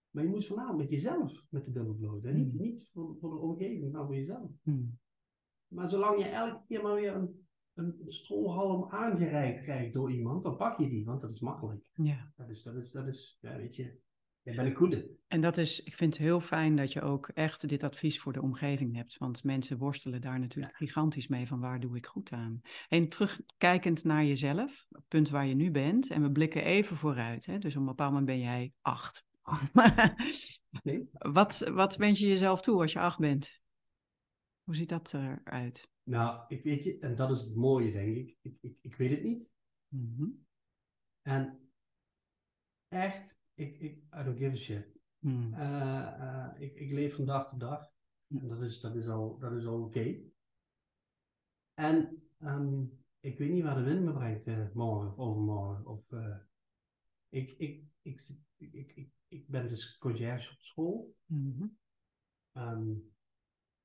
Maar 0.10 0.24
je 0.24 0.30
moet 0.30 0.46
voornamelijk 0.46 0.80
met 0.80 0.90
jezelf 0.90 1.46
met 1.50 1.66
de 1.66 1.72
billen 1.72 1.98
bloot. 1.98 2.24
En 2.24 2.36
niet, 2.36 2.52
Hmm. 2.52 2.62
niet 2.62 2.90
voor, 2.92 3.18
voor 3.20 3.30
de 3.30 3.40
omgeving, 3.40 3.92
maar 3.92 4.06
voor 4.06 4.16
jezelf. 4.16 4.52
Maar 5.68 5.88
zolang 5.88 6.24
je 6.24 6.30
elke 6.30 6.66
keer 6.68 6.82
maar 6.84 6.96
weer 6.96 7.16
een, 7.16 7.48
een 7.74 8.04
strohalm 8.08 8.90
aangereikt 8.90 9.62
krijgt 9.62 9.94
door 9.94 10.12
iemand, 10.12 10.44
dan 10.44 10.58
pak 10.58 10.80
je 10.80 10.90
die, 10.90 11.06
want 11.06 11.22
dat 11.22 11.32
is 11.32 11.40
makkelijk. 11.40 11.92
Ja. 11.94 12.34
Dat 12.36 12.50
is, 12.50 12.64
dat 12.64 12.76
is, 12.76 12.92
dat 12.92 13.08
is 13.08 13.38
ja, 13.42 13.58
weet 13.58 13.76
je, 13.76 14.00
jij 14.44 14.56
bent 14.56 14.68
een 14.68 14.76
goede. 14.76 15.10
En 15.28 15.42
dat 15.42 15.58
is, 15.58 15.84
ik 15.84 15.94
vind 15.94 16.14
het 16.14 16.24
heel 16.24 16.40
fijn 16.40 16.76
dat 16.76 16.94
je 16.94 17.02
ook 17.02 17.28
echt 17.28 17.68
dit 17.68 17.84
advies 17.84 18.20
voor 18.20 18.34
de 18.34 18.42
omgeving 18.42 18.96
hebt. 18.96 19.18
Want 19.18 19.44
mensen 19.44 19.78
worstelen 19.78 20.22
daar 20.22 20.40
natuurlijk 20.40 20.76
gigantisch 20.76 21.28
mee 21.28 21.48
van 21.48 21.60
waar 21.60 21.80
doe 21.80 21.98
ik 21.98 22.06
goed 22.06 22.32
aan. 22.32 22.62
En 22.90 23.10
terugkijkend 23.10 24.04
naar 24.04 24.26
jezelf, 24.26 24.86
het 24.90 25.08
punt 25.08 25.30
waar 25.30 25.46
je 25.46 25.56
nu 25.56 25.72
bent. 25.72 26.10
En 26.10 26.22
we 26.22 26.32
blikken 26.32 26.64
even 26.64 26.96
vooruit. 26.96 27.46
Hè? 27.46 27.58
Dus 27.58 27.74
op 27.74 27.80
een 27.80 27.88
bepaald 27.88 28.10
moment 28.10 28.28
ben 28.28 28.40
jij 28.40 28.74
acht. 28.82 29.26
Nee. 30.84 31.10
wat, 31.34 31.60
wat 31.60 31.96
wens 31.96 32.20
je 32.20 32.28
jezelf 32.28 32.62
toe 32.62 32.82
als 32.82 32.92
je 32.92 33.00
acht 33.00 33.20
bent? 33.20 33.60
Hoe 34.64 34.76
ziet 34.76 34.90
dat 34.90 35.14
eruit? 35.14 35.90
Nou, 36.04 36.44
ik 36.48 36.64
weet 36.64 36.84
je, 36.84 37.00
en 37.00 37.16
dat 37.16 37.30
is 37.30 37.42
het 37.42 37.56
mooie, 37.56 37.92
denk 37.92 38.16
ik. 38.16 38.38
Ik, 38.42 38.58
ik, 38.62 38.78
ik 38.82 38.96
weet 38.96 39.10
het 39.10 39.24
niet. 39.24 39.50
Mhm. 39.88 40.28
En 41.22 41.72
echt, 42.88 43.41
ik, 43.62 43.80
ik, 43.80 43.98
I 43.98 44.24
don't 44.24 44.38
give 44.38 44.52
a 44.52 44.56
shit. 44.56 45.00
Hmm. 45.20 45.54
Eh, 45.54 46.08
eh, 46.08 46.62
ik, 46.62 46.76
ik 46.76 46.92
leef 46.92 47.16
van 47.16 47.26
dag 47.26 47.50
tot 47.50 47.60
dag. 47.60 47.92
En 48.28 48.48
dat 48.48 48.62
is, 48.62 48.80
dat 48.80 48.96
is 48.96 49.08
al, 49.08 49.38
dat 49.38 49.52
is 49.52 49.66
al 49.66 49.84
oké. 49.84 50.20
En 51.74 52.24
ehm, 52.38 52.84
ik 53.20 53.38
weet 53.38 53.50
niet 53.52 53.64
waar 53.64 53.76
de 53.76 53.84
wind 53.84 54.04
me 54.04 54.14
brengt 54.14 54.48
eh, 54.48 54.72
morgen 54.74 55.12
of 55.12 55.18
overmorgen. 55.18 55.86
Of, 55.86 56.12
ik, 57.30 57.52
ik, 57.58 57.84
ik, 58.02 58.22
ik, 58.58 58.74
ik, 58.74 58.92
ik, 58.96 59.12
ik 59.28 59.48
ben 59.48 59.68
dus 59.68 59.98
conciërge 59.98 60.54
op 60.54 60.62
school. 60.62 61.16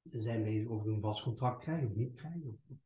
We 0.03 0.21
zijn 0.21 0.43
bezig 0.43 0.69
of 0.69 0.83
we 0.83 0.91
een 0.91 1.01
vast 1.01 1.23
contract 1.23 1.63
krijgen 1.63 1.89
of 1.89 1.95
niet. 1.95 2.23
Of- 2.45 2.79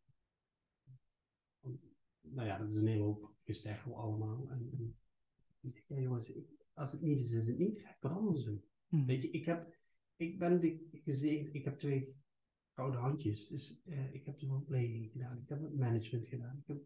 of- 1.60 1.80
nou 2.20 2.46
ja, 2.46 2.58
dat 2.58 2.68
is 2.70 2.76
een 2.76 2.86
hele 2.86 3.02
hoop 3.02 3.32
gesteggel 3.44 3.96
allemaal. 3.96 4.48
En, 4.50 4.70
en 4.72 4.96
ik 5.60 5.76
zeg, 5.76 5.88
ja 5.88 5.96
jongens, 5.96 6.28
ik- 6.28 6.59
als 6.80 6.92
het 6.92 7.00
niet 7.02 7.20
is, 7.20 7.32
is 7.32 7.46
het 7.46 7.58
niet. 7.58 7.78
Ga 7.78 7.90
ik 7.90 8.00
wat 8.00 8.12
anders 8.12 8.44
doen. 8.44 8.64
Hmm. 8.88 9.06
Weet 9.06 9.22
je, 9.22 9.30
ik, 9.30 9.44
heb, 9.44 9.76
ik 10.16 10.38
ben 10.38 10.60
de, 10.60 10.88
gezegend, 10.92 11.54
ik 11.54 11.64
heb 11.64 11.78
twee 11.78 12.16
gouden 12.74 13.00
handjes. 13.00 13.48
Dus 13.48 13.82
eh, 13.84 14.14
ik 14.14 14.26
heb 14.26 14.38
de 14.38 14.46
verpleging 14.46 15.10
gedaan, 15.10 15.38
ik 15.38 15.48
heb 15.48 15.62
het 15.62 15.76
management 15.76 16.28
gedaan. 16.28 16.58
Ik 16.58 16.66
heb, 16.66 16.82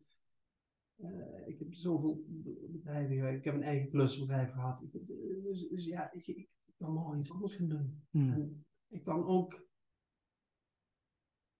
eh, 0.97 1.49
ik 1.49 1.59
heb 1.59 1.75
zoveel 1.75 2.25
bedrijven 2.69 3.17
gewerkt, 3.17 3.39
ik 3.39 3.45
heb 3.45 3.55
een 3.55 3.63
eigen 3.63 3.91
klusbedrijf 3.91 4.53
gehad. 4.53 4.83
Ik, 4.83 4.95
eh, 4.95 5.43
dus, 5.43 5.69
dus 5.69 5.85
ja, 5.85 6.11
weet 6.13 6.25
je, 6.25 6.35
ik, 6.35 6.49
ik 6.65 6.75
kan 6.77 6.93
morgen 6.93 7.19
iets 7.19 7.31
anders 7.31 7.55
gaan 7.55 7.69
doen. 7.69 8.03
Hmm. 8.11 8.33
En 8.33 8.67
ik 8.89 9.03
kan 9.05 9.25
ook, 9.25 9.67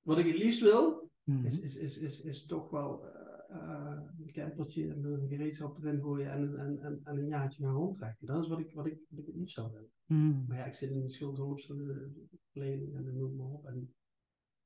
wat 0.03 0.19
ik 0.19 0.27
het 0.27 0.39
liefst 0.39 0.61
wil, 0.61 1.05
Mhm. 1.25 1.45
is, 1.45 1.61
is, 1.61 1.77
is, 1.77 1.99
is, 1.99 2.21
is 2.21 2.47
toch 2.47 2.71
wel 2.71 3.05
eh, 3.49 4.01
een 4.19 4.33
campertje 4.33 4.93
en 4.93 5.05
een 5.05 5.29
gereedschap 5.29 5.79
erin 5.79 6.01
gooien 6.01 6.31
en, 6.31 6.59
en, 6.59 6.79
en, 6.83 7.01
en 7.05 7.17
een 7.17 7.27
jaartje 7.27 7.63
gaan 7.63 7.75
rondtrekken. 7.75 8.27
Dat 8.27 8.43
is 8.43 8.49
wat 8.49 8.59
ik, 8.59 8.73
wat 8.75 8.87
ik, 8.87 8.99
wat 9.09 9.21
ik 9.21 9.27
het 9.27 9.35
liefst 9.35 9.55
zou 9.55 9.73
willen. 9.73 9.91
Hmm. 10.05 10.45
Maar 10.49 10.57
ja, 10.57 10.65
ik 10.65 10.75
zit 10.75 10.91
in 10.91 11.03
de 11.03 11.11
schuldhulpverlening 11.11 12.95
en 12.95 13.17
noem 13.17 13.37
maar 13.37 13.47
op. 13.47 13.67
En 13.67 13.95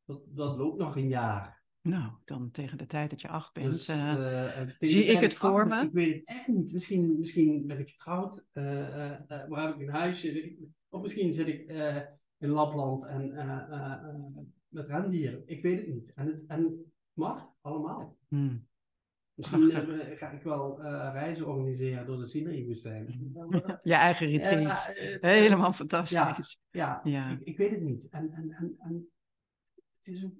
dat, 0.05 0.23
dat 0.27 0.57
loopt 0.57 0.79
nog 0.79 0.97
een 0.97 1.09
jaar. 1.09 1.63
Nou, 1.83 2.13
dan 2.25 2.51
tegen 2.51 2.79
de 2.79 2.87
tijd 2.87 3.11
dat 3.11 3.21
je 3.21 3.29
acht 3.29 3.53
bent. 3.53 3.73
Dus, 3.73 3.89
eh, 3.89 4.61
eh, 4.61 4.69
zie 4.79 5.05
ik 5.05 5.21
het 5.21 5.35
voor 5.35 5.67
me? 5.67 5.83
Ik 5.83 5.93
weet 5.93 6.15
het 6.15 6.25
echt 6.25 6.49
niet. 6.49 6.73
Misschien, 6.73 7.19
misschien 7.19 7.67
ben 7.67 7.79
ik 7.79 7.91
getrouwd, 7.91 8.47
maar 8.53 9.67
heb 9.67 9.75
ik 9.75 9.81
een 9.81 9.95
huisje. 9.95 10.57
Of 10.89 11.03
misschien 11.03 11.33
zit 11.33 11.47
ik 11.47 11.69
in 12.39 12.49
Lapland 12.49 13.05
en 13.05 13.33
met 14.69 14.87
rendieren. 14.87 15.43
Ik 15.47 15.63
weet 15.63 15.79
het 15.79 15.89
niet. 15.89 16.13
En 16.15 16.27
het, 16.27 16.45
en 16.47 16.63
het 16.63 16.73
mag 17.13 17.51
allemaal. 17.61 18.17
hmm. 18.29 18.68
Misschien 19.39 19.91
eh, 20.01 20.19
ga 20.19 20.31
ik 20.31 20.43
wel 20.43 20.83
eh, 20.83 21.11
reizen 21.13 21.47
organiseren 21.47 22.07
door 22.07 22.19
de 22.19 22.27
Sinaï-woestijn. 22.27 23.33
Je 23.83 23.95
eigen 23.95 24.27
retreat. 24.27 24.61
Ja, 24.61 24.95
eh, 24.95 25.21
Helemaal 25.21 25.73
fantastisch. 25.73 26.63
Ja, 26.71 27.01
Ja. 27.05 27.31
Ik, 27.31 27.41
ik 27.41 27.57
weet 27.57 27.71
het 27.71 27.81
niet. 27.83 28.09
En, 28.09 28.31
en, 28.33 28.51
en, 28.51 28.75
en 28.79 29.09
het 29.97 30.07
is 30.07 30.25
ook, 30.25 30.35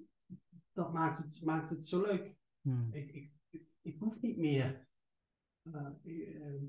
dat 0.73 0.93
maakt 0.93 1.17
het, 1.17 1.41
maakt 1.43 1.69
het 1.69 1.87
zo 1.87 2.01
leuk. 2.01 2.35
Hmm. 2.61 2.87
Ik, 2.91 3.11
ik, 3.11 3.31
ik, 3.49 3.63
ik 3.81 3.95
hoef 3.99 4.21
niet 4.21 4.37
meer 4.37 4.87
eh, 5.61 5.85
eh, 5.85 6.61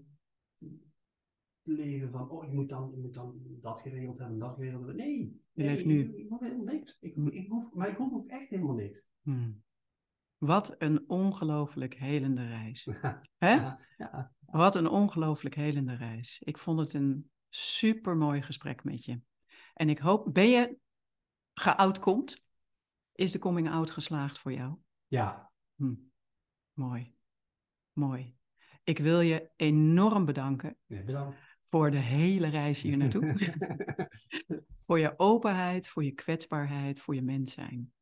te 1.63 1.73
leven 1.73 2.11
van, 2.11 2.31
oh, 2.31 2.45
ik 2.45 2.53
moet 2.53 2.69
dan, 2.69 2.93
ik 2.93 2.99
moet 2.99 3.15
dan 3.15 3.41
dat 3.61 3.81
geregeld 3.81 4.19
hebben, 4.19 4.39
dat 4.39 4.55
geregeld 4.55 4.87
hebben. 4.87 4.97
Nee, 5.05 5.19
Je 5.19 5.63
nee, 5.63 5.67
leeft 5.69 5.85
nu. 5.85 6.17
Ik, 6.17 6.29
hoef 6.29 6.41
helemaal 6.41 6.65
niks. 6.75 6.97
Ik, 7.01 7.15
Hm. 7.15 7.27
ik 7.27 7.49
hoef, 7.49 7.73
maar 7.75 7.89
ik 7.89 7.97
hoef 7.97 8.13
ook 8.13 8.29
echt 8.29 8.51
helemaal 8.51 8.75
niks. 8.75 9.07
Hmm. 9.23 9.63
Wat 10.41 10.75
een 10.79 11.09
ongelooflijk 11.09 11.95
helende 11.95 12.47
reis. 12.47 12.89
Hè? 13.39 13.55
Ja, 13.55 13.79
ja. 13.97 14.33
Wat 14.41 14.75
een 14.75 14.89
ongelooflijk 14.89 15.55
helende 15.55 15.95
reis. 15.95 16.43
Ik 16.45 16.59
vond 16.59 16.79
het 16.79 16.93
een 16.93 17.31
supermooi 17.49 18.43
gesprek 18.43 18.85
met 18.85 19.05
je. 19.05 19.21
En 19.75 19.89
ik 19.89 19.99
hoop, 19.99 20.35
ben 20.35 20.49
je 20.49 20.79
geout 21.55 21.99
komt? 21.99 22.45
Is 23.13 23.33
de 23.33 23.39
coming 23.39 23.71
out 23.71 23.91
geslaagd 23.91 24.39
voor 24.39 24.53
jou? 24.53 24.77
ja. 25.09 25.53
Hm. 25.75 25.95
Mooi. 26.73 27.15
Mooi. 27.93 28.37
Ik 28.83 28.99
wil 28.99 29.21
je 29.21 29.51
enorm 29.57 30.25
bedanken 30.25 30.77
bedankt. 30.87 31.39
voor 31.63 31.91
de 31.91 31.99
hele 31.99 32.49
reis 32.49 32.83
hier 32.83 32.97
naartoe. 32.97 33.35
voor 34.87 34.99
je 34.99 35.19
openheid, 35.19 35.89
voor 35.89 36.05
je 36.05 36.13
kwetsbaarheid, 36.13 37.01
voor 37.01 37.15
je 37.15 37.23
mens 37.23 37.53
zijn. 37.53 37.93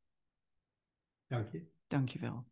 Dank 1.27 1.53
je. 1.53 1.77
Dank 1.89 2.09
je 2.09 2.19
wel. 2.19 2.45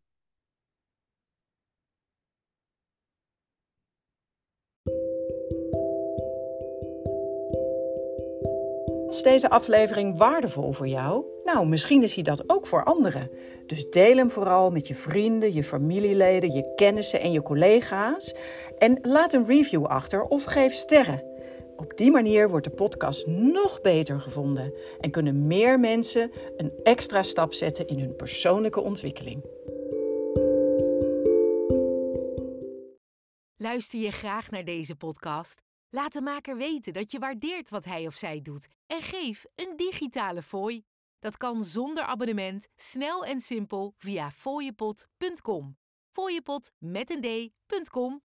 Is 9.07 9.21
deze 9.21 9.49
aflevering 9.49 10.17
waardevol 10.17 10.71
voor 10.71 10.87
jou? 10.87 11.25
Nou, 11.43 11.67
misschien 11.67 12.03
is 12.03 12.15
hij 12.15 12.23
dat 12.23 12.49
ook 12.49 12.67
voor 12.67 12.83
anderen. 12.83 13.29
Dus 13.65 13.89
deel 13.89 14.17
hem 14.17 14.29
vooral 14.29 14.71
met 14.71 14.87
je 14.87 14.95
vrienden, 14.95 15.53
je 15.53 15.63
familieleden, 15.63 16.51
je 16.53 16.73
kennissen 16.75 17.21
en 17.21 17.31
je 17.31 17.41
collega's. 17.41 18.35
En 18.77 18.99
laat 19.01 19.33
een 19.33 19.45
review 19.45 19.85
achter 19.85 20.23
of 20.23 20.43
geef 20.43 20.73
sterren. 20.73 21.36
Op 21.77 21.97
die 21.97 22.11
manier 22.11 22.49
wordt 22.49 22.65
de 22.65 22.73
podcast 22.73 23.27
nog 23.27 23.81
beter 23.81 24.19
gevonden 24.19 24.73
en 24.99 25.11
kunnen 25.11 25.47
meer 25.47 25.79
mensen 25.79 26.31
een 26.57 26.71
extra 26.83 27.23
stap 27.23 27.53
zetten 27.53 27.87
in 27.87 27.99
hun 27.99 28.15
persoonlijke 28.15 28.81
ontwikkeling. 28.81 29.43
Luister 33.55 33.99
je 33.99 34.11
graag 34.11 34.51
naar 34.51 34.63
deze 34.63 34.95
podcast? 34.95 35.61
Laat 35.89 36.13
de 36.13 36.21
maker 36.21 36.57
weten 36.57 36.93
dat 36.93 37.11
je 37.11 37.19
waardeert 37.19 37.69
wat 37.69 37.85
hij 37.85 38.07
of 38.07 38.15
zij 38.15 38.41
doet 38.41 38.67
en 38.87 39.01
geef 39.01 39.45
een 39.55 39.73
digitale 39.75 40.41
fooi. 40.41 40.83
Dat 41.19 41.37
kan 41.37 41.63
zonder 41.63 42.03
abonnement, 42.03 42.67
snel 42.75 43.25
en 43.25 43.39
simpel 43.39 43.93
via 43.97 44.31
fooiepot.com. 44.31 45.77
Fooiepot 46.11 46.71
met 46.77 47.09
een 47.09 47.21
d.com 47.21 48.21